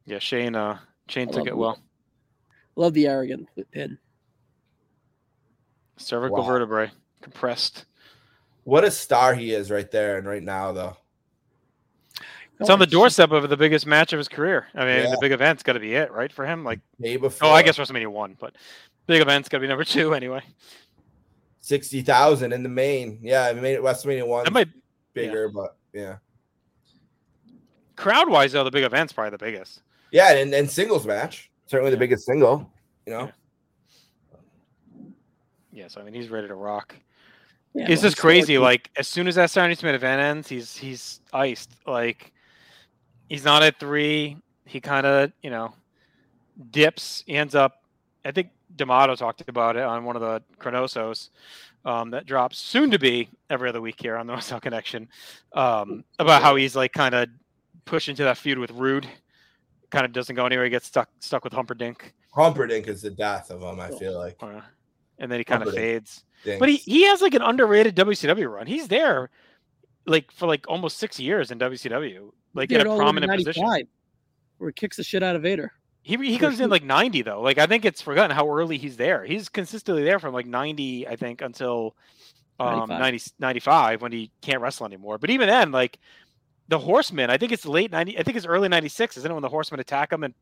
Yeah, 0.05 0.19
Shane. 0.19 0.55
Uh, 0.55 0.79
Shane 1.07 1.29
I 1.29 1.31
took 1.31 1.37
love 1.39 1.47
it 1.47 1.51
him. 1.53 1.57
well. 1.57 1.79
Love 2.75 2.93
the 2.93 3.07
arrogant 3.07 3.47
pin. 3.71 3.97
Cervical 5.97 6.37
Wow. 6.39 6.43
vertebrae 6.47 6.91
compressed. 7.21 7.85
What 8.65 8.83
a 8.83 8.91
star 8.91 9.33
he 9.33 9.51
is 9.53 9.71
right 9.71 9.89
there 9.89 10.17
and 10.17 10.27
right 10.27 10.43
now, 10.43 10.71
though. 10.71 10.97
It's 12.59 12.69
on 12.69 12.79
the 12.79 12.87
doorstep 12.87 13.31
of 13.31 13.49
the 13.49 13.57
biggest 13.57 13.85
match 13.85 14.13
of 14.13 14.17
his 14.17 14.27
career. 14.29 14.67
I 14.73 14.85
mean, 14.85 15.03
Yeah. 15.03 15.09
the 15.11 15.17
big 15.19 15.31
event's 15.33 15.61
got 15.61 15.73
to 15.73 15.79
be 15.79 15.93
it, 15.93 16.11
right, 16.11 16.31
for 16.31 16.45
him? 16.45 16.63
Like, 16.63 16.79
Day 17.01 17.17
before. 17.17 17.49
oh, 17.49 17.51
I 17.51 17.61
guess 17.63 17.77
WrestleMania 17.77 18.07
one, 18.07 18.35
but 18.39 18.55
big 19.07 19.21
event's 19.21 19.49
got 19.49 19.57
to 19.57 19.61
be 19.61 19.67
number 19.67 19.83
two 19.85 20.13
anyway. 20.13 20.41
sixty 21.61 22.01
thousand 22.01 22.53
in 22.53 22.63
the 22.63 22.69
main. 22.69 23.19
Yeah, 23.21 23.43
I 23.43 23.53
made 23.53 23.73
it 23.73 23.81
WrestleMania 23.81 24.25
one 24.27 24.43
That 24.45 24.53
might 24.53 24.71
be 24.73 24.79
bigger, 25.13 25.49
but 25.49 25.75
yeah, 25.93 26.17
crowd 27.95 28.29
wise 28.29 28.51
though, 28.53 28.63
the 28.63 28.71
big 28.71 28.83
event's 28.83 29.11
probably 29.13 29.31
the 29.31 29.37
biggest. 29.37 29.81
Yeah, 30.15 30.31
and, 30.31 30.53
and 30.53 30.71
singles 30.71 31.05
match 31.05 31.51
certainly 31.67 31.91
the 31.91 31.97
biggest 31.97 32.25
single. 32.25 32.71
You 33.05 33.13
know, 33.13 33.31
Yeah, 35.73 35.89
so 35.89 35.99
I 35.99 36.05
mean, 36.05 36.13
he's 36.13 36.29
ready 36.29 36.47
to 36.47 36.55
rock. 36.55 36.95
Yeah, 37.73 37.83
it's 37.89 38.01
well, 38.01 38.09
just 38.09 38.17
crazy. 38.17 38.57
like- 38.57 38.87
Like 38.87 38.91
as 38.97 39.07
soon 39.09 39.27
as 39.27 39.35
that 39.35 39.51
Saturday 39.51 39.75
Smith 39.75 39.93
event 39.93 40.21
ends, 40.21 40.47
he's 40.47 40.75
he's 40.77 41.19
iced. 41.33 41.71
Like 41.85 42.31
he's 43.27 43.43
not 43.43 43.61
at 43.61 43.77
three. 43.79 44.37
He 44.65 44.79
kind 44.79 45.05
of 45.05 45.31
you 45.43 45.49
know 45.49 45.73
dips. 46.71 47.23
He 47.27 47.35
ends 47.35 47.53
up. 47.53 47.83
I 48.23 48.31
think 48.31 48.49
D'Amato 48.77 49.15
talked 49.15 49.43
about 49.49 49.75
it 49.75 49.83
on 49.83 50.05
one 50.05 50.15
of 50.15 50.21
the 50.21 50.41
Chronosos 50.59 51.29
um, 51.83 52.09
that 52.11 52.25
drops 52.25 52.57
soon 52.57 52.89
to 52.91 52.97
be 52.97 53.29
every 53.49 53.67
other 53.69 53.81
week 53.81 53.99
here 53.99 54.15
on 54.15 54.25
the 54.27 54.33
Western 54.33 54.61
Connection 54.61 55.09
um, 55.53 56.05
about 56.19 56.41
how 56.41 56.55
he's 56.55 56.75
like 56.75 56.93
kind 56.93 57.13
of 57.13 57.27
pushed 57.83 58.07
into 58.07 58.23
that 58.23 58.37
feud 58.37 58.57
with 58.57 58.71
Rude. 58.71 59.05
Kind 59.89 60.05
of 60.05 60.13
doesn't 60.13 60.35
go 60.35 60.45
anywhere. 60.45 60.65
He 60.65 60.71
gets 60.71 60.87
stuck 60.87 61.09
stuck 61.19 61.43
with 61.43 61.53
Humperdink, 61.53 61.97
Humperdink 62.35 62.87
is 62.87 63.01
the 63.01 63.09
death 63.09 63.49
of 63.49 63.61
him. 63.61 63.79
I 63.79 63.89
feel 63.91 64.17
like, 64.17 64.35
uh, 64.41 64.61
and 65.19 65.31
then 65.31 65.39
he 65.39 65.45
kind 65.45 65.63
of 65.63 65.73
fades. 65.73 66.23
Dinks. 66.43 66.59
But 66.59 66.69
he, 66.69 66.75
he 66.75 67.03
has 67.05 67.21
like 67.21 67.33
an 67.33 67.41
underrated 67.41 67.95
WCW 67.95 68.51
run. 68.51 68.67
He's 68.67 68.87
there 68.87 69.29
like 70.05 70.31
for 70.31 70.45
like 70.47 70.65
almost 70.67 70.97
six 70.97 71.19
years 71.19 71.51
in 71.51 71.59
WCW, 71.59 72.31
like 72.53 72.69
did 72.69 72.81
in 72.81 72.87
it 72.87 72.87
a 72.87 72.91
all 72.91 72.97
the 72.97 73.03
way 73.03 73.11
to 73.11 73.27
prominent 73.27 73.45
position. 73.45 73.87
Where 74.57 74.69
he 74.69 74.73
kicks 74.73 74.97
the 74.97 75.03
shit 75.03 75.23
out 75.23 75.35
of 75.35 75.41
Vader. 75.41 75.71
He 76.01 76.17
he 76.17 76.37
comes 76.37 76.59
in 76.59 76.69
like 76.69 76.83
90 76.83 77.23
though. 77.23 77.41
Like 77.41 77.57
I 77.57 77.65
think 77.65 77.85
it's 77.85 78.01
forgotten 78.01 78.35
how 78.35 78.49
early 78.49 78.77
he's 78.77 78.97
there. 78.97 79.25
He's 79.25 79.49
consistently 79.49 80.03
there 80.03 80.19
from 80.19 80.33
like 80.33 80.45
90, 80.45 81.07
I 81.07 81.15
think, 81.15 81.41
until 81.41 81.95
um 82.59 82.89
95. 82.89 82.99
90, 82.99 83.31
95 83.39 84.01
when 84.01 84.11
he 84.11 84.31
can't 84.41 84.61
wrestle 84.61 84.85
anymore. 84.85 85.17
But 85.17 85.29
even 85.29 85.47
then, 85.47 85.71
like 85.71 85.97
the 86.67 86.79
Horseman, 86.79 87.29
I 87.29 87.37
think 87.37 87.51
it's 87.51 87.65
late 87.65 87.91
90, 87.91 88.17
I 88.17 88.23
think 88.23 88.37
it's 88.37 88.45
early 88.45 88.67
96, 88.69 89.17
isn't 89.17 89.29
it? 89.29 89.33
When 89.33 89.43
the 89.43 89.49
Horsemen 89.49 89.79
attack 89.79 90.11
him 90.11 90.23
and 90.23 90.33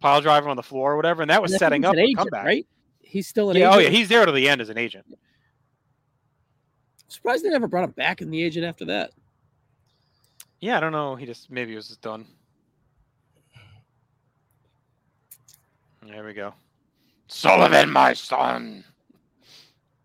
pile 0.00 0.20
driver 0.20 0.48
on 0.48 0.56
the 0.56 0.62
floor 0.62 0.92
or 0.92 0.96
whatever. 0.96 1.22
And 1.22 1.30
that 1.30 1.40
was 1.42 1.52
And 1.52 1.58
setting 1.58 1.84
up 1.84 1.94
a 1.96 2.00
agent, 2.00 2.16
comeback. 2.18 2.44
right? 2.44 2.66
He's 3.02 3.26
still 3.28 3.50
an 3.50 3.56
Yeah, 3.56 3.68
agent. 3.70 3.76
oh 3.76 3.78
yeah, 3.80 3.88
he's 3.90 4.08
there 4.08 4.24
to 4.26 4.32
the 4.32 4.48
end 4.48 4.60
as 4.60 4.68
an 4.68 4.78
agent. 4.78 5.06
Surprised 7.08 7.44
they 7.44 7.48
never 7.50 7.66
brought 7.66 7.84
him 7.84 7.90
back 7.92 8.20
in 8.22 8.30
the 8.30 8.42
agent 8.42 8.64
after 8.64 8.84
that. 8.86 9.10
Yeah, 10.60 10.76
I 10.76 10.80
don't 10.80 10.92
know. 10.92 11.16
He 11.16 11.26
just 11.26 11.50
maybe 11.50 11.70
he 11.72 11.76
was 11.76 11.88
just 11.88 12.02
done. 12.02 12.26
There 16.06 16.24
we 16.24 16.32
go. 16.32 16.54
Sullivan, 17.28 17.90
my 17.90 18.12
son. 18.14 18.84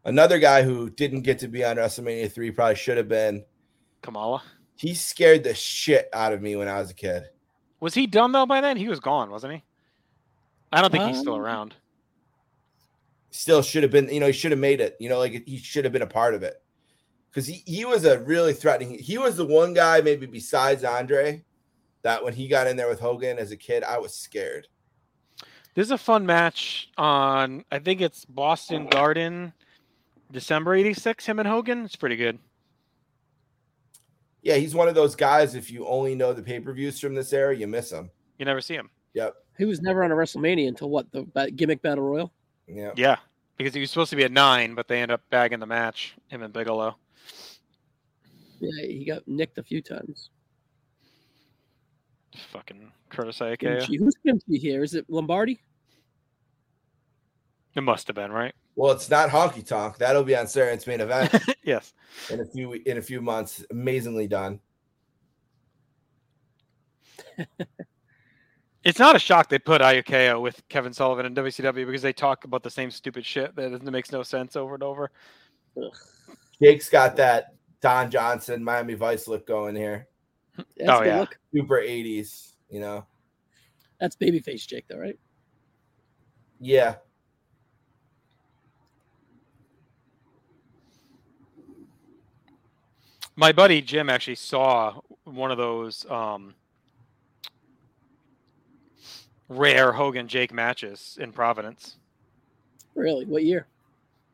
another 0.03 0.37
guy 0.39 0.61
who 0.63 0.89
didn't 0.89 1.21
get 1.21 1.39
to 1.39 1.47
be 1.47 1.63
on 1.63 1.77
WrestleMania 1.77 2.31
three 2.31 2.51
probably 2.51 2.75
should 2.75 2.97
have 2.97 3.07
been. 3.09 3.43
Kamala. 4.01 4.43
He 4.75 4.93
scared 4.93 5.43
the 5.43 5.53
shit 5.53 6.09
out 6.13 6.33
of 6.33 6.41
me 6.41 6.55
when 6.55 6.67
I 6.67 6.79
was 6.79 6.91
a 6.91 6.93
kid. 6.93 7.29
Was 7.79 7.93
he 7.93 8.07
done 8.07 8.31
though 8.31 8.45
by 8.45 8.61
then? 8.61 8.77
He 8.77 8.87
was 8.87 8.99
gone, 8.99 9.29
wasn't 9.29 9.53
he? 9.53 9.63
I 10.71 10.81
don't 10.81 10.91
think 10.91 11.05
he's 11.05 11.19
still 11.19 11.35
Um, 11.35 11.41
around. 11.41 11.75
Still 13.31 13.61
should 13.61 13.83
have 13.83 13.91
been. 13.91 14.09
You 14.09 14.19
know, 14.19 14.27
he 14.27 14.33
should 14.33 14.51
have 14.51 14.59
made 14.59 14.81
it. 14.81 14.95
You 14.99 15.09
know, 15.09 15.19
like 15.19 15.43
he 15.45 15.57
should 15.57 15.85
have 15.85 15.93
been 15.93 16.01
a 16.01 16.07
part 16.07 16.33
of 16.33 16.43
it 16.43 16.61
because 17.29 17.47
he 17.47 17.63
he 17.65 17.85
was 17.85 18.05
a 18.05 18.19
really 18.19 18.53
threatening. 18.53 18.97
He 18.97 19.17
was 19.17 19.35
the 19.35 19.45
one 19.45 19.73
guy 19.73 20.01
maybe 20.01 20.25
besides 20.25 20.83
Andre 20.83 21.43
that 22.01 22.23
when 22.23 22.33
he 22.33 22.47
got 22.47 22.67
in 22.67 22.77
there 22.77 22.87
with 22.87 22.99
Hogan 22.99 23.37
as 23.37 23.51
a 23.51 23.57
kid, 23.57 23.83
I 23.83 23.97
was 23.97 24.13
scared. 24.13 24.67
This 25.73 25.87
is 25.87 25.91
a 25.91 25.97
fun 25.97 26.25
match 26.25 26.89
on 26.97 27.65
I 27.71 27.79
think 27.79 27.99
it's 27.99 28.23
Boston 28.23 28.87
Garden, 28.87 29.51
December 30.31 30.75
'86. 30.75 31.25
Him 31.25 31.39
and 31.39 31.47
Hogan. 31.47 31.83
It's 31.83 31.97
pretty 31.97 32.15
good. 32.15 32.39
Yeah, 34.45 34.55
he's 34.57 34.75
one 34.75 34.87
of 34.87 34.93
those 34.93 35.15
guys. 35.15 35.55
If 35.55 35.71
you 35.71 35.87
only 35.87 36.13
know 36.13 36.31
the 36.31 36.43
pay 36.43 36.59
per 36.59 36.71
views 36.71 36.99
from 36.99 37.15
this 37.15 37.33
era, 37.33 37.53
you 37.55 37.65
miss 37.65 37.91
him. 37.91 38.11
You 38.37 38.45
never 38.45 38.61
see 38.61 38.75
him. 38.75 38.91
Yep. 39.15 39.33
He 39.57 39.65
was 39.65 39.81
never 39.81 40.03
on 40.03 40.11
a 40.11 40.15
WrestleMania 40.15 40.67
until 40.67 40.89
what 40.89 41.11
the 41.11 41.51
gimmick 41.55 41.81
battle 41.81 42.03
royal. 42.03 42.31
Yeah. 42.67 42.91
Yeah, 42.95 43.17
because 43.57 43.73
he 43.73 43.79
was 43.79 43.89
supposed 43.89 44.11
to 44.11 44.15
be 44.15 44.23
at 44.23 44.31
nine, 44.31 44.75
but 44.75 44.87
they 44.87 45.01
end 45.01 45.11
up 45.11 45.21
bagging 45.31 45.59
the 45.59 45.65
match. 45.65 46.15
Him 46.27 46.43
and 46.43 46.53
Bigelow. 46.53 46.95
Yeah, 48.59 48.85
he 48.85 49.03
got 49.03 49.27
nicked 49.27 49.57
a 49.57 49.63
few 49.63 49.81
times. 49.81 50.29
Fucking 52.51 52.91
Curtis 53.09 53.39
Iaukea. 53.39 53.79
Kimchi. 53.79 53.97
Who's 53.97 54.15
Kimchi 54.23 54.59
here? 54.59 54.83
Is 54.83 54.93
it 54.93 55.09
Lombardi? 55.09 55.59
It 57.73 57.81
must 57.81 58.05
have 58.07 58.15
been 58.15 58.31
right. 58.31 58.53
Well, 58.75 58.91
it's 58.91 59.09
not 59.09 59.29
honky 59.29 59.65
tonk. 59.65 59.97
That'll 59.97 60.23
be 60.23 60.35
on 60.35 60.47
Saturday 60.47 60.83
main 60.87 61.01
event 61.01 61.33
yes. 61.63 61.93
in 62.29 62.41
a 62.41 62.45
few 62.45 62.73
in 62.73 62.97
a 62.97 63.01
few 63.01 63.21
months. 63.21 63.63
Amazingly 63.71 64.27
done. 64.27 64.59
It's 68.85 68.99
not 68.99 69.15
a 69.15 69.19
shock 69.19 69.49
they 69.49 69.57
put 69.57 69.81
Iaukea 69.81 70.39
with 70.39 70.61
Kevin 70.69 70.93
Sullivan 70.93 71.25
and 71.25 71.35
WCW 71.35 71.87
because 71.87 72.03
they 72.03 72.13
talk 72.13 72.43
about 72.43 72.61
the 72.61 72.69
same 72.69 72.91
stupid 72.91 73.25
shit 73.25 73.55
that 73.55 73.83
makes 73.83 74.11
no 74.11 74.21
sense 74.21 74.55
over 74.55 74.75
and 74.75 74.83
over. 74.83 75.09
Jake's 76.61 76.87
got 76.87 77.15
that 77.15 77.55
Don 77.81 78.11
Johnson 78.11 78.63
Miami 78.63 78.93
Vice 78.93 79.27
look 79.27 79.47
going 79.47 79.75
here. 79.75 80.07
That's 80.55 80.69
Oh, 80.87 81.03
yeah. 81.03 81.21
look. 81.21 81.35
Super 81.51 81.81
80s, 81.81 82.53
you 82.69 82.79
know. 82.79 83.03
That's 83.99 84.15
babyface 84.15 84.67
Jake, 84.67 84.85
though, 84.87 84.99
right? 84.99 85.17
Yeah. 86.59 86.97
My 93.35 93.51
buddy 93.51 93.81
Jim 93.81 94.09
actually 94.09 94.35
saw 94.35 94.99
one 95.25 95.51
of 95.51 95.57
those 95.57 96.09
um, 96.09 96.53
rare 99.49 99.91
Hogan 99.91 100.27
Jake 100.27 100.53
matches 100.53 101.17
in 101.19 101.31
Providence, 101.31 101.97
Really? 102.95 103.25
What 103.25 103.43
year? 103.43 103.67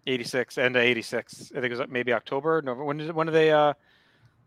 '86 0.05 0.57
and 0.59 0.75
'86. 0.75 1.51
I 1.55 1.61
think 1.61 1.73
it 1.73 1.77
was 1.77 1.87
maybe 1.89 2.13
October. 2.13 2.61
November. 2.61 2.83
When 2.83 2.97
did 2.97 3.11
when 3.11 3.25
did 3.27 3.33
they 3.33 3.51
uh, 3.51 3.73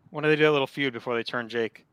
when 0.09 0.23
did 0.23 0.29
they 0.29 0.35
do 0.37 0.49
a 0.49 0.53
little 0.53 0.67
feud 0.67 0.93
before 0.93 1.15
they 1.15 1.23
turned 1.23 1.49
Jake? 1.49 1.85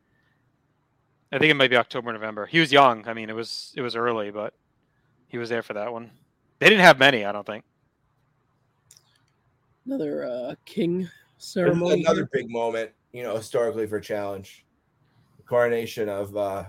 I 1.33 1.38
think 1.38 1.51
it 1.51 1.55
might 1.55 1.70
be 1.70 1.77
October, 1.77 2.12
November. 2.12 2.46
He 2.46 2.61
was 2.61 2.70
young. 2.72 3.09
I 3.09 3.14
mean, 3.14 3.29
it 3.29 3.35
was 3.35 3.72
it 3.77 3.83
was 3.83 3.96
early, 3.96 4.31
but 4.31 4.55
he 5.29 5.38
was 5.38 5.48
there 5.48 5.62
for 5.62 5.72
that 5.75 5.92
one. 5.92 6.11
They 6.61 6.68
didn't 6.68 6.85
have 6.85 6.98
many, 6.98 7.25
I 7.25 7.33
don't 7.33 7.46
think. 7.46 7.64
Another 9.85 10.25
uh, 10.25 10.55
king 10.64 11.09
ceremony. 11.42 12.00
another 12.02 12.28
big 12.33 12.50
moment, 12.50 12.90
you 13.12 13.22
know, 13.22 13.37
historically 13.37 13.87
for 13.87 14.00
challenge. 14.00 14.64
The 15.38 15.42
coronation 15.44 16.09
of 16.09 16.37
uh 16.37 16.64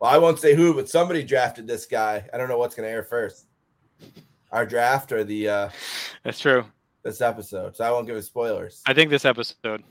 well, 0.00 0.10
I 0.10 0.18
won't 0.18 0.38
say 0.38 0.54
who, 0.54 0.74
but 0.74 0.88
somebody 0.88 1.22
drafted 1.22 1.66
this 1.66 1.86
guy. 1.86 2.28
I 2.32 2.36
don't 2.38 2.48
know 2.48 2.58
what's 2.58 2.74
gonna 2.74 2.88
air 2.88 3.04
first. 3.04 3.46
Our 4.50 4.66
draft 4.66 5.12
or 5.12 5.24
the 5.24 5.48
uh 5.48 5.68
That's 6.24 6.40
true. 6.40 6.64
this 7.04 7.20
episode. 7.20 7.76
So 7.76 7.84
I 7.84 7.90
won't 7.90 8.06
give 8.06 8.16
it 8.16 8.22
spoilers. 8.22 8.82
I 8.86 8.94
think 8.94 9.10
this 9.10 9.24
episode. 9.24 9.82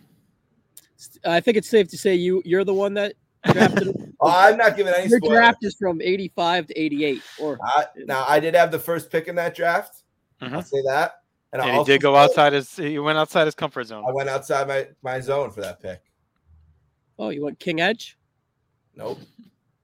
I 1.25 1.39
think 1.39 1.57
it's 1.57 1.69
safe 1.69 1.87
to 1.89 1.97
say 1.97 2.15
you 2.15 2.41
you're 2.45 2.63
the 2.63 2.73
one 2.73 2.93
that 2.95 3.13
drafted 3.51 3.87
him. 3.87 4.13
Oh, 4.19 4.29
I'm 4.29 4.57
not 4.57 4.75
giving 4.77 4.93
any 4.93 5.09
Your 5.09 5.17
spoilers. 5.19 5.35
draft 5.37 5.57
is 5.63 5.75
from 5.79 5.99
85 5.99 6.67
to 6.67 6.79
88. 6.79 7.21
Or 7.39 7.57
I, 7.63 7.85
now 8.05 8.23
I 8.27 8.39
did 8.39 8.53
have 8.53 8.69
the 8.71 8.77
first 8.77 9.09
pick 9.11 9.27
in 9.27 9.33
that 9.35 9.55
draft. 9.55 10.03
I'll 10.41 10.49
Mhm. 10.49 10.63
say 10.65 10.81
that. 10.85 11.20
And, 11.53 11.61
And 11.61 11.77
he 11.77 11.83
did 11.83 12.01
go 12.01 12.13
said 12.13 12.19
outside 12.23 12.53
his. 12.53 12.75
He 12.75 12.97
went 12.99 13.17
outside 13.17 13.45
his 13.45 13.55
comfort 13.55 13.85
zone. 13.85 14.05
I 14.07 14.11
went 14.11 14.29
outside 14.29 14.67
my, 14.67 14.87
my 15.01 15.19
zone 15.19 15.51
for 15.51 15.61
that 15.61 15.81
pick. 15.81 16.01
oh, 17.19 17.29
you 17.29 17.43
want 17.43 17.59
King 17.59 17.81
Edge? 17.81 18.17
Nope. 18.95 19.19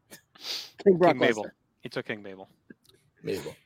King 0.84 0.97
Brock 0.97 1.13
King 1.13 1.20
Mabel. 1.20 1.47
He 1.82 1.89
took 1.89 2.05
King 2.05 2.24
Mabel. 2.24 2.49
Mabel. 3.24 3.53
Oh, 3.53 3.63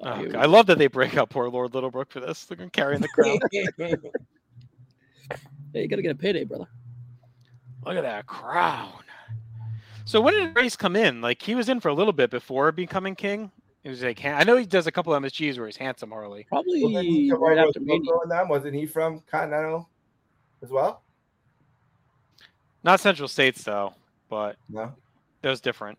Oh. 0.00 0.38
I 0.38 0.46
love 0.46 0.66
that 0.66 0.78
they 0.78 0.86
break 0.86 1.16
up 1.16 1.30
poor 1.30 1.48
Lord 1.48 1.72
Littlebrook 1.72 2.10
for 2.10 2.20
this. 2.20 2.44
They're 2.44 2.56
carrying 2.70 3.00
the 3.00 3.08
crown. 3.08 3.38
Hey, 5.74 5.82
you 5.82 5.88
gotta 5.88 6.00
get 6.00 6.12
a 6.12 6.14
payday, 6.14 6.44
brother. 6.44 6.66
Look 7.84 7.96
at 7.96 8.02
that 8.02 8.26
crown. 8.26 9.02
So 10.06 10.18
when 10.20 10.32
did 10.32 10.56
Race 10.56 10.76
come 10.76 10.96
in? 10.96 11.20
Like 11.20 11.42
he 11.42 11.54
was 11.54 11.68
in 11.68 11.80
for 11.80 11.88
a 11.88 11.94
little 11.94 12.14
bit 12.14 12.30
before 12.30 12.72
becoming 12.72 13.14
king. 13.14 13.52
He 13.88 13.92
was 13.92 14.02
like, 14.02 14.22
I 14.22 14.44
know 14.44 14.58
he 14.58 14.66
does 14.66 14.86
a 14.86 14.92
couple 14.92 15.14
of 15.14 15.22
MSGs 15.22 15.56
where 15.56 15.64
he's 15.64 15.78
handsome 15.78 16.10
Harley. 16.10 16.44
Probably 16.46 16.82
Wasn't 16.84 17.06
he 17.06 17.32
right 17.32 17.56
right 17.56 17.66
after 17.66 17.80
Mania. 17.80 18.10
Loco 18.12 18.28
them? 18.28 18.46
Wasn't 18.50 18.74
he 18.74 18.84
from 18.84 19.22
Continental 19.30 19.88
as 20.62 20.68
well? 20.68 21.04
Not 22.84 23.00
Central 23.00 23.28
States 23.28 23.62
though, 23.62 23.94
but 24.28 24.56
No, 24.68 24.92
it 25.42 25.48
was 25.48 25.62
different. 25.62 25.98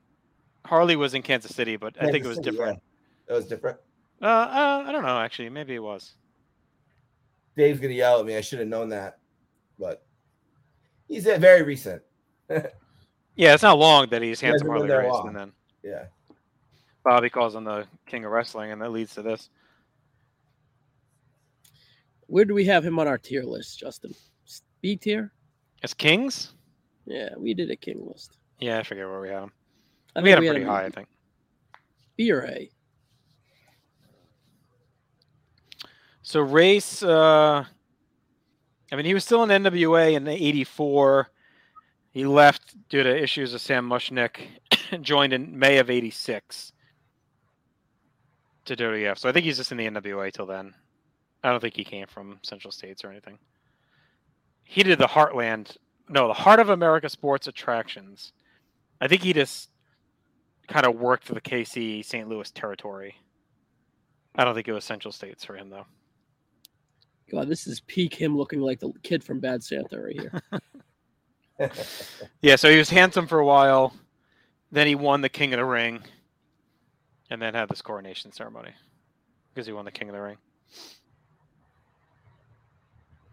Harley 0.65 0.97
was 0.97 1.15
in 1.15 1.23
Kansas 1.23 1.55
City, 1.55 1.77
but 1.77 1.95
I 1.99 2.11
think 2.11 2.25
it 2.25 2.27
was 2.27 2.37
City, 2.37 2.51
different. 2.51 2.79
yeah. 3.27 3.33
It 3.33 3.37
was 3.37 3.47
different. 3.47 3.79
Uh, 4.21 4.25
uh, 4.25 4.83
I 4.85 4.91
don't 4.91 5.01
know 5.01 5.17
actually. 5.17 5.49
Maybe 5.49 5.73
it 5.73 5.81
was. 5.81 6.13
Dave's 7.57 7.79
gonna 7.79 7.95
yell 7.95 8.19
at 8.19 8.25
me. 8.27 8.37
I 8.37 8.41
should 8.41 8.59
have 8.59 8.67
known 8.67 8.89
that, 8.89 9.17
but 9.79 10.05
he's 11.07 11.25
uh, 11.25 11.39
very 11.39 11.63
recent. 11.63 12.03
Yeah, 13.35 13.53
it's 13.53 13.63
not 13.63 13.79
long 13.79 14.09
that 14.09 14.21
he's 14.21 14.41
handsome 14.41 14.67
been 14.67 14.71
Harley 14.73 14.89
there 14.89 14.99
Race, 14.99 15.13
and 15.23 15.33
then 15.35 15.51
Yeah. 15.81 16.03
Bobby 17.03 17.29
calls 17.29 17.55
him 17.55 17.63
the 17.63 17.87
king 18.05 18.25
of 18.25 18.31
wrestling, 18.31 18.71
and 18.71 18.81
that 18.81 18.91
leads 18.91 19.15
to 19.15 19.21
this. 19.21 19.49
Where 22.27 22.45
do 22.45 22.53
we 22.53 22.65
have 22.65 22.85
him 22.85 22.99
on 22.99 23.07
our 23.07 23.17
tier 23.17 23.43
list, 23.43 23.79
Justin? 23.79 24.13
B 24.81 24.95
tier? 24.95 25.31
As 25.81 25.93
kings? 25.93 26.53
Yeah, 27.05 27.29
we 27.37 27.53
did 27.53 27.71
a 27.71 27.75
king 27.75 28.05
list. 28.07 28.37
Yeah, 28.59 28.79
I 28.79 28.83
forget 28.83 29.07
where 29.07 29.21
we 29.21 29.29
had 29.29 29.43
him. 29.43 29.51
I 30.15 30.21
we 30.21 30.29
had 30.29 30.39
him 30.39 30.45
pretty 30.45 30.65
high, 30.65 30.85
I 30.85 30.89
think. 30.89 31.07
B 32.17 32.31
or 32.31 32.43
A. 32.43 32.69
So 36.21 36.41
race, 36.41 37.01
uh, 37.01 37.65
I 38.91 38.95
mean, 38.95 39.05
he 39.05 39.13
was 39.13 39.23
still 39.23 39.41
in 39.43 39.49
NWA 39.49 40.13
in 40.13 40.27
'84. 40.27 41.31
He 42.11 42.25
left 42.25 42.75
due 42.89 43.01
to 43.01 43.23
issues 43.23 43.53
with 43.53 43.61
Sam 43.61 43.89
Muchnick. 43.89 44.41
joined 45.01 45.33
in 45.33 45.57
May 45.57 45.77
of 45.77 45.89
'86 45.89 46.73
to 48.69 48.83
WWF. 48.83 49.17
So 49.17 49.29
I 49.29 49.31
think 49.31 49.45
he's 49.45 49.57
just 49.57 49.71
in 49.71 49.77
the 49.77 49.87
NWA 49.87 50.31
till 50.31 50.45
then. 50.45 50.73
I 51.43 51.51
don't 51.51 51.59
think 51.59 51.75
he 51.75 51.83
came 51.83 52.07
from 52.07 52.39
Central 52.41 52.71
States 52.71 53.03
or 53.03 53.11
anything. 53.11 53.37
He 54.63 54.83
did 54.83 54.99
the 54.99 55.07
Heartland, 55.07 55.77
no, 56.07 56.27
the 56.27 56.33
Heart 56.33 56.59
of 56.59 56.69
America 56.69 57.09
Sports 57.09 57.47
Attractions. 57.47 58.33
I 59.01 59.07
think 59.07 59.23
he 59.23 59.33
just 59.33 59.69
kind 60.67 60.85
of 60.85 60.95
worked 60.95 61.23
for 61.23 61.33
the 61.33 61.41
KC 61.41 62.03
St. 62.05 62.27
Louis 62.27 62.51
territory. 62.51 63.15
I 64.35 64.43
don't 64.43 64.53
think 64.53 64.67
it 64.67 64.73
was 64.73 64.85
Central 64.85 65.11
States 65.11 65.43
for 65.43 65.55
him 65.55 65.69
though. 65.69 65.85
God, 67.31 67.47
this 67.47 67.67
is 67.67 67.79
peak 67.81 68.13
him 68.13 68.35
looking 68.35 68.59
like 68.59 68.79
the 68.79 68.91
kid 69.03 69.23
from 69.23 69.39
Bad 69.39 69.63
Santa 69.63 70.01
right 70.01 70.19
here. 70.19 70.41
Yeah, 72.41 72.55
so 72.55 72.71
he 72.71 72.77
was 72.77 72.89
handsome 72.89 73.27
for 73.27 73.39
a 73.39 73.45
while. 73.45 73.93
Then 74.71 74.87
he 74.87 74.95
won 74.95 75.19
the 75.19 75.27
King 75.27 75.53
of 75.53 75.57
the 75.57 75.65
Ring, 75.65 76.01
and 77.29 77.41
then 77.41 77.53
had 77.53 77.69
this 77.69 77.81
coronation 77.81 78.31
ceremony 78.31 78.71
because 79.53 79.67
he 79.67 79.73
won 79.73 79.85
the 79.85 79.91
King 79.91 80.09
of 80.09 80.15
the 80.15 80.21
Ring. 80.21 80.37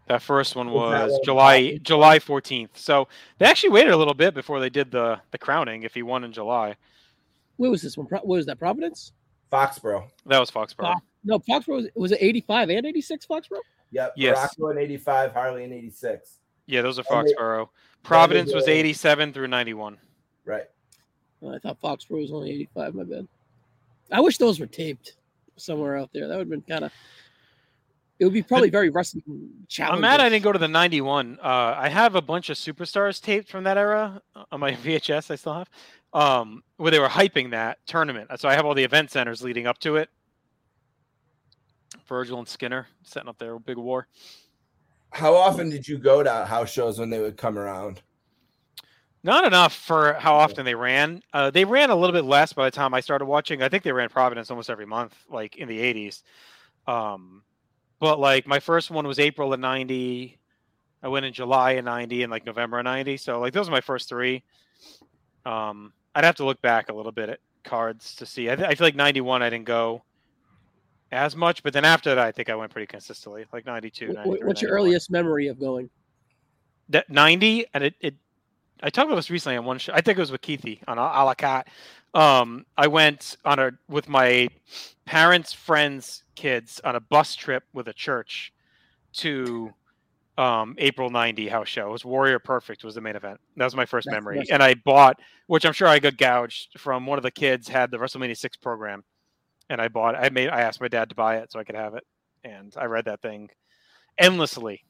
That 0.07 0.21
first 0.21 0.55
one 0.55 0.71
Was 0.71 0.91
that 0.93 1.03
was 1.05 1.11
one 1.13 1.21
July 1.25 1.77
July 1.81 2.19
fourteenth. 2.19 2.77
So 2.77 3.07
they 3.39 3.45
actually 3.45 3.71
waited 3.71 3.91
a 3.91 3.97
little 3.97 4.13
bit 4.13 4.33
before 4.33 4.59
they 4.59 4.69
did 4.69 4.89
the 4.91 5.19
the 5.31 5.37
crowning. 5.37 5.83
If 5.83 5.93
he 5.93 6.01
won 6.03 6.23
in 6.23 6.31
July, 6.31 6.75
Where 7.57 7.69
was 7.69 7.81
this 7.81 7.97
one? 7.97 8.07
What 8.07 8.25
was 8.25 8.45
that? 8.45 8.57
Providence? 8.57 9.11
Foxborough. 9.51 10.07
that 10.25 10.39
was 10.39 10.49
Foxborough. 10.51 10.93
Fox- 10.93 11.05
No, 11.23 11.39
Foxborough 11.39 11.75
was, 11.77 11.87
was 11.95 12.11
it 12.11 12.19
85 12.21 12.69
and 12.69 12.85
86 12.85 13.25
Foxborough? 13.25 13.61
Yep. 13.91 14.13
Yes. 14.17 14.55
Muraco 14.59 14.71
in 14.71 14.77
'85, 14.79 15.31
Harley 15.31 15.63
in 15.63 15.71
'86. 15.71 16.39
Yeah, 16.65 16.81
those 16.81 16.99
are 16.99 17.03
And 17.09 17.27
they- 17.27 17.33
Foxborough. 17.33 17.69
Providence 18.03 18.53
was 18.53 18.67
eighty 18.69 18.93
seven 18.93 19.33
through 19.33 19.47
ninety 19.47 19.73
one. 19.73 19.97
Right. 20.45 20.65
I 21.45 21.59
thought 21.59 21.79
Foxborough 21.81 22.21
was 22.21 22.31
only 22.31 22.51
85. 22.51 22.95
My 22.95 23.03
bad. 23.03 23.27
I 24.11 24.19
wish 24.21 24.37
those 24.37 24.59
were 24.59 24.67
taped 24.67 25.15
somewhere 25.57 25.97
out 25.97 26.09
there. 26.13 26.27
That 26.27 26.37
would 26.37 26.47
have 26.47 26.49
been 26.49 26.61
kind 26.61 26.85
of. 26.85 26.91
It 28.19 28.23
would 28.23 28.33
be 28.33 28.41
probably 28.41 28.71
very 28.71 28.89
wrestling 28.89 29.23
challenging. 29.67 29.95
I'm 29.95 30.01
mad 30.01 30.19
I 30.19 30.29
didn't 30.29 30.43
go 30.43 30.51
to 30.51 30.57
the 30.57 30.67
91. 30.67 31.37
Uh, 31.39 31.75
I 31.77 31.87
have 31.87 32.15
a 32.15 32.21
bunch 32.21 32.49
of 32.49 32.57
superstars 32.57 33.21
taped 33.21 33.47
from 33.47 33.63
that 33.65 33.77
era 33.77 34.21
on 34.51 34.59
my 34.59 34.71
VHS. 34.83 35.29
I 35.29 35.35
still 35.35 35.53
have, 35.53 35.69
um, 36.13 36.63
where 36.77 36.89
they 36.89 36.99
were 36.99 37.07
hyping 37.07 37.51
that 37.51 37.77
tournament. 37.85 38.31
So 38.39 38.49
I 38.49 38.55
have 38.55 38.65
all 38.65 38.73
the 38.73 38.83
event 38.83 39.11
centers 39.11 39.43
leading 39.43 39.67
up 39.67 39.77
to 39.79 39.97
it. 39.97 40.09
Virgil 42.07 42.39
and 42.39 42.47
Skinner 42.47 42.87
setting 43.03 43.29
up 43.29 43.37
their 43.37 43.59
big 43.59 43.77
war. 43.77 44.07
How 45.11 45.35
often 45.35 45.69
did 45.69 45.87
you 45.87 45.97
go 45.97 46.23
to 46.23 46.45
house 46.45 46.71
shows 46.71 46.99
when 46.99 47.09
they 47.09 47.19
would 47.19 47.37
come 47.37 47.57
around? 47.57 48.01
Not 49.27 49.43
enough 49.45 49.75
for 49.75 50.13
how 50.13 50.35
often 50.35 50.63
they 50.63 50.73
ran. 50.73 51.21
Uh, 51.33 51.51
they 51.51 51.65
ran 51.65 51.89
a 51.89 51.95
little 51.97 52.13
bit 52.13 52.23
less 52.23 52.53
by 52.53 52.63
the 52.63 52.71
time 52.71 52.93
I 52.93 53.01
started 53.01 53.25
watching. 53.25 53.61
I 53.61 53.67
think 53.67 53.83
they 53.83 53.91
ran 53.91 54.07
Providence 54.07 54.49
almost 54.49 54.69
every 54.69 54.85
month, 54.85 55.13
like 55.29 55.57
in 55.57 55.67
the 55.67 55.77
80s. 55.77 56.23
Um, 56.87 57.43
but 57.99 58.21
like 58.21 58.47
my 58.47 58.61
first 58.61 58.89
one 58.89 59.05
was 59.05 59.19
April 59.19 59.51
of 59.51 59.59
90. 59.59 60.39
I 61.03 61.07
went 61.09 61.25
in 61.25 61.33
July 61.33 61.71
of 61.71 61.83
90 61.83 62.23
and 62.23 62.31
like 62.31 62.45
November 62.45 62.79
of 62.79 62.85
90. 62.85 63.17
So 63.17 63.41
like 63.41 63.51
those 63.51 63.67
are 63.67 63.71
my 63.71 63.81
first 63.81 64.07
three. 64.07 64.45
Um, 65.45 65.91
I'd 66.15 66.23
have 66.23 66.37
to 66.37 66.45
look 66.45 66.61
back 66.61 66.87
a 66.87 66.93
little 66.93 67.11
bit 67.11 67.27
at 67.27 67.39
cards 67.65 68.15
to 68.15 68.25
see. 68.25 68.49
I, 68.49 68.55
th- 68.55 68.69
I 68.69 68.75
feel 68.75 68.87
like 68.87 68.95
91 68.95 69.41
I 69.41 69.49
didn't 69.49 69.65
go 69.65 70.05
as 71.11 71.35
much, 71.35 71.63
but 71.63 71.73
then 71.73 71.83
after 71.83 72.15
that 72.15 72.25
I 72.25 72.31
think 72.31 72.49
I 72.49 72.55
went 72.55 72.71
pretty 72.71 72.87
consistently, 72.87 73.43
like 73.51 73.65
92. 73.65 74.07
Wh- 74.07 74.13
93, 74.13 74.39
wh- 74.39 74.47
What's 74.47 74.61
your 74.61 74.71
earliest 74.71 75.11
memory 75.11 75.47
of 75.47 75.59
going? 75.59 75.89
that 76.89 77.09
90 77.09 77.65
and 77.73 77.83
it, 77.83 77.95
it 77.99 78.15
I 78.81 78.89
talked 78.89 79.07
about 79.07 79.15
this 79.15 79.29
recently 79.29 79.57
on 79.57 79.65
one 79.65 79.77
show. 79.77 79.93
I 79.93 80.01
think 80.01 80.17
it 80.17 80.21
was 80.21 80.31
with 80.31 80.41
Keithy 80.41 80.79
on 80.87 80.97
a, 80.97 81.01
a 81.01 81.23
la 81.25 81.33
carte. 81.33 81.67
Um, 82.13 82.65
I 82.77 82.87
went 82.87 83.37
on 83.45 83.59
a 83.59 83.71
with 83.89 84.07
my 84.09 84.47
parents' 85.05 85.53
friends' 85.53 86.23
kids 86.35 86.79
on 86.83 86.95
a 86.95 86.99
bus 86.99 87.35
trip 87.35 87.63
with 87.73 87.87
a 87.87 87.93
church 87.93 88.53
to 89.13 89.73
um, 90.37 90.75
April 90.77 91.09
90 91.09 91.47
house 91.47 91.67
show. 91.67 91.89
It 91.89 91.91
was 91.91 92.05
Warrior 92.05 92.39
Perfect 92.39 92.83
was 92.83 92.95
the 92.95 93.01
main 93.01 93.15
event. 93.15 93.39
That 93.55 93.65
was 93.65 93.75
my 93.75 93.85
first 93.85 94.05
That's 94.05 94.15
memory. 94.15 94.39
awesome. 94.39 94.53
And 94.55 94.63
I 94.63 94.75
bought, 94.75 95.19
which 95.47 95.65
I'm 95.65 95.73
sure 95.73 95.87
I 95.87 95.99
got 95.99 96.17
gouged 96.17 96.79
from 96.79 97.05
one 97.05 97.17
of 97.17 97.23
the 97.23 97.31
kids 97.31 97.67
had 97.67 97.91
the 97.91 97.97
WrestleMania 97.97 98.37
6 98.37 98.57
program. 98.57 99.03
And 99.69 99.81
I 99.81 99.87
bought 99.87 100.15
I 100.15 100.29
made 100.29 100.49
I 100.49 100.61
asked 100.61 100.79
my 100.79 100.87
dad 100.87 101.09
to 101.09 101.15
buy 101.15 101.37
it 101.37 101.51
so 101.51 101.59
I 101.59 101.63
could 101.63 101.75
have 101.75 101.95
it. 101.95 102.05
And 102.43 102.73
I 102.77 102.85
read 102.85 103.05
that 103.05 103.21
thing 103.21 103.49
endlessly. 104.17 104.83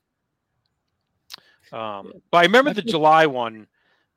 Um, 1.72 2.14
but 2.32 2.40
I 2.40 2.42
remember 2.44 2.74
the 2.74 2.82
July 2.82 3.26
one. 3.26 3.68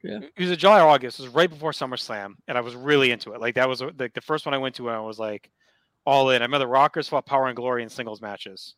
Yeah. 0.03 0.21
It 0.37 0.41
was 0.41 0.51
a 0.51 0.57
July 0.57 0.81
or 0.81 0.89
August. 0.89 1.21
It 1.21 1.25
was 1.25 1.35
right 1.35 1.51
before 1.51 1.73
SummerSlam, 1.73 2.35
and 2.49 2.57
I 2.57 2.61
was 2.61 2.75
really 2.75 3.11
into 3.11 3.33
it. 3.33 3.41
Like 3.41 3.55
that 3.57 3.69
was 3.69 3.83
like 3.83 4.15
the 4.15 4.21
first 4.21 4.47
one 4.47 4.55
I 4.55 4.59
went 4.59 4.75
to, 4.77 4.89
and 4.89 4.97
I 4.97 5.01
was 5.01 5.19
like 5.19 5.51
all 6.07 6.31
in. 6.31 6.43
I 6.43 6.45
remember 6.45 6.65
the 6.65 6.69
Rockers 6.69 7.09
fought 7.09 7.27
Power 7.27 7.49
and 7.49 7.57
Glory 7.57 7.83
in 7.83 7.89
singles 7.89 8.23
matches, 8.23 8.75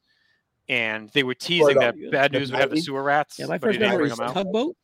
and 0.69 1.09
they 1.11 1.23
were 1.23 1.35
teasing 1.35 1.79
that 1.79 1.95
the- 1.95 2.11
Bad 2.11 2.33
News 2.33 2.51
would 2.51 2.61
have 2.61 2.71
the 2.71 2.81
sewer 2.81 3.03
rats. 3.03 3.39
Yeah, 3.39 3.47
my 3.47 3.59
but 3.59 3.71
he 3.71 3.79
first 3.79 3.81
didn't 3.81 3.93
memory 3.93 4.11
is 4.11 4.19
tugboat. 4.19 4.77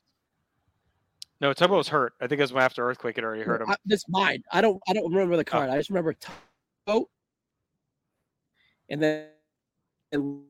No, 1.41 1.53
Tugboat 1.53 1.79
was 1.79 1.89
hurt. 1.89 2.15
I 2.21 2.27
think 2.27 2.41
it 2.41 2.43
was 2.43 2.53
after 2.53 2.89
Earthquake 2.89 3.15
had 3.15 3.25
already 3.25 3.45
hurt 3.45 3.63
him. 3.63 3.71
I, 3.71 3.77
that's 3.87 4.09
mine. 4.09 4.43
I 4.53 4.61
don't. 4.61 4.81
I 4.89 4.93
don't 4.93 5.13
remember 5.13 5.37
the 5.37 5.43
oh. 5.43 5.45
card. 5.45 5.71
I 5.71 5.77
just 5.77 5.89
remember 5.89 6.15
tugboat, 6.15 7.09
and 8.89 9.01
then 9.01 9.27
and 10.13 10.43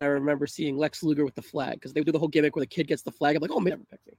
I 0.00 0.06
remember 0.06 0.46
seeing 0.46 0.76
Lex 0.76 1.02
Luger 1.02 1.24
with 1.24 1.34
the 1.34 1.42
flag 1.42 1.74
because 1.74 1.92
they 1.92 2.00
would 2.00 2.06
do 2.06 2.12
the 2.12 2.18
whole 2.18 2.28
gimmick 2.28 2.56
where 2.56 2.62
the 2.62 2.66
kid 2.66 2.88
gets 2.88 3.02
the 3.02 3.12
flag. 3.12 3.36
I'm 3.36 3.42
like, 3.42 3.50
oh, 3.50 3.60
man, 3.60 3.70
never 3.70 3.84
picked 3.90 4.06
me. 4.06 4.14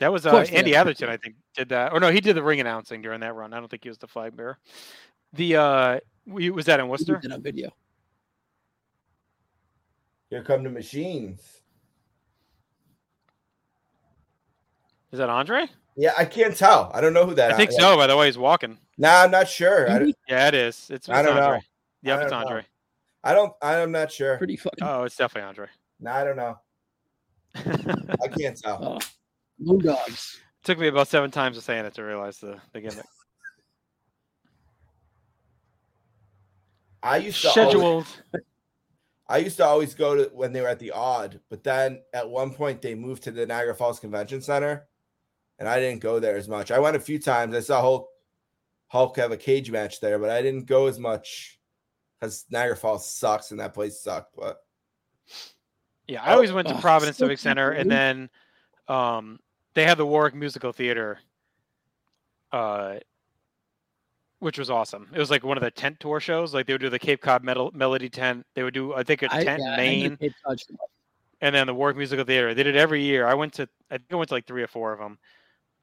That 0.00 0.12
was 0.12 0.26
uh, 0.26 0.30
course 0.30 0.50
Andy 0.50 0.72
have. 0.72 0.86
Atherton, 0.86 1.08
I 1.08 1.16
think, 1.16 1.36
did 1.54 1.68
that. 1.68 1.92
Or 1.92 2.00
no, 2.00 2.10
he 2.10 2.20
did 2.20 2.36
the 2.36 2.42
ring 2.42 2.60
announcing 2.60 3.00
during 3.00 3.20
that 3.20 3.34
run. 3.34 3.52
I 3.52 3.60
don't 3.60 3.68
think 3.68 3.84
he 3.84 3.88
was 3.88 3.98
the 3.98 4.08
flag 4.08 4.36
bearer. 4.36 4.58
The 5.32 5.56
uh, 5.56 6.00
we, 6.26 6.50
was 6.50 6.66
that 6.66 6.80
in 6.80 6.88
Worcester? 6.88 7.18
did 7.18 7.32
on 7.32 7.42
video. 7.42 7.70
Here 10.30 10.42
come 10.42 10.64
the 10.64 10.70
machines. 10.70 11.40
Is 15.12 15.18
that 15.18 15.28
Andre? 15.28 15.68
Yeah, 15.96 16.12
I 16.18 16.24
can't 16.24 16.56
tell. 16.56 16.90
I 16.92 17.00
don't 17.00 17.12
know 17.12 17.24
who 17.24 17.34
that. 17.36 17.52
I 17.52 17.56
think 17.56 17.70
is. 17.70 17.76
so. 17.76 17.96
By 17.96 18.08
the 18.08 18.16
way, 18.16 18.26
he's 18.26 18.36
walking. 18.36 18.78
Nah, 18.98 19.22
I'm 19.22 19.30
not 19.30 19.48
sure. 19.48 19.88
I, 19.88 19.94
Andy? 19.94 20.14
Yeah, 20.28 20.48
it 20.48 20.54
is. 20.54 20.88
It's, 20.90 21.08
I 21.08 21.22
don't 21.22 21.36
Andre. 21.36 21.58
know. 21.58 21.62
Yep, 22.02 22.18
I 22.18 22.22
it's 22.22 22.30
don't 22.30 22.40
know. 22.40 22.46
Andre. 22.46 22.66
I 23.22 23.32
don't. 23.32 23.52
I'm 23.62 23.92
not 23.92 24.10
sure. 24.10 24.36
Pretty 24.38 24.56
fucking. 24.56 24.82
Oh, 24.82 25.04
it's 25.04 25.16
definitely 25.16 25.48
Andre. 25.48 25.66
Nah, 26.00 26.16
I 26.16 26.24
don't 26.24 26.36
know. 26.36 26.58
I 27.54 28.28
can't 28.28 28.60
tell. 28.60 28.78
Oh, 28.82 28.98
Moon 29.58 29.78
Dogs. 29.78 30.40
Took 30.64 30.78
me 30.78 30.88
about 30.88 31.08
seven 31.08 31.30
times 31.30 31.56
of 31.56 31.64
saying 31.64 31.84
it 31.84 31.94
to 31.94 32.02
realize 32.02 32.38
the, 32.38 32.58
the 32.72 32.80
gimmick. 32.80 33.04
I 37.02 37.18
used 37.18 37.42
to 37.42 37.50
always, 37.60 38.06
I 39.28 39.38
used 39.38 39.58
to 39.58 39.64
always 39.66 39.94
go 39.94 40.14
to 40.14 40.30
when 40.32 40.52
they 40.54 40.62
were 40.62 40.68
at 40.68 40.78
the 40.78 40.92
Aud, 40.92 41.38
but 41.50 41.62
then 41.62 42.00
at 42.14 42.28
one 42.28 42.54
point 42.54 42.80
they 42.80 42.94
moved 42.94 43.24
to 43.24 43.30
the 43.30 43.44
Niagara 43.44 43.74
Falls 43.74 44.00
Convention 44.00 44.40
Center, 44.40 44.86
and 45.58 45.68
I 45.68 45.80
didn't 45.80 46.00
go 46.00 46.18
there 46.18 46.36
as 46.36 46.48
much. 46.48 46.70
I 46.70 46.78
went 46.78 46.96
a 46.96 47.00
few 47.00 47.18
times. 47.18 47.54
I 47.54 47.60
saw 47.60 47.82
Hulk 47.82 48.08
Hulk 48.88 49.16
have 49.18 49.32
a 49.32 49.36
cage 49.36 49.70
match 49.70 50.00
there, 50.00 50.18
but 50.18 50.30
I 50.30 50.40
didn't 50.40 50.64
go 50.64 50.86
as 50.86 50.98
much 50.98 51.60
because 52.18 52.46
Niagara 52.48 52.76
Falls 52.76 53.12
sucks 53.12 53.50
and 53.50 53.60
that 53.60 53.74
place 53.74 54.00
sucked. 54.00 54.34
But 54.34 54.58
Yeah, 56.08 56.22
I 56.22 56.32
always 56.32 56.52
went 56.52 56.68
to 56.68 56.74
Oh, 56.76 56.80
Providence 56.80 57.18
so 57.18 57.24
Civic 57.24 57.38
Center, 57.38 57.70
and 57.72 57.90
then 57.90 58.30
um, 58.88 59.40
they 59.74 59.84
had 59.84 59.98
the 59.98 60.06
Warwick 60.06 60.34
Musical 60.34 60.72
Theater, 60.72 61.18
uh, 62.52 62.96
which 64.38 64.58
was 64.58 64.70
awesome. 64.70 65.10
It 65.12 65.18
was 65.18 65.30
like 65.30 65.44
one 65.44 65.56
of 65.56 65.62
the 65.62 65.70
tent 65.70 66.00
tour 66.00 66.20
shows. 66.20 66.54
Like 66.54 66.66
they 66.66 66.74
would 66.74 66.80
do 66.80 66.90
the 66.90 66.98
Cape 66.98 67.20
Cod 67.20 67.42
Metal, 67.44 67.70
Melody 67.74 68.08
tent. 68.08 68.46
They 68.54 68.62
would 68.62 68.74
do, 68.74 68.94
I 68.94 69.02
think, 69.02 69.22
a 69.22 69.34
I, 69.34 69.44
tent 69.44 69.62
yeah, 69.64 69.72
in 69.72 69.76
Maine, 69.76 70.16
Cape 70.16 70.34
Cod 70.44 70.58
and 71.40 71.54
then 71.54 71.66
the 71.66 71.74
Warwick 71.74 71.96
Musical 71.96 72.24
Theater. 72.24 72.54
They 72.54 72.62
did 72.62 72.74
it 72.74 72.78
every 72.78 73.02
year. 73.02 73.26
I 73.26 73.34
went 73.34 73.52
to, 73.54 73.68
I 73.90 73.98
think 73.98 74.12
I 74.12 74.16
went 74.16 74.28
to 74.28 74.34
like 74.34 74.46
three 74.46 74.62
or 74.62 74.66
four 74.66 74.92
of 74.92 74.98
them. 74.98 75.18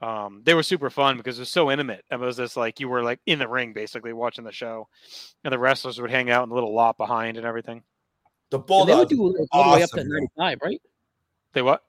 Um, 0.02 0.42
they 0.44 0.56
were 0.56 0.64
super 0.64 0.90
fun 0.90 1.18
because 1.18 1.38
it 1.38 1.42
was 1.42 1.50
so 1.50 1.70
intimate. 1.70 2.04
And 2.10 2.22
it 2.22 2.26
was 2.26 2.38
just 2.38 2.58
like 2.58 2.80
you 2.80 2.90
were 2.90 3.04
like 3.04 3.20
in 3.28 3.38
the 3.38 3.48
ring 3.48 3.72
basically 3.72 4.14
watching 4.14 4.44
the 4.44 4.52
show, 4.52 4.88
and 5.44 5.54
the 5.54 5.60
wrestlers 5.60 6.02
would 6.02 6.10
hang 6.10 6.32
out 6.32 6.44
in 6.44 6.50
the 6.50 6.56
little 6.56 6.74
lot 6.74 6.98
behind 6.98 7.38
and 7.38 7.46
everything. 7.46 7.84
The 8.50 8.60
And 8.60 8.90
they 8.90 8.96
would 8.96 9.08
do 9.08 9.36
it 9.36 9.48
all 9.52 9.72
the 9.72 9.78
way 9.78 9.84
up 9.84 9.90
to 9.92 10.00
awesome. 10.00 10.10
95, 10.10 10.60
right? 10.64 10.82
They 11.54 11.62
what? 11.62 11.84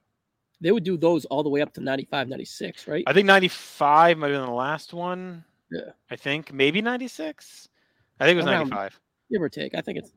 They 0.63 0.71
would 0.71 0.85
do 0.85 0.97
those 0.97 1.25
all 1.27 1.43
the 1.43 1.49
way 1.51 1.61
up 1.61 1.75
to 1.75 1.81
95, 1.81 2.29
96, 2.29 2.87
right? 2.87 3.03
I 3.07 3.13
think 3.13 3.27
95 3.27 4.17
might 4.17 4.31
have 4.31 4.41
been 4.41 4.47
the 4.49 4.55
last 4.55 4.95
one. 4.95 5.45
Yeah. 5.71 5.91
I 6.11 6.17
think 6.17 6.53
maybe 6.53 6.81
96. 6.81 7.69
I 8.21 8.25
think 8.25 8.35
it 8.35 8.37
was 8.37 8.47
Around- 8.47 8.69
95. 8.71 9.01
Give 9.31 9.43
or 9.43 9.49
take. 9.49 9.75
I 9.75 9.81
think 9.81 9.99
it's. 9.99 10.13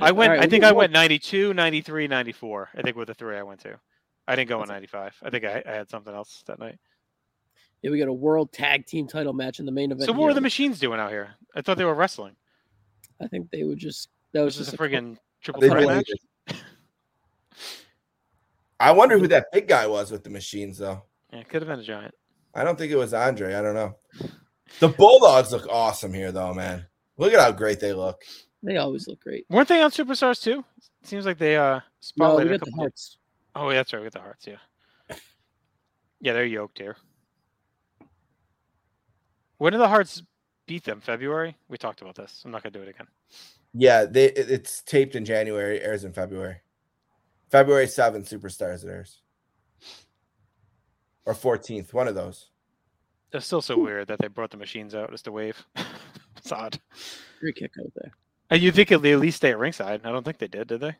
I 0.00 0.12
went, 0.12 0.30
All 0.32 0.36
right, 0.38 0.44
I 0.44 0.48
think 0.48 0.64
I 0.64 0.72
went 0.72 0.92
92, 0.92 1.52
93, 1.54 2.06
94. 2.08 2.68
I 2.76 2.82
think 2.82 2.96
were 2.96 3.04
the 3.04 3.14
three 3.14 3.36
I 3.36 3.42
went 3.42 3.60
to. 3.60 3.78
I 4.28 4.36
didn't 4.36 4.48
go 4.48 4.62
in 4.62 4.68
95. 4.68 5.16
I 5.22 5.30
think 5.30 5.44
I, 5.44 5.62
I 5.66 5.72
had 5.72 5.90
something 5.90 6.14
else 6.14 6.42
that 6.46 6.58
night. 6.58 6.78
Yeah, 7.82 7.90
we 7.90 7.98
got 7.98 8.08
a 8.08 8.12
world 8.12 8.52
tag 8.52 8.86
team 8.86 9.08
title 9.08 9.32
match 9.32 9.58
in 9.58 9.66
the 9.66 9.72
main 9.72 9.90
event. 9.90 10.06
So 10.06 10.12
what 10.12 10.22
were 10.22 10.34
the 10.34 10.40
machines 10.40 10.78
doing 10.78 11.00
out 11.00 11.10
here? 11.10 11.34
I 11.56 11.62
thought 11.62 11.76
they 11.76 11.84
were 11.84 11.94
wrestling. 11.94 12.36
I 13.20 13.26
think 13.26 13.50
they 13.50 13.64
would 13.64 13.78
just. 13.78 14.08
That 14.32 14.42
was 14.42 14.56
This 14.56 14.68
is 14.68 14.70
just 14.72 14.80
a 14.80 14.84
a 14.84 14.88
cl- 14.88 15.02
friggin' 15.02 15.16
triple 15.42 15.62
threat 15.62 15.86
match. 15.88 16.10
Did. 18.80 18.88
I 18.88 18.92
wonder 18.92 19.18
who 19.18 19.28
that 19.28 19.46
big 19.52 19.68
guy 19.68 19.86
was 19.86 20.10
with 20.10 20.24
the 20.24 20.30
machines, 20.30 20.78
though. 20.78 21.02
Yeah, 21.32 21.40
it 21.40 21.48
could 21.48 21.62
have 21.62 21.68
been 21.68 21.80
a 21.80 21.84
giant. 21.84 22.14
I 22.54 22.64
don't 22.64 22.76
think 22.78 22.90
it 22.92 22.96
was 22.96 23.14
Andre. 23.14 23.54
I 23.54 23.62
don't 23.62 23.74
know. 23.74 23.96
The 24.80 24.88
Bulldogs 24.88 25.52
look 25.52 25.66
awesome 25.68 26.12
here, 26.12 26.32
though, 26.32 26.52
man. 26.54 26.86
Look 27.16 27.32
at 27.32 27.40
how 27.40 27.52
great 27.52 27.80
they 27.80 27.92
look. 27.92 28.24
They 28.62 28.76
always 28.76 29.06
look 29.08 29.20
great. 29.20 29.46
Weren't 29.48 29.68
they 29.68 29.80
on 29.82 29.90
Superstars 29.90 30.42
too? 30.42 30.64
Seems 31.02 31.24
like 31.26 31.38
they 31.38 31.56
uh 31.56 31.80
No, 32.16 32.36
we 32.36 32.42
spotlighted 32.42 32.46
a 32.46 32.48
got 32.50 32.52
the 32.52 32.58
couple. 32.66 32.80
hearts. 32.80 33.18
Oh, 33.54 33.68
yeah, 33.70 33.76
that's 33.76 33.92
right. 33.92 34.00
We 34.00 34.06
got 34.06 34.12
the 34.12 34.20
hearts. 34.20 34.46
Yeah. 34.46 35.16
Yeah, 36.20 36.32
they're 36.34 36.44
yoked 36.44 36.78
here. 36.78 36.96
When 39.58 39.72
did 39.72 39.78
the 39.80 39.88
hearts 39.88 40.22
beat 40.66 40.84
them? 40.84 41.00
February. 41.00 41.56
We 41.68 41.78
talked 41.78 42.02
about 42.02 42.14
this. 42.14 42.42
I'm 42.44 42.50
not 42.50 42.62
gonna 42.62 42.72
do 42.72 42.82
it 42.82 42.88
again. 42.88 43.06
Yeah, 43.72 44.04
they 44.04 44.26
it's 44.26 44.82
taped 44.82 45.14
in 45.14 45.24
January, 45.24 45.80
airs 45.80 46.04
in 46.04 46.12
February. 46.12 46.56
February 47.50 47.86
7th, 47.86 48.28
Superstars 48.32 48.84
it 48.84 48.88
airs. 48.88 49.20
Or 51.26 51.34
14th, 51.34 51.92
one 51.92 52.08
of 52.08 52.14
those. 52.14 52.48
It's 53.32 53.46
still 53.46 53.62
so 53.62 53.78
weird 53.78 54.08
that 54.08 54.18
they 54.18 54.28
brought 54.28 54.50
the 54.50 54.56
machines 54.56 54.94
out 54.94 55.10
just 55.10 55.24
to 55.26 55.32
wave. 55.32 55.64
it's 56.36 56.50
odd. 56.50 56.78
Great 57.40 57.56
kick 57.56 57.72
out 57.80 57.92
there. 57.96 58.12
And 58.50 58.60
you 58.62 58.72
think 58.72 58.88
they 58.88 59.12
at 59.12 59.20
least 59.20 59.36
stay 59.36 59.50
at 59.50 59.58
ringside? 59.58 60.00
I 60.04 60.10
don't 60.10 60.24
think 60.24 60.38
they 60.38 60.48
did. 60.48 60.68
Did 60.68 60.80
they? 60.80 60.96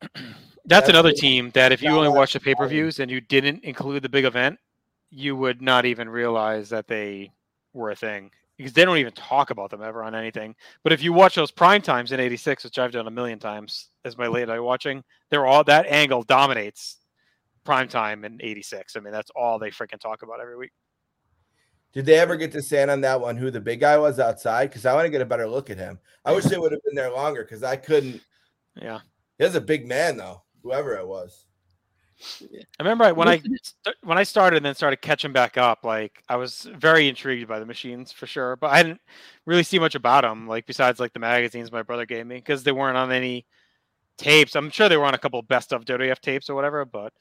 That's 0.00 0.24
That's 0.64 0.88
another 0.88 1.10
it. 1.10 1.16
team 1.16 1.50
that 1.54 1.70
if 1.72 1.80
you 1.82 1.90
Yeah, 1.90 1.96
only 1.96 2.08
that's 2.08 2.16
watch 2.18 2.32
the 2.32 2.40
fine. 2.40 2.44
pay 2.44 2.54
per 2.56 2.66
views 2.68 2.98
and 2.98 3.08
you 3.10 3.20
didn't 3.20 3.62
include 3.64 4.02
the 4.02 4.08
big 4.08 4.24
event, 4.24 4.58
you 5.10 5.36
would 5.36 5.62
not 5.62 5.84
even 5.84 6.08
realize 6.08 6.68
that 6.70 6.88
they 6.88 7.30
were 7.72 7.90
a 7.90 7.96
thing 7.96 8.30
because 8.56 8.72
they 8.72 8.84
don't 8.84 8.98
even 8.98 9.12
talk 9.12 9.50
about 9.50 9.70
them 9.70 9.82
ever 9.82 10.02
on 10.02 10.14
anything. 10.14 10.54
But 10.82 10.92
if 10.92 11.02
you 11.02 11.12
watch 11.12 11.34
those 11.34 11.50
prime 11.50 11.82
times 11.82 12.12
in 12.12 12.20
'86, 12.20 12.64
which 12.64 12.78
I've 12.78 12.92
done 12.92 13.06
a 13.06 13.10
million 13.10 13.38
times 13.38 13.90
as 14.04 14.16
my 14.16 14.26
late 14.26 14.48
night 14.48 14.60
watching, 14.60 15.02
they're 15.30 15.46
all 15.46 15.64
that 15.64 15.86
angle 15.86 16.22
dominates 16.22 16.98
prime 17.64 17.88
time 17.88 18.24
in 18.24 18.38
'86. 18.40 18.96
I 18.96 19.00
mean, 19.00 19.12
that's 19.12 19.30
all 19.34 19.58
they 19.58 19.70
freaking 19.70 20.00
talk 20.00 20.22
about 20.22 20.40
every 20.40 20.56
week. 20.56 20.72
Did 21.92 22.04
they 22.04 22.18
ever 22.18 22.36
get 22.36 22.52
to 22.52 22.60
stand 22.60 22.90
on 22.90 23.00
that 23.00 23.20
one 23.20 23.38
who 23.38 23.50
the 23.50 23.60
big 23.60 23.80
guy 23.80 23.96
was 23.96 24.20
outside? 24.20 24.68
Because 24.68 24.84
I 24.84 24.92
want 24.92 25.06
to 25.06 25.10
get 25.10 25.22
a 25.22 25.26
better 25.26 25.46
look 25.46 25.70
at 25.70 25.78
him. 25.78 25.98
I 26.26 26.32
wish 26.32 26.44
they 26.44 26.58
would 26.58 26.72
have 26.72 26.82
been 26.84 26.94
there 26.94 27.10
longer 27.10 27.42
because 27.42 27.62
I 27.62 27.76
couldn't. 27.76 28.20
Yeah. 28.74 29.00
He 29.38 29.44
was 29.44 29.54
a 29.54 29.62
big 29.62 29.86
man, 29.86 30.18
though, 30.18 30.42
whoever 30.62 30.96
it 30.96 31.06
was. 31.06 31.45
I 32.18 32.82
remember 32.82 33.12
when 33.12 33.28
I 33.28 33.42
when 34.02 34.16
I 34.16 34.22
started 34.22 34.56
and 34.56 34.66
then 34.66 34.74
started 34.74 35.02
catching 35.02 35.32
back 35.32 35.58
up, 35.58 35.84
like 35.84 36.22
I 36.28 36.36
was 36.36 36.68
very 36.74 37.08
intrigued 37.08 37.46
by 37.46 37.58
the 37.58 37.66
machines 37.66 38.10
for 38.10 38.26
sure, 38.26 38.56
but 38.56 38.70
I 38.70 38.82
didn't 38.82 39.02
really 39.44 39.62
see 39.62 39.78
much 39.78 39.94
about 39.94 40.22
them, 40.22 40.46
like 40.48 40.66
besides 40.66 40.98
like 40.98 41.12
the 41.12 41.18
magazines 41.18 41.70
my 41.70 41.82
brother 41.82 42.06
gave 42.06 42.26
me 42.26 42.36
because 42.36 42.62
they 42.62 42.72
weren't 42.72 42.96
on 42.96 43.12
any 43.12 43.44
tapes. 44.16 44.56
I'm 44.56 44.70
sure 44.70 44.88
they 44.88 44.96
were 44.96 45.04
on 45.04 45.14
a 45.14 45.18
couple 45.18 45.42
best 45.42 45.72
of 45.72 45.84
WWF 45.84 46.20
tapes 46.20 46.48
or 46.48 46.54
whatever, 46.54 46.86
but 46.86 47.12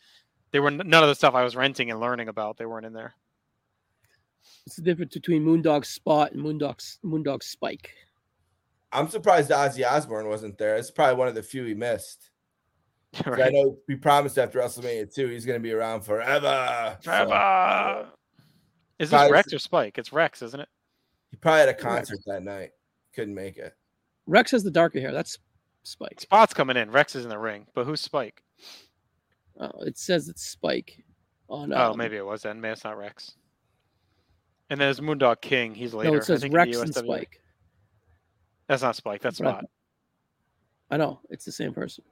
they 0.52 0.60
were 0.60 0.72
none 0.72 1.04
of 1.04 1.10
the 1.10 1.16
stuff 1.16 1.36
I 1.36 1.44
was 1.44 1.56
renting 1.56 1.92
and 1.92 2.00
learning 2.00 2.30
about. 2.30 2.58
They 2.58 2.66
weren't 2.66 2.86
in 2.86 2.94
there. 2.94 3.16
It's 4.66 4.78
the 4.78 4.82
difference 4.82 5.14
between 5.14 5.44
Moondog 5.44 5.86
Spot 5.86 6.32
and 6.32 6.42
Moondog 6.42 6.98
Moondog 7.04 7.44
Spike. 7.44 7.94
I'm 8.94 9.10
surprised 9.10 9.52
Ozzy 9.52 9.86
Osbourne 9.86 10.30
wasn't 10.30 10.58
there. 10.58 10.78
It's 10.78 10.90
probably 10.90 11.16
one 11.16 11.28
of 11.28 11.36
the 11.36 11.44
few 11.44 11.66
he 11.66 11.74
missed. 11.74 12.30
'Cause 13.24 13.40
I 13.40 13.50
know 13.50 13.78
we 13.88 13.96
promised 13.96 14.38
after 14.38 14.60
WrestleMania 14.60 15.14
2 15.14 15.28
he's 15.28 15.46
going 15.46 15.60
to 15.60 15.64
be 15.64 15.72
around 15.72 16.02
forever. 16.02 16.98
So, 17.02 17.12
Forever. 17.12 18.12
Is 19.00 19.10
this 19.10 19.32
Rex 19.32 19.54
or 19.54 19.60
Spike? 19.60 19.98
It's 19.98 20.12
Rex, 20.14 20.42
isn't 20.42 20.60
it? 20.60 20.70
he 21.32 21.38
probably 21.38 21.60
had 21.62 21.70
a 21.70 21.74
concert 21.74 22.20
that 22.28 22.44
night. 22.44 22.72
Couldn't 23.14 23.36
make 23.36 23.58
it. 23.58 23.74
Rex 24.26 24.52
has 24.52 24.64
the 24.64 24.72
darker 24.72 25.00
hair. 25.00 25.12
That's 25.12 25.38
Spike. 25.84 26.20
Spot's 26.22 26.54
coming 26.54 26.78
in. 26.78 26.92
Rex 26.92 27.16
is 27.16 27.24
in 27.26 27.30
the 27.30 27.38
ring, 27.38 27.68
but 27.74 27.86
who's 27.86 28.02
Spike? 28.02 28.42
Oh, 29.60 29.82
it 29.82 29.98
says 29.98 30.28
it's 30.30 30.44
Spike. 30.44 31.04
On 31.48 31.72
Oh, 31.74 31.92
um, 31.92 31.98
maybe 31.98 32.16
it 32.18 32.26
was 32.26 32.42
then. 32.42 32.60
Maybe 32.60 32.72
it's 32.74 32.84
not 32.84 32.98
Rex. 32.98 33.36
And 34.70 34.80
then 34.80 34.88
there's 34.88 35.00
Moondog 35.00 35.42
King. 35.42 35.76
He's 35.76 35.94
later. 35.94 36.10
No, 36.10 36.16
I 36.16 36.18
it 36.20 36.24
says 36.24 36.42
think, 36.42 36.54
in 36.54 36.60
the 36.60 36.66
Rex 36.66 36.78
and 36.80 36.96
Spike. 36.96 37.40
That's 38.68 38.82
not 38.82 38.96
Spike. 38.96 39.22
That's 39.22 39.38
That's 39.38 39.58
Spot. 39.60 39.66
I 40.90 40.98
know 40.98 41.20
it's 41.30 41.46
the 41.46 41.52
same 41.52 41.74
person. 41.74 42.04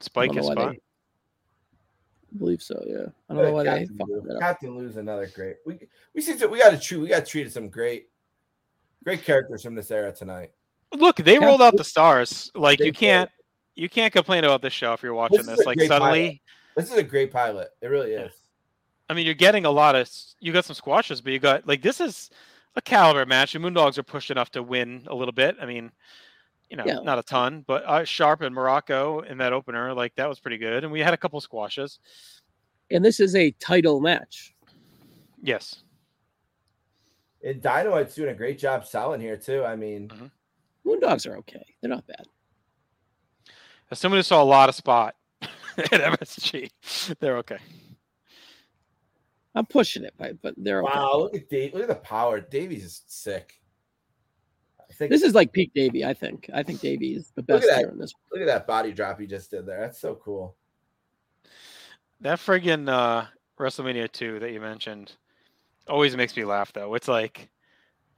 I 0.00 0.04
Spike 0.04 0.28
don't 0.30 0.38
is 0.38 0.46
know 0.48 0.52
Spot. 0.52 0.72
they- 0.72 0.78
I 2.34 2.38
believe 2.38 2.62
so. 2.62 2.82
Yeah, 2.86 3.06
I 3.30 3.34
don't 3.34 3.42
know 3.44 3.52
why 3.52 3.62
they 3.64 3.70
Captain 3.80 3.96
fucked 3.96 4.10
Lou. 4.10 4.20
that 4.20 4.34
up. 4.34 4.40
Captain 4.40 4.76
Lou's 4.76 4.96
another 4.96 5.26
great. 5.34 5.56
We 5.64 5.78
we 6.14 6.20
see 6.20 6.34
we 6.46 6.58
got 6.58 6.70
to 6.70 6.78
treat 6.78 6.98
we 6.98 7.08
got 7.08 7.24
to 7.24 7.30
treat 7.30 7.50
some 7.52 7.68
great 7.70 8.08
great 9.02 9.22
characters 9.24 9.62
from 9.62 9.74
this 9.74 9.90
era 9.90 10.12
tonight. 10.12 10.50
Look, 10.94 11.16
they 11.16 11.34
Yeah. 11.38 11.46
rolled 11.46 11.62
out 11.62 11.76
the 11.76 11.84
stars. 11.84 12.50
Like 12.54 12.80
you 12.80 12.92
can't, 12.92 13.30
you 13.76 13.88
can't 13.88 14.12
complain 14.12 14.44
about 14.44 14.60
this 14.60 14.72
show 14.74 14.92
if 14.92 15.02
you're 15.02 15.14
watching 15.14 15.38
This 15.38 15.46
this. 15.58 15.66
Like 15.66 15.78
great 15.78 15.88
suddenly, 15.88 16.42
This 16.76 16.90
is 16.90 16.98
a 16.98 17.02
great 17.02 17.30
pilot. 17.32 17.68
It 17.80 17.86
really 17.88 18.12
Yeah. 18.12 18.26
is. 18.26 18.32
I 19.08 19.14
mean, 19.14 19.24
you're 19.24 19.34
getting 19.34 19.64
a 19.64 19.70
lot 19.70 19.94
of. 19.96 20.10
You 20.40 20.52
got 20.52 20.66
some 20.66 20.74
squashes, 20.74 21.22
but 21.22 21.32
you 21.32 21.38
got 21.38 21.66
like 21.66 21.80
this 21.80 21.98
is 22.00 22.28
a 22.76 22.82
caliber 22.82 23.24
match. 23.24 23.54
The 23.54 23.58
Moondogs 23.58 23.96
are 23.96 24.02
pushed 24.02 24.30
enough 24.30 24.50
to 24.50 24.62
win 24.62 25.04
a 25.06 25.14
little 25.14 25.32
bit. 25.32 25.56
I 25.62 25.64
mean, 25.66 25.90
you 26.70 26.76
know, 26.76 26.84
Yeah. 26.86 26.98
not 27.02 27.18
a 27.18 27.22
ton, 27.22 27.64
but 27.66 27.82
uh, 27.86 28.04
Sharpe 28.04 28.42
and 28.42 28.54
Muraco 28.54 29.24
in 29.24 29.38
that 29.38 29.52
opener, 29.52 29.94
like 29.94 30.14
that 30.16 30.28
was 30.28 30.38
pretty 30.40 30.58
good. 30.58 30.84
And 30.84 30.92
we 30.92 31.00
had 31.00 31.14
a 31.14 31.16
couple 31.16 31.40
squashes. 31.40 31.98
And 32.90 33.04
this 33.04 33.20
is 33.20 33.34
a 33.34 33.50
title 33.52 34.00
match. 34.00 34.54
Yes. 35.42 35.82
And 37.44 37.62
Dynamite's 37.62 38.14
doing 38.14 38.30
a 38.30 38.34
great 38.34 38.58
job 38.58 38.86
selling 38.86 39.20
here 39.20 39.36
too. 39.36 39.64
I 39.64 39.76
mean, 39.76 40.10
Moondogs 40.84 41.26
are 41.30 41.36
okay. 41.38 41.64
They're 41.80 41.90
not 41.90 42.06
bad. 42.06 42.26
As 43.90 43.98
someone 43.98 44.18
who 44.18 44.22
saw 44.22 44.42
a 44.42 44.44
lot 44.44 44.68
of 44.68 44.74
spot 44.74 45.14
at 45.42 45.90
MSG, 45.90 46.70
they're 47.20 47.38
okay. 47.38 47.58
I'm 49.54 49.66
pushing 49.66 50.04
it, 50.04 50.14
but 50.18 50.40
but 50.42 50.54
they're 50.56 50.82
okay. 50.82 50.92
wow, 50.98 51.18
look 51.18 51.34
at 51.34 51.48
Dave. 51.48 51.72
Look 51.74 51.82
at 51.82 51.88
the 51.88 51.94
power. 51.94 52.40
Davey's 52.40 52.84
is 52.84 53.02
sick. 53.06 53.54
I 54.98 55.06
think 55.06 55.10
This 55.12 55.22
is 55.22 55.32
like 55.34 55.52
peak 55.52 55.70
Davy. 55.74 56.04
I 56.04 56.12
think. 56.12 56.50
I 56.52 56.64
think 56.64 56.80
Davy 56.80 57.14
is 57.14 57.30
the 57.36 57.42
best 57.42 57.66
that. 57.68 57.78
here 57.78 57.88
in 57.90 57.98
this. 57.98 58.12
look 58.32 58.40
at 58.40 58.46
that 58.48 58.66
body 58.66 58.90
drop 58.92 59.20
he 59.20 59.26
just 59.28 59.50
did 59.52 59.64
there. 59.64 59.78
That's 59.80 60.00
so 60.00 60.16
cool. 60.16 60.56
That 62.20 62.38
friggin' 62.40 62.88
uh, 62.88 63.26
WrestleMania 63.60 64.10
2 64.10 64.40
that 64.40 64.50
you 64.50 64.60
mentioned 64.60 65.12
always 65.88 66.16
makes 66.16 66.36
me 66.36 66.44
laugh, 66.44 66.72
though. 66.72 66.94
It's 66.94 67.06
like 67.06 67.48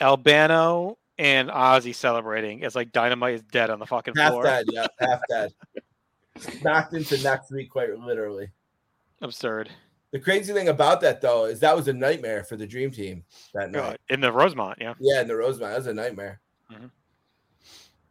Albano 0.01 0.97
and 1.18 1.51
Ozzy 1.51 1.95
celebrating. 1.95 2.61
It's 2.62 2.74
like 2.74 2.93
Dynamite 2.93 3.35
is 3.35 3.43
dead 3.43 3.68
on 3.68 3.78
the 3.78 3.85
fucking 3.87 4.14
Half 4.16 4.31
floor. 4.33 4.43
dead, 4.45 4.64
yeah, 4.72 4.87
half 4.99 5.20
dead. 5.28 5.53
Knocked 6.62 6.95
into 6.95 7.22
next 7.22 7.53
week, 7.53 7.68
quite 7.70 7.95
literally. 7.99 8.49
Absurd. 9.20 9.68
The 10.12 10.18
crazy 10.18 10.55
thing 10.55 10.68
about 10.68 11.03
that 11.03 11.20
though 11.20 11.45
is 11.45 11.61
that 11.61 11.76
was 11.76 11.87
a 11.89 11.93
nightmare 11.93 12.43
for 12.43 12.57
the 12.57 12.66
Dream 12.66 12.91
Team 12.91 13.22
that 13.53 13.64
Uh, 13.76 13.91
night. 13.91 14.01
in 14.09 14.20
the 14.22 14.33
Rosemont, 14.33 14.78
yeah. 14.81 14.95
Yeah, 14.99 15.20
in 15.20 15.28
the 15.28 15.37
Rosemont, 15.37 15.72
that 15.72 15.78
was 15.78 15.87
a 15.89 15.95
nightmare. 15.95 16.41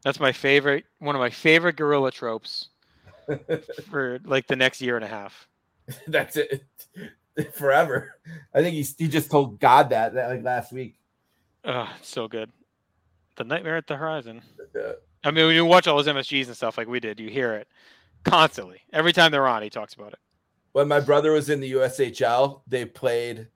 That's 0.04 0.20
my 0.20 0.32
favorite, 0.32 0.86
one 1.00 1.16
of 1.16 1.20
my 1.20 1.30
favorite 1.30 1.76
gorilla 1.76 2.12
tropes 2.12 2.70
for 3.90 4.20
like 4.24 4.48
the 4.48 4.56
next 4.56 4.82
year 4.82 4.96
and 4.96 5.06
a 5.06 5.10
half. 5.10 5.48
That's 6.08 6.38
it 6.38 6.64
forever. 7.54 8.16
I 8.54 8.62
think 8.62 8.76
he 8.76 8.84
he 8.98 9.08
just 9.08 9.30
told 9.32 9.60
God 9.60 9.90
that, 9.90 10.14
that 10.14 10.30
like 10.30 10.44
last 10.44 10.72
week. 10.72 10.96
Oh, 11.66 11.90
it's 12.00 12.10
so 12.10 12.28
good. 12.28 12.52
The 13.38 13.44
Nightmare 13.44 13.78
at 13.78 13.88
the 13.88 13.98
Horizon. 13.98 14.42
Uh, 14.76 14.94
I 15.24 15.32
mean, 15.32 15.48
when 15.48 15.56
you 15.56 15.66
watch 15.66 15.88
all 15.88 15.98
those 15.98 16.08
MSGs 16.08 16.48
and 16.48 16.56
stuff 16.56 16.78
like 16.78 16.88
we 16.88 17.00
did, 17.00 17.20
you 17.20 17.30
hear 17.30 17.56
it 17.56 17.68
constantly. 18.24 18.82
Every 18.94 19.14
time 19.14 19.32
they're 19.32 19.48
on, 19.48 19.64
he 19.64 19.70
talks 19.70 19.94
about 19.94 20.14
it. 20.14 20.20
when 20.72 20.88
my 20.88 21.00
brother 21.00 21.32
was 21.32 21.50
in 21.50 21.60
the 21.60 21.74
USHL, 21.74 22.62
they 22.68 22.86
played 22.86 23.48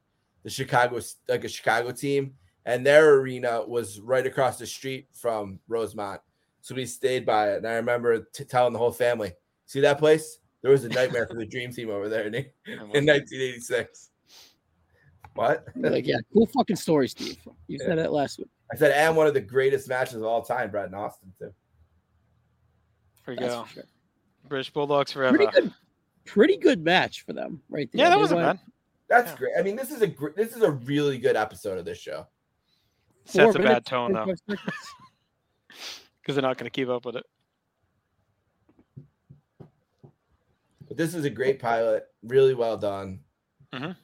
the 0.43 0.49
Chicago 0.49 0.99
like 1.29 1.43
a 1.45 1.49
Chicago 1.49 1.91
team, 1.91 2.33
and 2.65 2.85
their 2.85 3.15
arena 3.15 3.63
was 3.65 3.99
right 3.99 4.25
across 4.25 4.57
the 4.57 4.65
street 4.67 5.07
from 5.13 5.59
Rosemont. 5.67 6.21
So 6.61 6.73
we 6.75 6.85
stayed 6.85 7.25
by 7.25 7.51
it, 7.51 7.57
and 7.57 7.67
I 7.67 7.73
remember 7.73 8.19
t- 8.33 8.45
telling 8.45 8.73
the 8.73 8.79
whole 8.79 8.91
family, 8.91 9.33
"See 9.65 9.81
that 9.81 9.99
place? 9.99 10.39
There 10.61 10.71
was 10.71 10.85
a 10.85 10.89
nightmare 10.89 11.27
for 11.27 11.35
the 11.35 11.45
Dream 11.45 11.73
Team 11.73 11.89
over 11.89 12.07
there 12.07 12.23
in, 12.27 12.33
in 12.65 13.05
1986." 13.05 14.11
What? 15.35 15.65
Like, 15.75 16.05
yeah, 16.05 16.17
cool 16.31 16.45
fucking 16.45 16.75
story, 16.75 17.07
Steve. 17.07 17.37
You 17.67 17.79
said 17.79 17.97
that 17.97 18.13
last 18.13 18.37
week. 18.37 18.47
I 18.71 18.75
said, 18.77 18.91
and 18.91 19.17
one 19.17 19.27
of 19.27 19.33
the 19.33 19.41
greatest 19.41 19.89
matches 19.89 20.15
of 20.15 20.23
all 20.23 20.41
time, 20.43 20.69
Bret 20.71 20.85
and 20.85 20.95
Austin 20.95 21.33
too. 21.37 21.51
There 23.25 23.33
you 23.35 23.39
That's 23.39 23.53
go. 23.55 23.65
sure. 23.65 23.83
British 24.47 24.71
Bulldogs 24.71 25.11
forever. 25.11 25.37
Pretty 25.37 25.51
good, 25.51 25.73
pretty 26.25 26.57
good 26.57 26.83
match 26.83 27.21
for 27.25 27.33
them, 27.33 27.61
right 27.69 27.89
there. 27.91 27.99
Yeah, 28.05 28.09
that 28.09 28.15
They 28.15 28.21
wasn't 28.21 28.41
went 28.41 28.59
bad. 28.59 28.65
That's 29.09 29.31
Yeah. 29.31 29.37
great. 29.37 29.51
I 29.57 29.63
mean, 29.63 29.75
this 29.75 29.91
is 29.91 30.01
a 30.01 30.07
gr- 30.07 30.31
this 30.35 30.55
is 30.55 30.61
a 30.61 30.71
really 30.71 31.17
good 31.17 31.35
episode 31.35 31.77
of 31.77 31.85
this 31.85 31.97
show. 31.97 32.27
Sets 33.25 33.55
four 33.55 33.61
a 33.61 33.63
bad 33.65 33.85
tone 33.85 34.13
though, 34.13 34.33
because 34.47 36.35
they're 36.35 36.41
not 36.41 36.57
going 36.57 36.65
to 36.65 36.69
keep 36.69 36.89
up 36.89 37.05
with 37.05 37.15
it. 37.15 37.25
But 40.87 40.97
this 40.97 41.13
is 41.15 41.25
a 41.25 41.29
great 41.29 41.59
pilot, 41.59 42.07
really 42.23 42.53
well 42.53 42.77
done. 42.77 43.19
Mhm. 43.73 43.95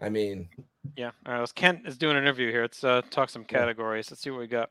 I 0.00 0.08
mean, 0.08 0.48
Yeah. 0.96 1.10
All 1.26 1.32
right. 1.34 1.38
Let's 1.40 1.52
Kent 1.52 1.86
is 1.86 1.96
doing 1.96 2.16
an 2.16 2.22
interview 2.24 2.50
here. 2.50 2.62
Let's 2.62 2.82
uh, 2.82 3.02
talk 3.10 3.30
some 3.30 3.42
Yeah. 3.42 3.58
categories. 3.58 4.10
Let's 4.10 4.22
see 4.22 4.30
what 4.30 4.40
we 4.40 4.46
got. 4.48 4.70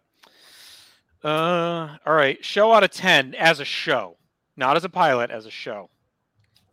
Uh, 1.24 1.98
all 2.06 2.14
right. 2.14 2.44
Show 2.44 2.74
out 2.74 2.84
of 2.84 2.92
ten 2.92 3.34
as 3.36 3.60
a 3.60 3.66
show, 3.66 4.18
not 4.58 4.76
as 4.76 4.84
a 4.84 4.90
pilot, 4.90 5.32
as 5.32 5.46
a 5.46 5.52
show. 5.52 5.90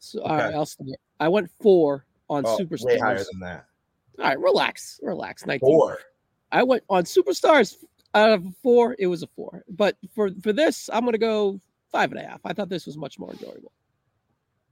So, 0.01 0.23
all 0.23 0.37
right, 0.37 0.47
Okay. 0.47 0.57
I'll 0.57 0.67
start. 0.67 0.89
I 1.21 1.29
went 1.29 1.51
four 1.61 2.05
on 2.31 2.45
oh, 2.47 2.59
Superstars. 2.59 2.85
way 2.85 2.99
higher 2.99 3.19
than 3.31 3.41
that. 3.41 3.67
All 4.19 4.25
right, 4.25 4.39
relax, 4.39 4.99
relax. 5.03 5.47
19. 5.47 5.61
Four. 5.61 5.99
I 6.53 6.63
went 6.63 6.83
on 6.89 7.05
Superstars 7.05 7.77
out 8.15 8.31
of 8.31 8.45
four. 8.63 8.97
It 8.99 9.07
was 9.07 9.23
a 9.23 9.27
four, 9.29 9.65
but 9.69 9.97
for 10.15 10.31
for 10.43 10.53
this, 10.53 10.89
I'm 10.93 11.05
gonna 11.05 11.19
go 11.19 11.61
five 11.93 12.11
and 12.13 12.21
a 12.21 12.25
half. 12.25 12.41
I 12.45 12.53
thought 12.53 12.69
this 12.69 12.87
was 12.87 12.97
much 12.97 13.19
more 13.19 13.31
enjoyable. 13.31 13.73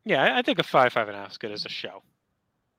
Yeah, 0.04 0.22
I, 0.22 0.38
I 0.38 0.42
think 0.42 0.58
a 0.58 0.62
five, 0.62 0.92
five 0.92 1.08
and 1.08 1.16
a 1.16 1.20
half 1.20 1.32
is 1.32 1.38
good 1.38 1.50
as 1.52 1.64
a 1.66 1.68
show. 1.68 2.02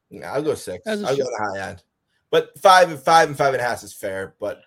Yeah, 0.09 0.31
I'll 0.31 0.41
go 0.41 0.55
six. 0.55 0.85
As 0.87 1.01
a 1.03 1.07
I'll 1.07 1.17
go 1.17 1.23
show. 1.23 1.27
on 1.27 1.53
the 1.53 1.59
high 1.61 1.69
end. 1.69 1.83
But 2.31 2.57
five 2.59 2.89
and 2.89 2.99
five 2.99 3.27
and 3.29 3.37
five 3.37 3.53
and 3.53 3.61
a 3.61 3.65
half 3.65 3.83
is 3.83 3.93
fair. 3.93 4.35
But 4.39 4.61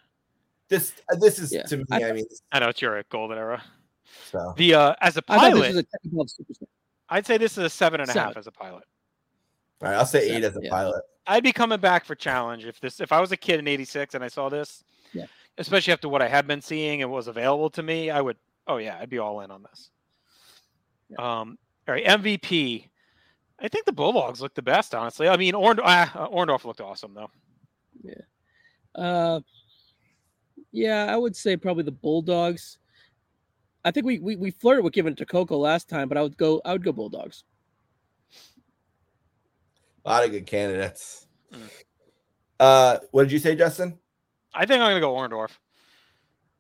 this 0.69 0.93
uh, 1.13 1.17
this 1.19 1.39
is 1.39 1.53
Yeah, 1.53 1.63
to 1.65 1.79
me. 1.79 1.85
I 1.91 2.05
I, 2.05 2.13
mean, 2.13 2.25
I 2.53 2.59
know 2.61 2.69
it's 2.69 2.81
your 2.83 3.03
golden 3.11 3.39
era. 3.39 3.63
so 4.31 4.55
The 4.57 4.75
uh, 4.75 4.95
as 5.01 5.17
a 5.17 5.23
I 5.29 5.39
thought 5.39 5.55
this 5.55 5.61
pilot, 5.61 5.69
was 5.69 5.77
a 5.77 5.83
tech. 5.83 6.69
I'd 7.09 7.27
say 7.27 7.39
this 7.39 7.53
is 7.59 7.65
a 7.65 7.71
seven 7.71 8.01
and 8.01 8.09
a 8.09 8.13
half 8.13 8.29
Seven. 8.29 8.39
as 8.39 8.47
a 8.47 8.53
pilot. 8.53 8.85
All 9.83 9.89
right, 9.89 9.97
I'll 9.97 10.07
say 10.07 10.31
eight 10.31 10.45
as 10.45 10.57
a 10.57 10.61
yeah. 10.63 10.71
pilot. 10.71 11.03
I'd 11.27 11.43
be 11.43 11.53
coming 11.53 11.81
back 11.81 12.05
for 12.05 12.15
challenge 12.15 12.67
if 12.67 12.81
this 12.81 13.01
if 13.01 13.13
I 13.13 13.21
was 13.21 13.33
a 13.33 13.37
kid 13.37 13.59
in 13.61 13.69
'86 13.69 14.15
and 14.15 14.25
I 14.25 14.29
saw 14.29 14.49
this, 14.49 14.85
Yeah. 15.13 15.27
especially 15.59 15.93
after 15.93 16.09
what 16.09 16.23
I 16.23 16.29
had 16.29 16.47
been 16.47 16.61
seeing 16.61 17.03
and 17.03 17.11
was 17.11 17.29
available 17.29 17.71
to 17.71 17.83
me, 17.83 18.11
I 18.11 18.21
would. 18.21 18.37
Oh 18.67 18.77
yeah, 18.79 18.99
I'd 19.01 19.11
be 19.11 19.19
all 19.19 19.41
in 19.41 19.51
on 19.51 19.63
this. 19.63 19.91
Um, 21.19 21.59
all 21.89 21.95
right, 21.95 22.05
MVP. 22.05 22.89
I 23.63 23.69
think 23.69 23.85
the 23.85 23.93
Bulldogs 23.93 24.41
looked 24.41 24.57
the 24.57 24.63
best, 24.63 24.95
honestly. 24.95 25.29
I 25.29 25.37
mean, 25.37 25.55
Ornd- 25.55 25.81
uh, 25.83 26.07
Orndorff 26.29 26.65
looked 26.65 26.81
awesome 26.81 27.15
though. 27.15 27.31
Yeah. 28.03 28.15
Uh, 28.95 29.41
yeah, 30.73 31.07
I 31.09 31.17
would 31.17 31.37
say 31.37 31.57
probably 31.57 31.83
the 31.85 31.91
Bulldogs. 31.93 32.79
I 33.85 33.91
think 33.91 34.05
we 34.07 34.19
we, 34.19 34.37
we 34.37 34.51
flirted 34.51 34.85
with 34.85 34.93
giving 34.93 35.13
it 35.13 35.19
to 35.19 35.27
Koko 35.27 35.57
last 35.57 35.89
time, 35.89 36.09
but 36.09 36.19
I 36.19 36.23
would 36.23 36.37
go 36.37 36.61
I 36.65 36.73
would 36.73 36.85
go 36.85 36.93
Bulldogs. 36.93 37.45
A 40.05 40.09
lot 40.09 40.25
of 40.25 40.31
good 40.31 40.47
candidates. 40.47 41.27
Mm. 41.53 41.69
Uh, 42.59 42.99
what 43.11 43.23
did 43.25 43.33
you 43.33 43.39
say, 43.39 43.55
Justin? 43.57 43.99
I 44.55 44.67
think 44.67 44.81
I'm 44.83 44.91
gonna 44.91 45.01
go 45.01 45.15
Orndorff. 45.15 45.51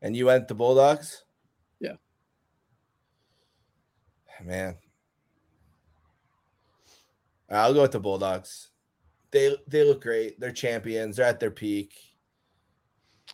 And 0.02 0.16
you 0.16 0.26
went 0.26 0.48
the 0.48 0.54
Bulldogs? 0.54 1.24
Yeah. 1.80 1.94
Man. 4.42 4.76
I'll 7.50 7.74
go 7.74 7.82
with 7.82 7.92
the 7.92 8.00
Bulldogs. 8.00 8.70
They 9.30 9.56
they 9.66 9.84
look 9.84 10.02
great. 10.02 10.38
They're 10.40 10.52
champions. 10.52 11.16
They're 11.16 11.26
at 11.26 11.40
their 11.40 11.50
peak. 11.50 11.94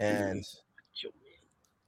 And 0.00 0.44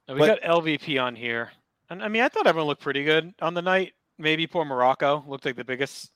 And 0.07 0.17
we 0.17 0.25
But- 0.27 0.41
got 0.41 0.49
LVP 0.63 0.97
on 0.97 1.15
here, 1.15 1.51
and 1.91 2.01
I 2.01 2.07
mean, 2.07 2.23
I 2.23 2.29
thought 2.29 2.47
everyone 2.47 2.67
looked 2.67 2.81
pretty 2.81 3.03
good 3.03 3.31
on 3.41 3.53
the 3.53 3.61
night. 3.61 3.93
Maybe 4.17 4.47
poor 4.47 4.65
Muraco 4.65 5.27
looked 5.27 5.45
like 5.45 5.55
the 5.55 5.63
biggest 5.63 6.11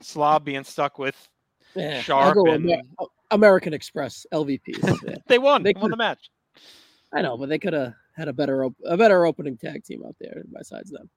slob 0.00 0.44
being 0.44 0.62
stuck 0.64 0.98
with. 0.98 1.28
Yeah, 1.74 1.96
I'll 1.96 2.02
Sharpe 2.02 2.36
and- 2.48 2.70
Amer- 2.70 2.82
American 3.30 3.72
Express 3.72 4.26
LVPs. 4.32 5.00
Yeah. 5.08 5.16
They 5.26 5.38
won. 5.38 5.62
They 5.62 5.72
won 5.76 5.90
the 5.90 5.96
match. 5.96 6.30
I 7.12 7.22
know, 7.22 7.36
but 7.36 7.48
they 7.48 7.58
could 7.58 7.72
have 7.72 7.94
had 8.16 8.28
a 8.28 8.32
better 8.32 8.64
op- 8.64 8.76
a 8.84 8.96
better 8.96 9.24
opening 9.26 9.56
tag 9.56 9.84
team 9.84 10.02
out 10.06 10.16
there 10.20 10.42
besides 10.56 10.90
them. 10.90 11.08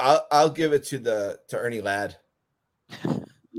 I'll 0.00 0.26
I'll 0.30 0.50
give 0.50 0.72
it 0.72 0.84
to 0.86 0.98
the 0.98 1.38
to 1.48 1.58
Ernie 1.58 1.80
Ladd. 1.80 2.16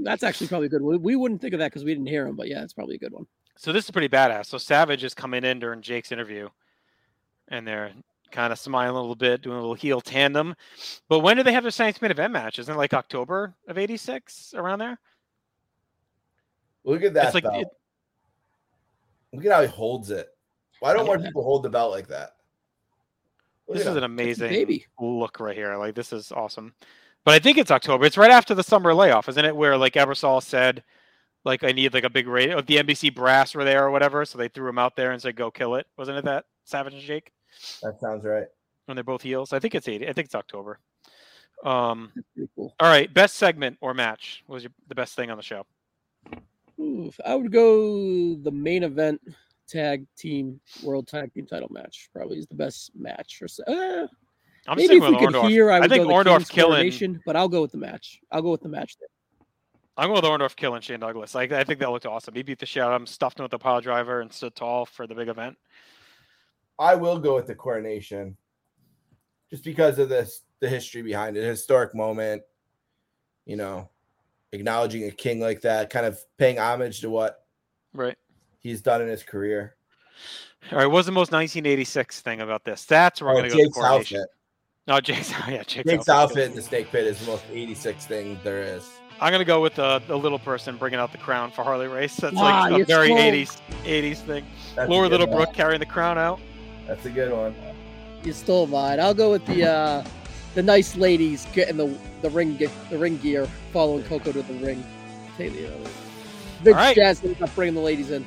That's 0.04 0.24
actually 0.24 0.48
probably 0.48 0.68
a 0.68 0.70
good 0.70 0.82
one. 0.82 1.02
We 1.02 1.16
wouldn't 1.16 1.42
think 1.42 1.54
of 1.54 1.60
that 1.60 1.72
because 1.72 1.84
we 1.84 1.94
didn't 1.94 2.08
hear 2.08 2.28
him, 2.28 2.36
but 2.36 2.48
yeah, 2.48 2.62
it's 2.64 2.74
probably 2.74 2.96
a 2.96 3.00
good 3.00 3.14
one. 3.14 3.26
So 3.58 3.72
this 3.72 3.86
is 3.86 3.92
pretty 3.92 4.10
badass. 4.10 4.48
So 4.48 4.58
Savage 4.58 5.04
is 5.04 5.14
coming 5.14 5.44
in 5.44 5.60
during 5.60 5.82
Jake's 5.82 6.12
interview, 6.12 6.50
and 7.48 7.66
they're 7.68 7.92
kind 8.32 8.52
of 8.52 8.60
smiling 8.60 8.96
a 8.98 9.00
little 9.00 9.16
bit, 9.16 9.42
doing 9.42 9.56
a 9.58 9.62
little 9.62 9.74
heel 9.74 10.02
tandem. 10.02 10.54
But 11.08 11.20
when 11.20 11.38
do 11.38 11.44
they 11.44 11.54
have 11.54 11.64
their 11.64 11.72
science 11.72 12.02
main 12.02 12.12
event 12.12 12.34
match? 12.34 12.60
Isn't 12.60 12.74
it 12.74 12.78
like 12.78 12.94
October 12.94 13.56
of 13.68 13.78
'86 13.78 14.54
around 14.56 14.80
there? 14.80 15.00
Look 16.86 17.04
at 17.04 17.14
that 17.16 17.26
it's 17.26 17.34
like 17.34 17.44
belt. 17.44 17.62
it- 17.64 17.68
Look 19.34 19.46
at 19.46 19.52
how 19.52 19.62
he 19.64 19.68
holds 19.68 20.12
it. 20.12 20.30
Why 20.80 20.94
don't 20.94 21.06
more 21.06 21.20
people 21.20 21.44
hold 21.44 21.64
the 21.64 21.70
belt 21.70 21.92
like 21.92 22.08
that? 22.08 22.36
Look 23.68 23.78
this 23.78 23.86
is 23.86 23.92
him. 23.92 23.98
an 23.98 24.04
amazing 24.04 24.50
baby. 24.50 24.86
look 25.00 25.40
right 25.40 25.56
here. 25.58 25.76
Like 25.76 25.96
this 25.96 26.14
is 26.14 26.32
awesome. 26.32 26.74
But 27.26 27.34
I 27.34 27.40
think 27.40 27.58
it's 27.58 27.72
October. 27.72 28.06
It's 28.06 28.18
right 28.18 28.32
after 28.32 28.54
the 28.54 28.64
summer 28.64 28.94
layoff, 28.94 29.28
isn't 29.28 29.44
it? 29.44 29.56
Where 29.56 29.78
like 29.78 29.94
Ebersol 29.94 30.42
said, 30.42 30.84
like 31.44 31.64
I 31.64 31.72
need 31.72 31.94
like 31.94 32.04
a 32.04 32.10
big 32.10 32.28
radio. 32.28 32.62
The 32.62 32.78
NBC 32.78 33.14
brass 33.14 33.56
were 33.56 33.64
there 33.64 33.86
or 33.86 33.92
whatever, 33.92 34.24
so 34.26 34.38
they 34.38 34.48
threw 34.48 34.70
him 34.70 34.78
out 34.78 34.96
there 34.96 35.12
and 35.12 35.22
said, 35.22 35.36
"Go 35.36 35.50
kill 35.52 35.76
it." 35.76 35.88
Wasn't 35.98 36.18
it 36.18 36.26
that 36.26 36.46
Savage 36.66 36.94
and 36.94 37.02
Jake 37.02 37.32
that 37.82 38.00
sounds 38.00 38.24
right. 38.24 38.46
when 38.86 38.96
they're 38.96 39.04
both 39.04 39.22
heels? 39.24 39.52
I 39.54 39.60
think 39.60 39.74
it's 39.76 39.88
eighty. 39.88 40.08
I 40.08 40.14
think 40.14 40.26
it's 40.26 40.36
October. 40.36 40.80
Um. 41.64 42.12
Cool. 42.56 42.74
All 42.80 42.90
right. 42.90 43.12
Best 43.12 43.36
segment 43.36 43.78
or 43.82 43.94
match 43.94 44.44
What 44.46 44.56
was 44.56 44.64
your 44.64 44.72
the 44.88 44.96
best 44.96 45.16
thing 45.16 45.32
on 45.32 45.38
the 45.38 45.44
show? 45.44 45.66
Oof, 46.80 47.20
I 47.26 47.36
would 47.36 47.52
go 47.52 48.36
the 48.36 48.52
main 48.52 48.84
event 48.84 49.22
tag 49.68 50.06
team 50.18 50.60
world 50.84 51.08
tag 51.08 51.34
team 51.34 51.46
title 51.46 51.70
match. 51.72 52.10
Probably 52.14 52.38
is 52.38 52.48
the 52.48 52.56
best 52.56 52.92
match. 52.96 53.40
Or 53.42 53.48
so. 53.48 53.64
Uh, 53.64 54.08
I'm 54.68 54.78
maybe 54.78 54.96
if 54.96 55.04
we 55.04 55.18
could 55.18 55.30
Orndorff. 55.30 55.50
hear, 55.50 55.72
I 55.72 55.78
I 55.78 55.80
would 55.82 55.90
think 55.90 56.04
go 56.04 56.10
the 56.10 56.14
Orndorff 56.30 56.50
killing. 56.50 56.72
Coronation, 56.78 57.22
but 57.26 57.36
I'll 57.36 57.48
go 57.48 57.62
with 57.62 57.72
the 57.72 57.78
match. 57.78 58.20
I'll 58.32 58.42
go 58.42 58.52
with 58.52 58.62
the 58.62 58.70
match. 58.70 58.98
There. 59.00 59.08
I'm 59.98 60.10
going 60.10 60.22
with 60.22 60.26
Orndorff 60.26 60.56
killing 60.56 60.82
Shane 60.82 61.00
Douglas. 61.00 61.34
Like 61.34 61.52
I 61.52 61.64
think 61.64 61.80
that 61.80 61.92
looked 61.92 62.06
awesome. 62.06 62.34
He 62.36 62.44
beat 62.44 62.60
the 62.60 62.66
shit 62.66 62.84
out 62.84 62.92
of 62.92 63.02
him, 63.02 63.08
stuffed 63.08 63.40
him 63.40 63.44
with 63.44 63.52
the 63.52 63.60
pile 63.60 63.80
driver, 63.82 64.22
and 64.22 64.32
stood 64.32 64.56
tall 64.56 64.86
for 64.86 65.08
the 65.08 65.16
big 65.16 65.30
event. 65.30 65.58
I 66.78 66.96
will 66.96 67.20
go 67.20 67.36
with 67.36 67.48
the 67.48 67.56
coronation, 67.56 68.36
just 69.50 69.64
because 69.64 69.98
of 70.00 70.10
this 70.10 70.42
the 70.60 70.68
history 70.68 71.02
behind 71.02 71.38
it, 71.38 71.44
historic 71.44 71.96
moment. 71.96 72.42
You 73.46 73.56
know, 73.56 73.90
acknowledging 74.52 75.04
a 75.06 75.12
king 75.12 75.40
like 75.40 75.62
that, 75.62 75.90
kind 75.90 76.06
of 76.06 76.20
paying 76.38 76.60
homage 76.60 77.02
to 77.02 77.10
what 77.10 77.44
Right. 77.94 78.18
he's 78.60 78.82
done 78.82 79.02
in 79.02 79.08
his 79.08 79.24
career. 79.24 79.76
All 80.72 80.78
right. 80.80 80.86
What's 80.88 81.06
the 81.06 81.12
most 81.12 81.32
1986 81.32 82.22
thing 82.22 82.42
about 82.42 82.64
this? 82.66 82.86
That's 82.86 83.22
where 83.22 83.32
Oh, 83.32 83.36
we're 83.36 83.42
going 83.42 83.52
to 83.52 83.56
go 83.58 83.62
with 83.64 83.68
Jake's 83.68 83.78
coronation. 83.78 84.18
outfit. 84.22 84.30
No, 84.88 85.00
Jake's. 85.02 85.32
Yeah, 85.48 85.64
Jake's, 85.64 85.74
Jake's 85.74 85.88
outfit's 85.88 86.10
outfit 86.10 86.36
good. 86.38 86.50
in 86.52 86.56
the 86.56 86.62
snake 86.62 86.92
pit 86.92 87.06
is 87.08 87.20
the 87.20 87.28
most 87.28 87.44
86 87.52 88.06
thing 88.06 88.40
there 88.44 88.62
is. 88.64 88.90
I'm 89.22 89.32
going 89.32 89.40
to 89.40 89.46
go 89.46 89.62
with 89.62 89.76
the 89.76 90.02
the 90.08 90.18
little 90.18 90.40
person 90.40 90.76
bringing 90.78 91.00
out 91.00 91.12
the 91.14 91.18
crown 91.18 91.50
for 91.52 91.64
Harley 91.64 91.88
Race. 91.88 92.16
That's 92.18 92.36
Ah, 92.38 92.68
like 92.70 92.82
a 92.82 92.86
very 92.86 93.08
so- 93.10 93.16
80s 93.16 93.62
80s 93.86 94.18
thing. 94.26 94.46
That's 94.76 94.90
Lord 94.90 95.10
Littlebrook 95.12 95.30
one. 95.48 95.54
Carrying 95.54 95.80
the 95.80 95.86
crown 95.86 96.18
out. 96.18 96.40
That's 96.88 97.06
a 97.06 97.10
good 97.10 97.32
one. 97.32 97.56
You 98.24 98.34
stole 98.34 98.68
mine. 98.68 99.00
I'll 99.00 99.14
go 99.14 99.32
with 99.32 99.46
the 99.46 99.70
uh, 99.70 100.04
the 100.56 100.64
nice 100.64 100.96
ladies 100.96 101.46
getting 101.54 101.78
the 101.78 101.96
the 102.22 102.30
ring 102.30 102.58
ge- 102.58 102.90
the 102.90 102.98
ring 102.98 103.18
gear, 103.18 103.46
following 103.72 104.04
Koko 104.06 104.32
to 104.32 104.42
the 104.42 104.54
ring. 104.66 104.84
Take 105.38 105.54
the 105.54 105.68
other. 105.68 105.90
Vince 106.64 106.76
All 106.78 106.82
right. 106.82 106.96
Jasmine 106.96 107.36
not 107.40 107.54
bringing 107.54 107.76
the 107.76 107.82
ladies 107.82 108.10
in. 108.12 108.26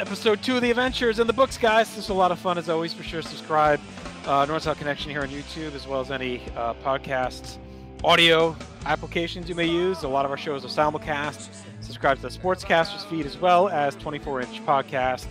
episode 0.00 0.42
two 0.42 0.56
of 0.56 0.62
the 0.62 0.70
Adventures 0.70 1.18
in 1.20 1.26
the 1.26 1.32
books, 1.32 1.56
guys. 1.56 1.88
This 1.88 1.96
was 1.96 2.08
a 2.10 2.14
lot 2.14 2.32
of 2.32 2.38
fun 2.38 2.58
as 2.58 2.68
always. 2.68 2.92
For 2.92 3.02
sure, 3.04 3.22
subscribe. 3.22 3.80
Uh, 4.26 4.44
North 4.46 4.62
South 4.64 4.78
Connection 4.78 5.10
here 5.10 5.22
on 5.22 5.28
YouTube, 5.28 5.74
as 5.74 5.86
well 5.86 6.00
as 6.00 6.10
any 6.10 6.42
uh, 6.56 6.74
podcast 6.82 7.58
audio 8.02 8.56
applications 8.86 9.48
you 9.48 9.54
may 9.54 9.66
use. 9.66 10.02
A 10.02 10.08
lot 10.08 10.24
of 10.24 10.30
our 10.30 10.36
shows 10.36 10.64
are 10.64 10.68
simulcast. 10.68 11.48
Subscribe 11.80 12.16
to 12.16 12.22
the 12.22 12.28
Sportscasters 12.28 13.04
feed 13.08 13.26
as 13.26 13.36
well 13.38 13.68
as 13.68 13.94
24 13.96 14.40
inch 14.42 14.64
podcast. 14.66 15.26